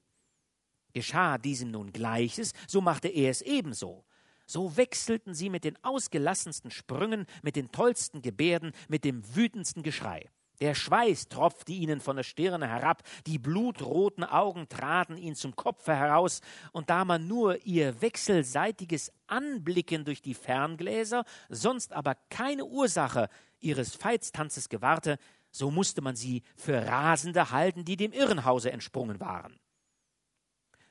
Geschah 0.93 1.37
diesem 1.37 1.71
nun 1.71 1.91
Gleiches, 1.93 2.53
so 2.67 2.81
machte 2.81 3.07
er 3.07 3.29
es 3.29 3.41
ebenso. 3.41 4.05
So 4.45 4.75
wechselten 4.75 5.33
sie 5.33 5.49
mit 5.49 5.63
den 5.63 5.81
ausgelassensten 5.83 6.71
Sprüngen, 6.71 7.25
mit 7.41 7.55
den 7.55 7.71
tollsten 7.71 8.21
Gebärden, 8.21 8.73
mit 8.89 9.05
dem 9.05 9.35
wütendsten 9.35 9.83
Geschrei. 9.83 10.29
Der 10.61 10.75
Schweiß 10.75 11.27
tropfte 11.29 11.71
ihnen 11.71 12.01
von 12.01 12.17
der 12.17 12.23
Stirne 12.23 12.67
herab, 12.67 13.01
die 13.25 13.39
blutroten 13.39 14.23
Augen 14.23 14.69
traten 14.69 15.17
ihnen 15.17 15.35
zum 15.35 15.55
Kopfe 15.55 15.95
heraus, 15.95 16.41
und 16.71 16.91
da 16.91 17.03
man 17.03 17.27
nur 17.27 17.65
ihr 17.65 17.99
wechselseitiges 18.01 19.11
Anblicken 19.25 20.05
durch 20.05 20.21
die 20.21 20.35
Ferngläser, 20.35 21.23
sonst 21.49 21.93
aber 21.93 22.15
keine 22.29 22.65
Ursache 22.65 23.27
ihres 23.59 23.95
Veitstanzes 23.95 24.69
gewahrte, 24.69 25.17
so 25.51 25.71
musste 25.71 26.01
man 26.01 26.15
sie 26.15 26.43
für 26.55 26.85
Rasende 26.85 27.51
halten, 27.51 27.85
die 27.85 27.97
dem 27.97 28.13
Irrenhause 28.13 28.71
entsprungen 28.71 29.19
waren. 29.19 29.59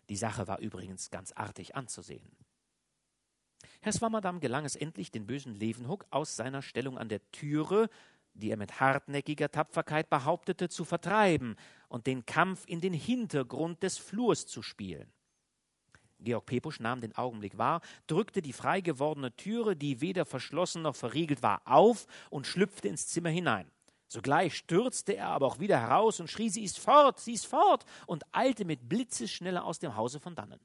Die 0.09 0.17
Sache 0.17 0.47
war 0.47 0.59
übrigens 0.59 1.11
ganz 1.11 1.33
artig 1.33 1.77
anzusehen. 1.77 2.37
Herr 3.81 3.93
Swammerdam 3.93 4.41
gelang 4.41 4.65
es 4.65 4.77
endlich, 4.77 5.11
den 5.11 5.27
bösen 5.27 5.55
Levenhuck 5.55 6.07
aus 6.11 6.37
seiner 6.37 6.63
Stellung 6.63 6.99
an 6.99 7.09
der 7.09 7.31
Türe 7.31 7.89
die 8.35 8.51
er 8.51 8.57
mit 8.57 8.81
hartnäckiger 8.81 9.51
Tapferkeit 9.51 10.11
behauptete, 10.11 10.69
zu 10.69 10.85
vertreiben 10.85 11.57
und 11.89 12.07
den 12.07 12.27
Kampf 12.27 12.65
in 12.67 12.81
den 12.81 12.93
Hintergrund 12.93 13.83
des 13.83 13.99
Flurs 13.99 14.47
zu 14.47 14.63
spielen. 14.63 15.13
Georg 16.19 16.47
Pepusch 16.47 16.81
nahm 16.81 17.01
den 17.01 17.17
Augenblick 17.17 17.57
wahr, 17.57 17.81
drückte 18.07 18.43
die 18.43 18.53
frei 18.53 18.83
gewordene 18.83 19.35
Türe, 19.37 19.75
die 19.75 20.01
weder 20.01 20.27
verschlossen 20.27 20.83
noch 20.83 20.97
verriegelt 20.97 21.43
war, 21.43 21.63
auf 21.65 22.07
und 22.29 22.47
schlüpfte 22.47 22.89
ins 22.89 23.09
Zimmer 23.09 23.31
hinein. 23.31 23.71
Sogleich 24.13 24.57
stürzte 24.57 25.17
er 25.17 25.29
aber 25.29 25.47
auch 25.47 25.61
wieder 25.61 25.81
heraus 25.81 26.19
und 26.21 26.29
schrie, 26.29 26.51
sie 26.51 26.65
ist 26.65 26.79
fort, 26.79 27.21
sie 27.21 27.35
ist 27.35 27.47
fort, 27.47 27.85
und 28.07 28.25
eilte 28.33 28.65
mit 28.65 28.89
Blitzesschnelle 28.89 29.63
aus 29.63 29.79
dem 29.79 29.97
Hause 29.97 30.19
von 30.19 30.35
dannen. 30.35 30.61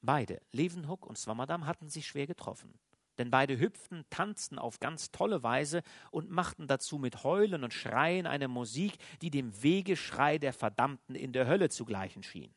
Beide, 0.00 0.40
Levenhuck 0.52 1.04
und 1.04 1.18
Swammerdam, 1.18 1.66
hatten 1.66 1.88
sich 1.88 2.06
schwer 2.06 2.26
getroffen 2.26 2.78
denn 3.18 3.30
beide 3.30 3.58
hüpften, 3.58 4.04
tanzten 4.10 4.58
auf 4.58 4.78
ganz 4.80 5.10
tolle 5.10 5.42
Weise 5.42 5.82
und 6.10 6.30
machten 6.30 6.66
dazu 6.66 6.98
mit 6.98 7.24
Heulen 7.24 7.64
und 7.64 7.72
Schreien 7.72 8.26
eine 8.26 8.48
Musik, 8.48 8.98
die 9.22 9.30
dem 9.30 9.62
Wegeschrei 9.62 10.38
der 10.38 10.52
Verdammten 10.52 11.14
in 11.14 11.32
der 11.32 11.46
Hölle 11.46 11.70
zu 11.70 11.84
gleichen 11.84 12.22
schien. 12.22 12.54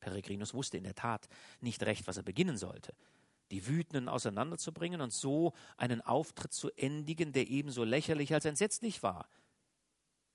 Peregrinus 0.00 0.54
wusste 0.54 0.78
in 0.78 0.84
der 0.84 0.94
Tat 0.94 1.28
nicht 1.60 1.82
recht, 1.82 2.06
was 2.06 2.16
er 2.16 2.22
beginnen 2.22 2.56
sollte. 2.56 2.94
Die 3.50 3.66
Wütenden 3.66 4.08
auseinanderzubringen 4.08 5.00
und 5.00 5.12
so 5.12 5.52
einen 5.76 6.00
Auftritt 6.00 6.52
zu 6.52 6.70
endigen, 6.76 7.32
der 7.32 7.48
ebenso 7.48 7.84
lächerlich 7.84 8.32
als 8.32 8.44
entsetzlich 8.44 9.02
war. 9.02 9.28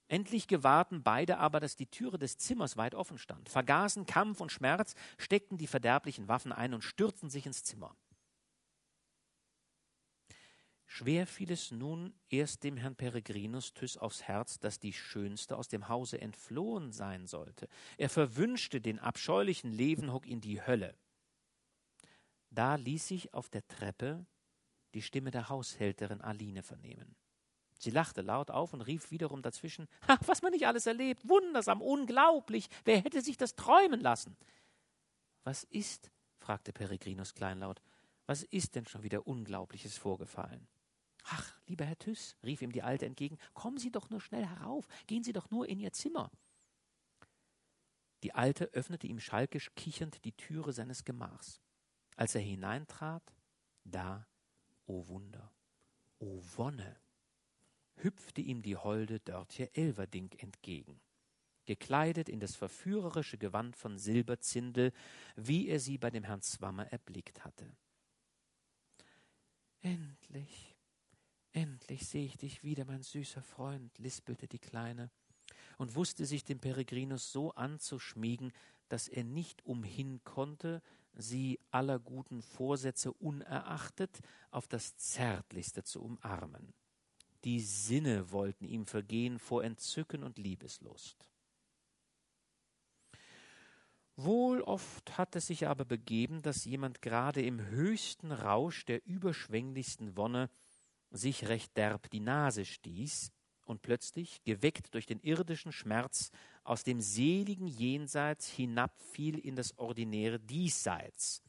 Endlich 0.07 0.47
gewahrten 0.47 1.01
beide 1.01 1.39
aber, 1.39 1.59
dass 1.59 1.75
die 1.75 1.87
Türe 1.87 2.19
des 2.19 2.37
Zimmers 2.37 2.77
weit 2.77 2.93
offen 2.93 3.17
stand, 3.17 3.49
vergaßen 3.49 4.05
Kampf 4.05 4.39
und 4.39 4.51
Schmerz, 4.51 4.93
steckten 5.17 5.57
die 5.57 5.67
verderblichen 5.67 6.27
Waffen 6.27 6.51
ein 6.51 6.73
und 6.73 6.83
stürzten 6.83 7.29
sich 7.29 7.45
ins 7.45 7.63
Zimmer. 7.63 7.95
Schwer 10.87 11.25
fiel 11.25 11.51
es 11.51 11.71
nun 11.71 12.13
erst 12.29 12.63
dem 12.63 12.77
Herrn 12.77 12.95
Peregrinus 12.95 13.73
Thys 13.73 13.97
aufs 13.97 14.23
Herz, 14.23 14.59
dass 14.59 14.79
die 14.79 14.93
Schönste 14.93 15.57
aus 15.57 15.67
dem 15.67 15.89
Hause 15.89 16.21
entflohen 16.21 16.91
sein 16.91 17.25
sollte. 17.25 17.67
Er 17.97 18.09
verwünschte 18.09 18.79
den 18.79 18.99
abscheulichen 18.99 19.71
Levenhock 19.71 20.27
in 20.27 20.39
die 20.39 20.61
Hölle. 20.61 20.95
Da 22.55 22.75
ließ 22.75 23.07
sich 23.07 23.33
auf 23.33 23.49
der 23.49 23.67
Treppe 23.67 24.25
die 24.93 25.01
Stimme 25.01 25.29
der 25.29 25.49
Haushälterin 25.49 26.21
Aline 26.21 26.63
vernehmen. 26.63 27.17
Sie 27.77 27.91
lachte 27.91 28.21
laut 28.21 28.49
auf 28.49 28.73
und 28.73 28.79
rief 28.81 29.11
wiederum 29.11 29.41
dazwischen: 29.41 29.89
Ach, 30.07 30.21
was 30.25 30.41
man 30.41 30.53
nicht 30.53 30.65
alles 30.65 30.85
erlebt! 30.85 31.27
Wundersam, 31.27 31.81
unglaublich! 31.81 32.69
Wer 32.85 33.01
hätte 33.01 33.21
sich 33.21 33.35
das 33.35 33.55
träumen 33.55 33.99
lassen? 33.99 34.37
Was 35.43 35.65
ist? 35.65 36.11
fragte 36.37 36.71
Peregrinus 36.71 37.33
kleinlaut. 37.33 37.81
Was 38.25 38.43
ist 38.43 38.75
denn 38.75 38.87
schon 38.87 39.03
wieder 39.03 39.27
Unglaubliches 39.27 39.97
vorgefallen? 39.97 40.65
Ach, 41.25 41.53
lieber 41.67 41.83
Herr 41.83 41.99
Tüss, 41.99 42.37
rief 42.43 42.61
ihm 42.61 42.71
die 42.71 42.83
Alte 42.83 43.05
entgegen, 43.05 43.37
kommen 43.53 43.77
Sie 43.77 43.91
doch 43.91 44.09
nur 44.09 44.21
schnell 44.21 44.45
herauf, 44.45 44.87
gehen 45.07 45.23
Sie 45.23 45.33
doch 45.33 45.51
nur 45.51 45.67
in 45.67 45.79
Ihr 45.79 45.91
Zimmer. 45.91 46.31
Die 48.23 48.33
Alte 48.33 48.65
öffnete 48.73 49.07
ihm 49.07 49.19
schalkisch 49.19 49.71
kichernd 49.75 50.23
die 50.23 50.31
Türe 50.31 50.71
seines 50.71 51.03
Gemachs. 51.03 51.61
Als 52.15 52.35
er 52.35 52.41
hineintrat, 52.41 53.33
da, 53.83 54.27
o 54.85 54.99
oh 54.99 55.07
Wunder, 55.07 55.53
o 56.19 56.25
oh 56.25 56.43
Wonne, 56.55 56.99
hüpfte 57.97 58.41
ihm 58.41 58.61
die 58.61 58.77
holde 58.77 59.19
Dörtje 59.19 59.73
Elverdink 59.73 60.41
entgegen, 60.41 60.99
gekleidet 61.65 62.29
in 62.29 62.39
das 62.39 62.55
verführerische 62.55 63.37
Gewand 63.37 63.75
von 63.75 63.97
Silberzindel, 63.97 64.91
wie 65.35 65.67
er 65.67 65.79
sie 65.79 65.97
bei 65.97 66.09
dem 66.09 66.23
Herrn 66.23 66.41
Zwammer 66.41 66.87
erblickt 66.91 67.43
hatte. 67.43 67.75
Endlich, 69.81 70.75
Endlich 71.55 72.05
sehe 72.05 72.25
ich 72.25 72.37
dich 72.37 72.63
wieder, 72.63 72.83
mein 72.83 73.01
süßer 73.01 73.41
Freund, 73.41 73.97
lispelte 73.97 74.45
die 74.45 74.59
Kleine 74.59 75.09
und 75.77 75.95
wusste 75.95 76.25
sich 76.25 76.43
dem 76.43 76.59
Peregrinus 76.59 77.31
so 77.31 77.53
anzuschmiegen, 77.53 78.51
dass 78.89 79.07
er 79.07 79.23
nicht 79.23 79.65
umhin 79.65 80.21
konnte, 80.25 80.81
sie 81.17 81.59
aller 81.71 81.99
guten 81.99 82.41
Vorsätze 82.41 83.13
unerachtet 83.13 84.19
auf 84.51 84.67
das 84.67 84.95
Zärtlichste 84.97 85.83
zu 85.83 86.01
umarmen. 86.01 86.73
Die 87.43 87.59
Sinne 87.59 88.31
wollten 88.31 88.65
ihm 88.65 88.85
vergehen 88.85 89.39
vor 89.39 89.63
Entzücken 89.63 90.23
und 90.23 90.37
Liebeslust. 90.37 91.27
Wohl 94.17 94.61
oft 94.61 95.17
hat 95.17 95.35
es 95.35 95.47
sich 95.47 95.67
aber 95.67 95.83
begeben, 95.83 96.41
dass 96.41 96.65
jemand 96.65 97.01
gerade 97.01 97.41
im 97.41 97.59
höchsten 97.59 98.31
Rausch 98.31 98.85
der 98.85 99.05
überschwänglichsten 99.05 100.15
Wonne 100.15 100.49
sich 101.11 101.47
recht 101.49 101.75
derb 101.75 102.09
die 102.09 102.21
Nase 102.21 102.65
stieß 102.65 103.31
und 103.65 103.81
plötzlich, 103.81 104.43
geweckt 104.43 104.93
durch 104.93 105.05
den 105.05 105.19
irdischen 105.19 105.71
Schmerz, 105.71 106.31
aus 106.65 106.83
dem 106.83 106.99
seligen 106.99 107.67
Jenseits 107.67 108.49
hinabfiel 108.49 109.39
in 109.39 109.55
das 109.55 109.77
ordinäre 109.77 110.39
Diesseits. 110.39 111.41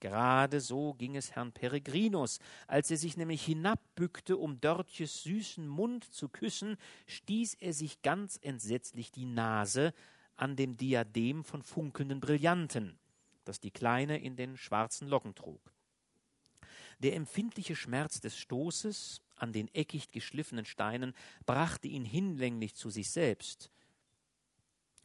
Gerade 0.00 0.60
so 0.60 0.94
ging 0.94 1.14
es 1.14 1.32
Herrn 1.32 1.52
Peregrinus, 1.52 2.38
als 2.66 2.90
er 2.90 2.96
sich 2.96 3.18
nämlich 3.18 3.44
hinabbückte, 3.44 4.38
um 4.38 4.58
Dörtjes 4.58 5.22
süßen 5.22 5.68
Mund 5.68 6.04
zu 6.04 6.30
küssen, 6.30 6.78
stieß 7.06 7.54
er 7.54 7.74
sich 7.74 8.00
ganz 8.00 8.38
entsetzlich 8.40 9.12
die 9.12 9.26
Nase 9.26 9.92
an 10.36 10.56
dem 10.56 10.78
Diadem 10.78 11.44
von 11.44 11.62
funkelnden 11.62 12.18
Brillanten, 12.18 12.98
das 13.44 13.60
die 13.60 13.70
Kleine 13.70 14.18
in 14.18 14.36
den 14.36 14.56
schwarzen 14.56 15.06
Locken 15.06 15.34
trug. 15.34 15.60
Der 17.00 17.14
empfindliche 17.14 17.76
Schmerz 17.76 18.20
des 18.20 18.38
Stoßes 18.38 19.20
an 19.36 19.52
den 19.52 19.68
eckicht 19.74 20.12
geschliffenen 20.12 20.64
Steinen 20.64 21.14
brachte 21.44 21.88
ihn 21.88 22.06
hinlänglich 22.06 22.74
zu 22.74 22.88
sich 22.88 23.10
selbst. 23.10 23.70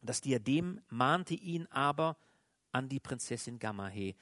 Das 0.06 0.22
Diadem 0.22 0.82
mahnte 0.89 1.34
ihn 1.34 1.68
aber 1.68 2.18
an 2.72 2.89
die 2.89 2.99
Prinzessin 2.99 3.60
Gamahe, 3.60 4.16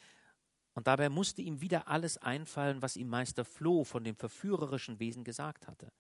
und 0.76 0.88
dabei 0.88 1.10
musste 1.10 1.42
ihm 1.42 1.62
wieder 1.62 1.88
alles 1.88 2.18
einfallen, 2.18 2.82
was 2.82 2.98
ihm 2.98 3.08
Meister 3.08 3.46
Floh 3.46 3.84
von 3.84 4.04
dem 4.04 4.16
verführerischen 4.16 5.00
Wesen 5.00 5.24
gesagt 5.24 5.68
hatte. 5.68 5.92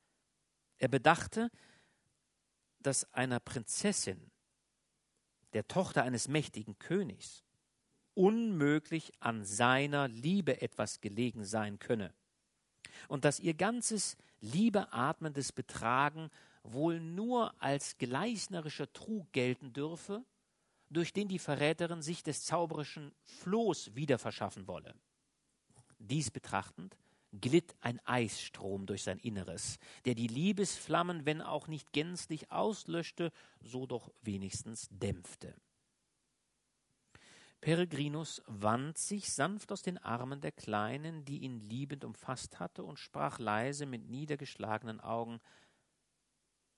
Er 0.79 0.87
bedachte, 0.87 1.51
dass 2.79 3.11
einer 3.13 3.39
Prinzessin, 3.39 4.31
der 5.53 5.67
Tochter 5.67 6.03
eines 6.03 6.27
mächtigen 6.27 6.79
Königs, 6.79 7.43
unmöglich 8.15 9.11
an 9.19 9.43
seiner 9.43 10.07
Liebe 10.07 10.61
etwas 10.61 11.01
gelegen 11.01 11.45
sein 11.45 11.79
könne 11.79 12.13
und 13.07 13.25
dass 13.25 13.39
ihr 13.39 13.53
ganzes 13.53 14.17
liebeatmendes 14.41 15.51
Betragen 15.51 16.29
wohl 16.63 16.99
nur 16.99 17.61
als 17.61 17.97
gleisnerischer 17.97 18.91
Trug 18.93 19.31
gelten 19.31 19.73
dürfe, 19.73 20.25
durch 20.89 21.13
den 21.13 21.27
die 21.27 21.39
Verräterin 21.39 22.01
sich 22.01 22.23
des 22.23 22.45
zauberischen 22.45 23.13
Flohs 23.21 23.95
wieder 23.95 24.19
verschaffen 24.19 24.67
wolle. 24.67 24.95
Dies 25.99 26.31
betrachtend 26.31 26.97
glitt 27.41 27.75
ein 27.81 27.99
Eisstrom 28.05 28.85
durch 28.85 29.03
sein 29.03 29.19
Inneres, 29.19 29.79
der 30.05 30.15
die 30.15 30.27
Liebesflammen, 30.27 31.25
wenn 31.25 31.41
auch 31.41 31.67
nicht 31.67 31.91
gänzlich 31.91 32.51
auslöschte, 32.51 33.31
so 33.59 33.87
doch 33.87 34.11
wenigstens 34.21 34.87
dämpfte. 34.91 35.55
Peregrinus 37.59 38.43
wand 38.45 38.97
sich 38.97 39.31
sanft 39.31 39.71
aus 39.71 39.81
den 39.81 39.97
Armen 39.97 40.41
der 40.41 40.51
Kleinen, 40.51 41.23
die 41.23 41.39
ihn 41.39 41.61
liebend 41.61 42.03
umfasst 42.03 42.59
hatte, 42.59 42.83
und 42.83 42.99
sprach 42.99 43.39
leise 43.39 43.85
mit 43.85 44.09
niedergeschlagenen 44.09 44.99
Augen 44.99 45.39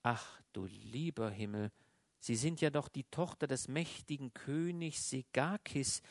Ach, 0.08 0.40
du 0.54 0.68
lieber 0.68 1.32
Himmel, 1.32 1.72
Sie 2.20 2.36
sind 2.36 2.62
ja 2.62 2.70
doch 2.70 2.90
die 2.90 3.06
Tochter 3.06 3.48
des 3.48 3.68
mächtigen 3.68 4.36
Königs 4.36 5.10
Segakis, 5.10 6.04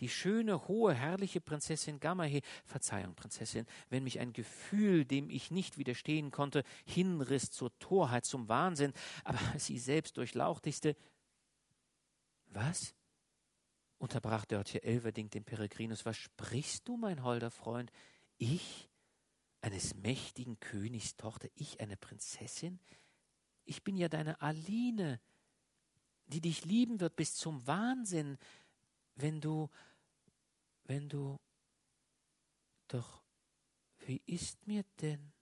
die 0.00 0.08
schöne, 0.08 0.66
hohe, 0.66 0.94
herrliche 0.94 1.40
Prinzessin 1.40 2.00
Gamahe. 2.00 2.40
Verzeihung, 2.64 3.14
Prinzessin, 3.14 3.66
wenn 3.88 4.02
mich 4.02 4.18
ein 4.18 4.32
Gefühl, 4.32 5.04
dem 5.04 5.30
ich 5.30 5.52
nicht 5.52 5.78
widerstehen 5.78 6.32
konnte, 6.32 6.64
hinriss 6.86 7.52
zur 7.52 7.76
Torheit, 7.78 8.24
zum 8.24 8.48
Wahnsinn, 8.48 8.92
aber 9.22 9.38
sie 9.58 9.78
selbst 9.78 10.16
durchlauchtigste. 10.16 10.96
Was? 12.46 12.96
unterbrach 13.98 14.44
Dörtje 14.44 14.82
Elverdink 14.82 15.30
den 15.30 15.44
Peregrinus. 15.44 16.04
Was 16.04 16.16
sprichst 16.16 16.88
du, 16.88 16.96
mein 16.96 17.22
holder 17.22 17.52
Freund? 17.52 17.92
Ich, 18.38 18.90
eines 19.60 19.94
mächtigen 19.94 20.58
Königs 20.58 21.14
Tochter, 21.16 21.48
ich, 21.54 21.80
eine 21.80 21.96
Prinzessin? 21.96 22.80
Ich 23.66 23.82
bin 23.84 23.96
ja 23.96 24.08
deine 24.08 24.40
Aline, 24.40 25.20
die 26.26 26.40
dich 26.40 26.64
lieben 26.64 27.00
wird 27.00 27.16
bis 27.16 27.34
zum 27.34 27.66
Wahnsinn, 27.66 28.38
wenn 29.16 29.40
du, 29.40 29.68
wenn 30.84 31.08
du, 31.08 31.38
doch, 32.88 33.22
wie 34.06 34.22
ist 34.26 34.66
mir 34.66 34.84
denn? 35.00 35.32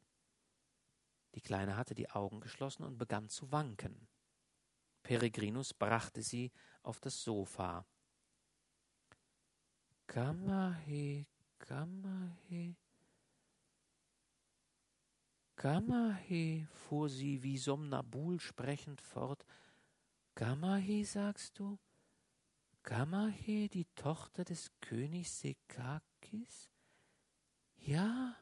Die 1.35 1.41
Kleine 1.41 1.77
hatte 1.77 1.95
die 1.95 2.11
Augen 2.11 2.41
geschlossen 2.41 2.85
und 2.85 2.97
begann 2.97 3.29
zu 3.29 3.51
wanken. 3.53 4.09
Peregrinus 5.03 5.75
brachte 5.75 6.22
sie 6.22 6.51
auf 6.83 7.01
das 7.01 7.22
Sofa. 7.22 7.87
Gamahe, 10.07 11.27
Gamahe. 11.59 12.77
Gamahe, 15.57 16.66
fuhr 16.72 17.09
sie 17.09 17.42
wie 17.42 17.59
somnambul 17.59 18.40
sprechend 18.40 19.00
fort. 19.00 19.44
Gamahe, 20.34 21.05
sagst 21.05 21.59
du? 21.59 21.78
Gamahe, 22.82 23.68
die 23.68 23.86
Tochter 23.94 24.44
des 24.44 24.70
Königs 24.80 25.40
Sekakis? 25.40 26.70
Ja, 27.76 28.36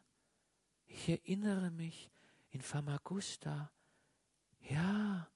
ich 0.86 1.08
erinnere 1.08 1.70
mich 1.70 2.10
in 2.50 2.60
Famagusta. 2.60 3.70
Ja, 4.60 5.28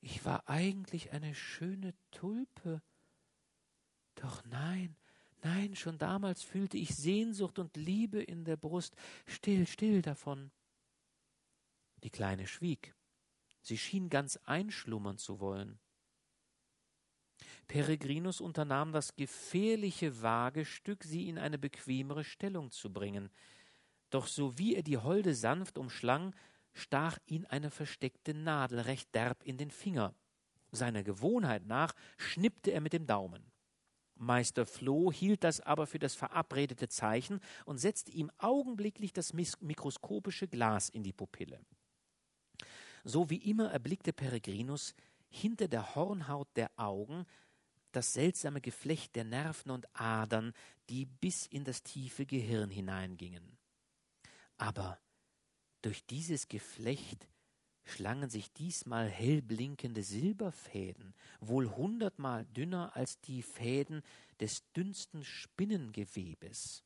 ich 0.00 0.24
war 0.24 0.48
eigentlich 0.48 1.12
eine 1.12 1.34
schöne 1.34 1.94
Tulpe. 2.10 2.82
Doch 4.14 4.44
nein, 4.44 4.96
Nein, 5.42 5.74
schon 5.74 5.98
damals 5.98 6.42
fühlte 6.42 6.78
ich 6.78 6.94
Sehnsucht 6.94 7.58
und 7.58 7.76
Liebe 7.76 8.22
in 8.22 8.44
der 8.44 8.56
Brust. 8.56 8.94
Still, 9.26 9.66
still 9.66 10.00
davon. 10.00 10.52
Die 12.02 12.10
Kleine 12.10 12.46
schwieg. 12.46 12.94
Sie 13.60 13.78
schien 13.78 14.08
ganz 14.08 14.38
einschlummern 14.44 15.18
zu 15.18 15.40
wollen. 15.40 15.78
Peregrinus 17.68 18.40
unternahm 18.40 18.92
das 18.92 19.16
gefährliche 19.16 20.22
Wagestück, 20.22 21.04
sie 21.04 21.28
in 21.28 21.38
eine 21.38 21.58
bequemere 21.58 22.24
Stellung 22.24 22.70
zu 22.70 22.92
bringen. 22.92 23.30
Doch 24.10 24.26
so 24.26 24.58
wie 24.58 24.74
er 24.74 24.82
die 24.82 24.98
Holde 24.98 25.34
sanft 25.34 25.78
umschlang, 25.78 26.34
stach 26.74 27.18
ihn 27.26 27.46
eine 27.46 27.70
versteckte 27.70 28.34
Nadel 28.34 28.80
recht 28.80 29.14
derb 29.14 29.42
in 29.44 29.56
den 29.56 29.70
Finger. 29.70 30.14
Seiner 30.70 31.02
Gewohnheit 31.02 31.66
nach 31.66 31.94
schnippte 32.16 32.72
er 32.72 32.80
mit 32.80 32.92
dem 32.92 33.06
Daumen. 33.06 33.52
Meister 34.16 34.66
Floh 34.66 35.10
hielt 35.10 35.42
das 35.42 35.60
aber 35.60 35.86
für 35.86 35.98
das 35.98 36.14
verabredete 36.14 36.88
Zeichen 36.88 37.40
und 37.64 37.78
setzte 37.78 38.12
ihm 38.12 38.30
augenblicklich 38.38 39.12
das 39.12 39.32
mikroskopische 39.32 40.48
Glas 40.48 40.88
in 40.88 41.02
die 41.02 41.12
Pupille. 41.12 41.60
So 43.04 43.30
wie 43.30 43.50
immer 43.50 43.70
erblickte 43.70 44.12
Peregrinus 44.12 44.94
hinter 45.28 45.68
der 45.68 45.94
Hornhaut 45.94 46.48
der 46.56 46.70
Augen 46.76 47.26
das 47.92 48.12
seltsame 48.14 48.60
Geflecht 48.60 49.16
der 49.16 49.24
Nerven 49.24 49.70
und 49.70 49.86
Adern, 49.98 50.52
die 50.88 51.06
bis 51.06 51.46
in 51.46 51.64
das 51.64 51.82
tiefe 51.82 52.26
Gehirn 52.26 52.70
hineingingen. 52.70 53.58
Aber 54.56 54.98
durch 55.82 56.06
dieses 56.06 56.48
Geflecht 56.48 57.28
schlangen 57.84 58.30
sich 58.30 58.52
diesmal 58.52 59.08
hellblinkende 59.08 60.02
Silberfäden, 60.02 61.14
wohl 61.40 61.68
hundertmal 61.68 62.46
dünner 62.46 62.94
als 62.96 63.20
die 63.20 63.42
Fäden 63.42 64.02
des 64.40 64.62
dünnsten 64.72 65.24
Spinnengewebes. 65.24 66.84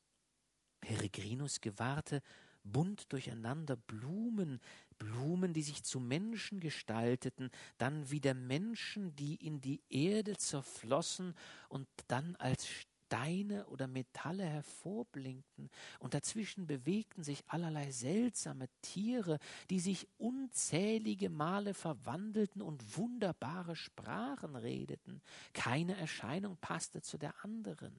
Peregrinus 0.80 1.60
gewahrte 1.60 2.22
bunt 2.64 3.12
durcheinander 3.12 3.76
Blumen, 3.76 4.60
Blumen, 4.98 5.52
die 5.52 5.62
sich 5.62 5.82
zu 5.82 6.00
Menschen 6.00 6.60
gestalteten, 6.60 7.50
dann 7.78 8.10
wieder 8.10 8.34
Menschen, 8.34 9.14
die 9.16 9.34
in 9.34 9.60
die 9.60 9.82
Erde 9.88 10.36
zerflossen 10.36 11.34
und 11.68 11.88
dann 12.08 12.36
als 12.36 12.66
Steine 12.66 13.66
oder 13.66 13.86
Metalle 13.86 14.44
hervorblinkten, 14.44 15.70
und 16.00 16.14
dazwischen 16.14 16.66
bewegten 16.66 17.22
sich 17.22 17.44
allerlei 17.46 17.92
seltsame 17.92 18.68
Tiere, 18.82 19.38
die 19.70 19.80
sich 19.80 20.08
unzählige 20.18 21.30
Male 21.30 21.72
verwandelten 21.72 22.62
und 22.62 22.96
wunderbare 22.96 23.76
Sprachen 23.76 24.56
redeten. 24.56 25.22
Keine 25.52 25.96
Erscheinung 25.96 26.56
passte 26.56 27.00
zu 27.00 27.16
der 27.16 27.44
anderen. 27.44 27.94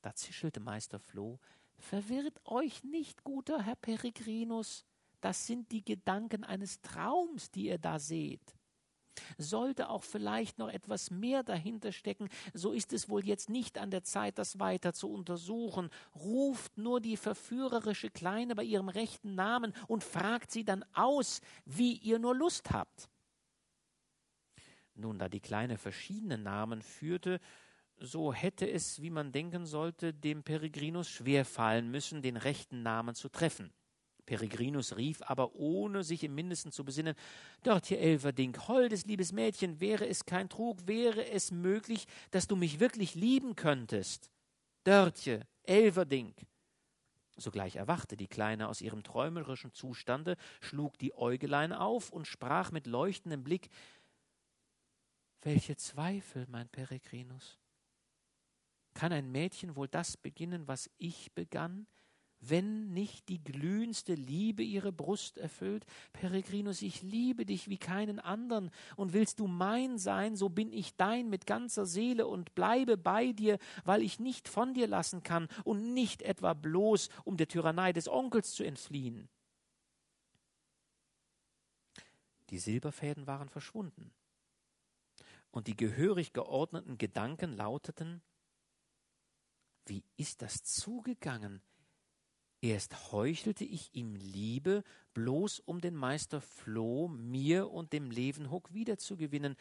Da 0.00 0.14
zischelte 0.14 0.60
Meister 0.60 0.98
Floh, 0.98 1.38
Verwirrt 1.78 2.40
euch 2.44 2.84
nicht, 2.84 3.24
guter 3.24 3.62
Herr 3.62 3.76
Peregrinus, 3.76 4.84
das 5.20 5.46
sind 5.46 5.72
die 5.72 5.84
Gedanken 5.84 6.44
eines 6.44 6.80
Traums, 6.82 7.50
die 7.50 7.66
ihr 7.66 7.78
da 7.78 7.98
seht. 7.98 8.54
Sollte 9.38 9.88
auch 9.88 10.02
vielleicht 10.02 10.58
noch 10.58 10.68
etwas 10.68 11.10
mehr 11.10 11.42
dahinter 11.42 11.92
stecken, 11.92 12.28
so 12.52 12.72
ist 12.72 12.92
es 12.92 13.08
wohl 13.08 13.24
jetzt 13.24 13.48
nicht 13.48 13.78
an 13.78 13.90
der 13.90 14.02
Zeit, 14.02 14.38
das 14.38 14.58
weiter 14.58 14.92
zu 14.92 15.10
untersuchen. 15.10 15.90
Ruft 16.14 16.76
nur 16.78 17.00
die 17.00 17.16
verführerische 17.16 18.10
Kleine 18.10 18.54
bei 18.54 18.64
ihrem 18.64 18.88
rechten 18.88 19.34
Namen 19.34 19.72
und 19.86 20.04
fragt 20.04 20.50
sie 20.50 20.64
dann 20.64 20.84
aus, 20.94 21.40
wie 21.64 21.96
ihr 21.96 22.18
nur 22.18 22.34
Lust 22.34 22.70
habt. 22.70 23.08
Nun, 24.94 25.18
da 25.18 25.28
die 25.28 25.40
Kleine 25.40 25.76
verschiedene 25.78 26.38
Namen 26.38 26.82
führte, 26.82 27.40
so 27.98 28.32
hätte 28.32 28.68
es, 28.68 29.00
wie 29.02 29.10
man 29.10 29.32
denken 29.32 29.66
sollte, 29.66 30.12
dem 30.12 30.42
Peregrinus 30.42 31.08
schwer 31.08 31.44
fallen 31.44 31.90
müssen, 31.90 32.22
den 32.22 32.36
rechten 32.36 32.82
Namen 32.82 33.14
zu 33.14 33.28
treffen. 33.28 33.72
Peregrinus 34.26 34.96
rief 34.96 35.22
aber, 35.22 35.54
ohne 35.54 36.02
sich 36.02 36.24
im 36.24 36.34
Mindesten 36.34 36.72
zu 36.72 36.84
besinnen, 36.84 37.14
Dort 37.62 37.86
hier, 37.86 38.00
Elverdink, 38.00 38.68
holdes, 38.68 39.04
liebes 39.04 39.32
Mädchen, 39.32 39.80
wäre 39.80 40.06
es 40.06 40.24
kein 40.24 40.48
Trug, 40.48 40.86
wäre 40.86 41.28
es 41.30 41.50
möglich, 41.50 42.06
dass 42.30 42.46
du 42.46 42.56
mich 42.56 42.80
wirklich 42.80 43.14
lieben 43.14 43.54
könntest. 43.54 44.30
Dörtje, 44.84 45.46
Elverdink. 45.62 46.46
Sogleich 47.36 47.76
erwachte 47.76 48.16
die 48.16 48.28
Kleine 48.28 48.68
aus 48.68 48.80
ihrem 48.80 49.02
träumerischen 49.02 49.72
Zustande, 49.72 50.36
schlug 50.60 50.98
die 50.98 51.14
Äugelein 51.14 51.72
auf 51.72 52.10
und 52.10 52.26
sprach 52.26 52.70
mit 52.70 52.86
leuchtendem 52.86 53.42
Blick 53.42 53.70
Welche 55.42 55.76
Zweifel, 55.76 56.46
mein 56.48 56.68
Peregrinus. 56.68 57.58
Kann 58.94 59.12
ein 59.12 59.30
Mädchen 59.30 59.76
wohl 59.76 59.88
das 59.88 60.16
beginnen, 60.16 60.66
was 60.66 60.90
ich 60.98 61.32
begann? 61.34 61.86
wenn 62.48 62.92
nicht 62.92 63.28
die 63.28 63.42
glühendste 63.42 64.14
Liebe 64.14 64.62
ihre 64.62 64.92
Brust 64.92 65.38
erfüllt? 65.38 65.84
Peregrinus, 66.12 66.82
ich 66.82 67.02
liebe 67.02 67.46
dich 67.46 67.68
wie 67.68 67.78
keinen 67.78 68.20
andern, 68.20 68.70
und 68.96 69.12
willst 69.12 69.40
du 69.40 69.46
mein 69.46 69.98
sein, 69.98 70.36
so 70.36 70.48
bin 70.48 70.72
ich 70.72 70.96
dein 70.96 71.28
mit 71.28 71.46
ganzer 71.46 71.86
Seele 71.86 72.26
und 72.26 72.54
bleibe 72.54 72.96
bei 72.96 73.32
dir, 73.32 73.58
weil 73.84 74.02
ich 74.02 74.20
nicht 74.20 74.48
von 74.48 74.74
dir 74.74 74.86
lassen 74.86 75.22
kann 75.22 75.48
und 75.64 75.94
nicht 75.94 76.22
etwa 76.22 76.54
bloß, 76.54 77.08
um 77.24 77.36
der 77.36 77.48
Tyrannei 77.48 77.92
des 77.92 78.08
Onkels 78.08 78.52
zu 78.52 78.64
entfliehen. 78.64 79.28
Die 82.50 82.58
Silberfäden 82.58 83.26
waren 83.26 83.48
verschwunden, 83.48 84.12
und 85.50 85.66
die 85.66 85.76
gehörig 85.76 86.32
geordneten 86.32 86.98
Gedanken 86.98 87.52
lauteten 87.52 88.22
Wie 89.86 90.04
ist 90.16 90.42
das 90.42 90.62
zugegangen? 90.62 91.62
Erst 92.60 93.12
heuchelte 93.12 93.64
ich 93.64 93.94
ihm 93.94 94.14
Liebe, 94.14 94.84
bloß 95.12 95.60
um 95.60 95.80
den 95.80 95.94
Meister 95.94 96.40
Floh 96.40 97.08
mir 97.08 97.70
und 97.70 97.92
dem 97.92 98.10
Levenhoek 98.10 98.72
wiederzugewinnen, 98.72 99.56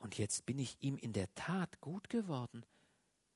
und 0.00 0.16
jetzt 0.16 0.46
bin 0.46 0.58
ich 0.58 0.78
ihm 0.80 0.96
in 0.96 1.12
der 1.12 1.32
Tat 1.34 1.80
gut 1.80 2.08
geworden. 2.08 2.64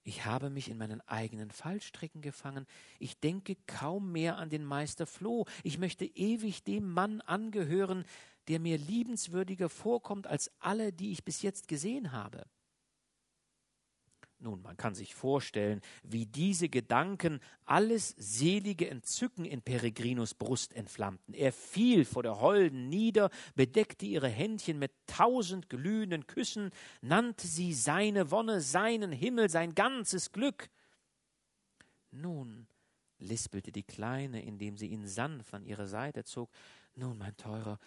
Ich 0.03 0.25
habe 0.25 0.51
mich 0.51 0.69
in 0.69 0.79
meinen 0.79 1.01
eigenen 1.03 1.51
Fallstricken 1.51 2.21
gefangen. 2.21 2.67
Ich 2.99 3.21
denke 3.21 3.57
kaum 3.67 4.13
mehr 4.13 4.37
an 4.37 4.51
den 4.51 4.65
Meister 4.65 5.07
Floh. 5.07 5.47
Ich 5.63 5.79
möchte 5.79 6.05
ewig 6.05 6.63
dem 6.65 6.91
Mann 6.91 7.21
angehören, 7.23 8.05
der 8.49 8.61
mir 8.61 8.77
liebenswürdiger 8.77 9.69
vorkommt 9.69 10.27
als 10.27 10.51
alle, 10.59 10.93
die 10.93 11.13
ich 11.13 11.25
bis 11.25 11.43
jetzt 11.43 11.69
gesehen 11.69 12.13
habe. 12.13 12.47
Nun, 14.39 14.61
man 14.63 14.77
kann 14.77 14.95
sich 14.95 15.15
vorstellen, 15.15 15.81
wie 16.03 16.27
diese 16.27 16.69
Gedanken 16.69 17.41
alles 17.65 18.15
selige 18.19 18.91
Entzücken 18.91 19.45
in 19.45 19.63
Peregrinus 19.63 20.35
Brust 20.35 20.75
entflammten. 20.75 21.35
Er 21.35 21.53
fiel 21.53 22.05
vor 22.05 22.23
der 22.23 22.41
Holden 22.41 22.89
nieder, 22.89 23.31
bedeckte 23.55 24.05
ihre 24.07 24.29
Händchen 24.29 24.79
mit 24.79 24.93
tausend 25.07 25.71
glühenden 25.71 26.27
Küssen, 26.27 26.71
nannte 27.01 27.47
sie 27.47 27.73
seine 27.73 28.31
Wonne, 28.31 28.61
seinen 28.61 29.13
Himmel, 29.13 29.49
sein 29.49 29.75
ganzes 29.75 30.33
Glück. 30.33 30.69
Nun, 32.11 32.67
lispelte 33.19 33.73
die 33.73 33.83
Kleine, 33.83 34.43
indem 34.43 34.77
sie 34.77 34.89
ihn 34.89 35.07
sanft 35.07 35.55
an 35.55 35.65
ihre 35.65 35.87
Seite 35.87 36.25
zog, 36.25 36.51
nun, 36.97 37.19
mein 37.19 37.37
Teurer, 37.37 37.79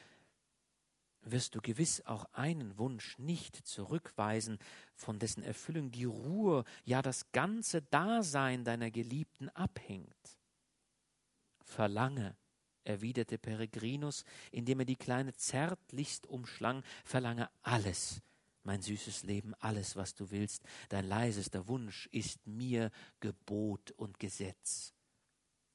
wirst 1.31 1.55
du 1.55 1.61
gewiss 1.61 2.01
auch 2.05 2.25
einen 2.33 2.77
Wunsch 2.77 3.17
nicht 3.17 3.55
zurückweisen, 3.55 4.59
von 4.95 5.19
dessen 5.19 5.43
Erfüllung 5.43 5.91
die 5.91 6.05
Ruhe, 6.05 6.63
ja 6.85 7.01
das 7.01 7.31
ganze 7.31 7.81
Dasein 7.81 8.63
deiner 8.63 8.91
Geliebten 8.91 9.49
abhängt. 9.49 10.39
Verlange, 11.63 12.35
erwiderte 12.83 13.37
Peregrinus, 13.37 14.23
indem 14.51 14.79
er 14.79 14.85
die 14.85 14.95
Kleine 14.95 15.33
zärtlichst 15.33 16.27
umschlang, 16.27 16.83
verlange 17.03 17.49
alles, 17.61 18.21
mein 18.63 18.81
süßes 18.81 19.23
Leben, 19.23 19.53
alles, 19.55 19.95
was 19.95 20.15
du 20.15 20.31
willst, 20.31 20.63
dein 20.89 21.05
leisester 21.05 21.67
Wunsch 21.67 22.07
ist 22.11 22.45
mir 22.47 22.91
Gebot 23.19 23.91
und 23.91 24.19
Gesetz. 24.19 24.93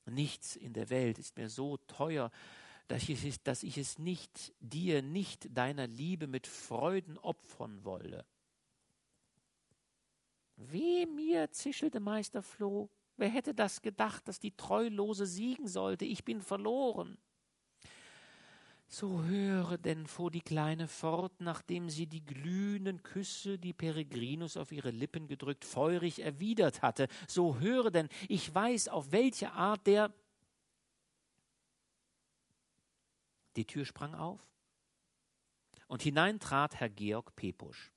Nichts 0.07 0.57
in 0.57 0.72
der 0.72 0.90
Welt 0.90 1.18
ist 1.18 1.36
mir 1.36 1.48
so 1.48 1.76
teuer, 1.76 2.30
dass 2.89 3.09
ich, 3.09 3.24
es, 3.24 3.43
dass 3.43 3.62
ich 3.62 3.78
es 3.78 3.99
nicht 3.99 4.53
dir, 4.61 5.03
nicht 5.03 5.57
deiner 5.57 5.87
Liebe 5.87 6.26
mit 6.26 6.47
Freuden 6.47 7.18
opfern 7.18 7.85
wolle. 7.85 8.26
Weh 10.57 11.07
mir, 11.07 11.51
zischelte 11.51 12.01
Meister 12.01 12.43
Floh, 12.43 12.91
wer 13.16 13.28
hätte 13.28 13.55
das 13.55 13.83
gedacht, 13.83 14.28
dass 14.28 14.39
die 14.39 14.57
Treulose 14.57 15.26
siegen 15.26 15.66
sollte, 15.66 16.05
ich 16.05 16.24
bin 16.24 16.41
verloren. 16.41 17.18
So 18.95 19.22
höre 19.24 19.78
denn, 19.78 20.07
fuhr 20.07 20.30
die 20.30 20.43
Kleine 20.43 20.87
fort, 20.87 21.33
nachdem 21.39 21.89
sie 21.89 22.07
die 22.07 22.22
glühenden 22.22 23.03
Küsse, 23.03 23.59
die 23.59 23.72
Peregrinus 23.72 24.59
auf 24.59 24.70
ihre 24.70 24.91
Lippen 24.91 25.28
gedrückt, 25.28 25.64
feurig 25.64 26.22
erwidert 26.22 26.83
hatte, 26.83 27.09
so 27.26 27.59
höre 27.59 27.91
denn, 27.91 28.11
ich 28.28 28.55
weiß, 28.55 28.89
auf 28.89 29.11
welche 29.11 29.53
Art 29.53 29.87
der 29.87 30.12
Die 33.57 33.66
Tür 33.66 33.84
sprang 33.84 34.14
auf 34.14 34.40
und 35.88 36.03
hinein 36.03 36.40
trat 36.40 36.76
Herr 36.76 36.88
Georg 36.88 37.36
Pepusch. 37.36 37.92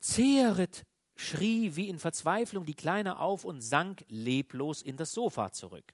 Zehret, 0.00 0.86
schrie 1.16 1.76
wie 1.76 1.88
in 1.88 1.98
Verzweiflung 1.98 2.64
die 2.64 2.74
Kleine 2.74 3.18
auf 3.18 3.44
und 3.44 3.60
sank 3.60 4.04
leblos 4.08 4.82
in 4.82 4.96
das 4.96 5.12
Sofa 5.12 5.52
zurück. 5.52 5.92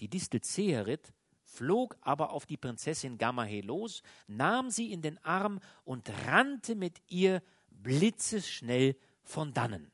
Die 0.00 0.08
Distel 0.08 0.40
Zeherit 0.40 1.12
flog 1.44 1.96
aber 2.00 2.30
auf 2.30 2.46
die 2.46 2.56
Prinzessin 2.56 3.18
Gamahe 3.18 3.60
los, 3.60 4.02
nahm 4.26 4.70
sie 4.70 4.92
in 4.92 5.02
den 5.02 5.18
Arm 5.24 5.60
und 5.84 6.10
rannte 6.26 6.74
mit 6.74 7.02
ihr 7.08 7.42
blitzesschnell 7.70 8.96
von 9.22 9.52
dannen. 9.52 9.92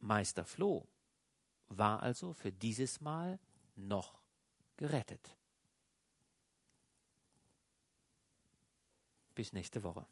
Meister 0.00 0.44
Floh 0.44 0.86
war 1.68 2.02
also 2.02 2.32
für 2.32 2.52
dieses 2.52 3.00
Mal 3.00 3.38
noch 3.74 4.17
gerettet. 4.78 5.36
Bis 9.34 9.52
nächste 9.52 9.82
Woche. 9.84 10.06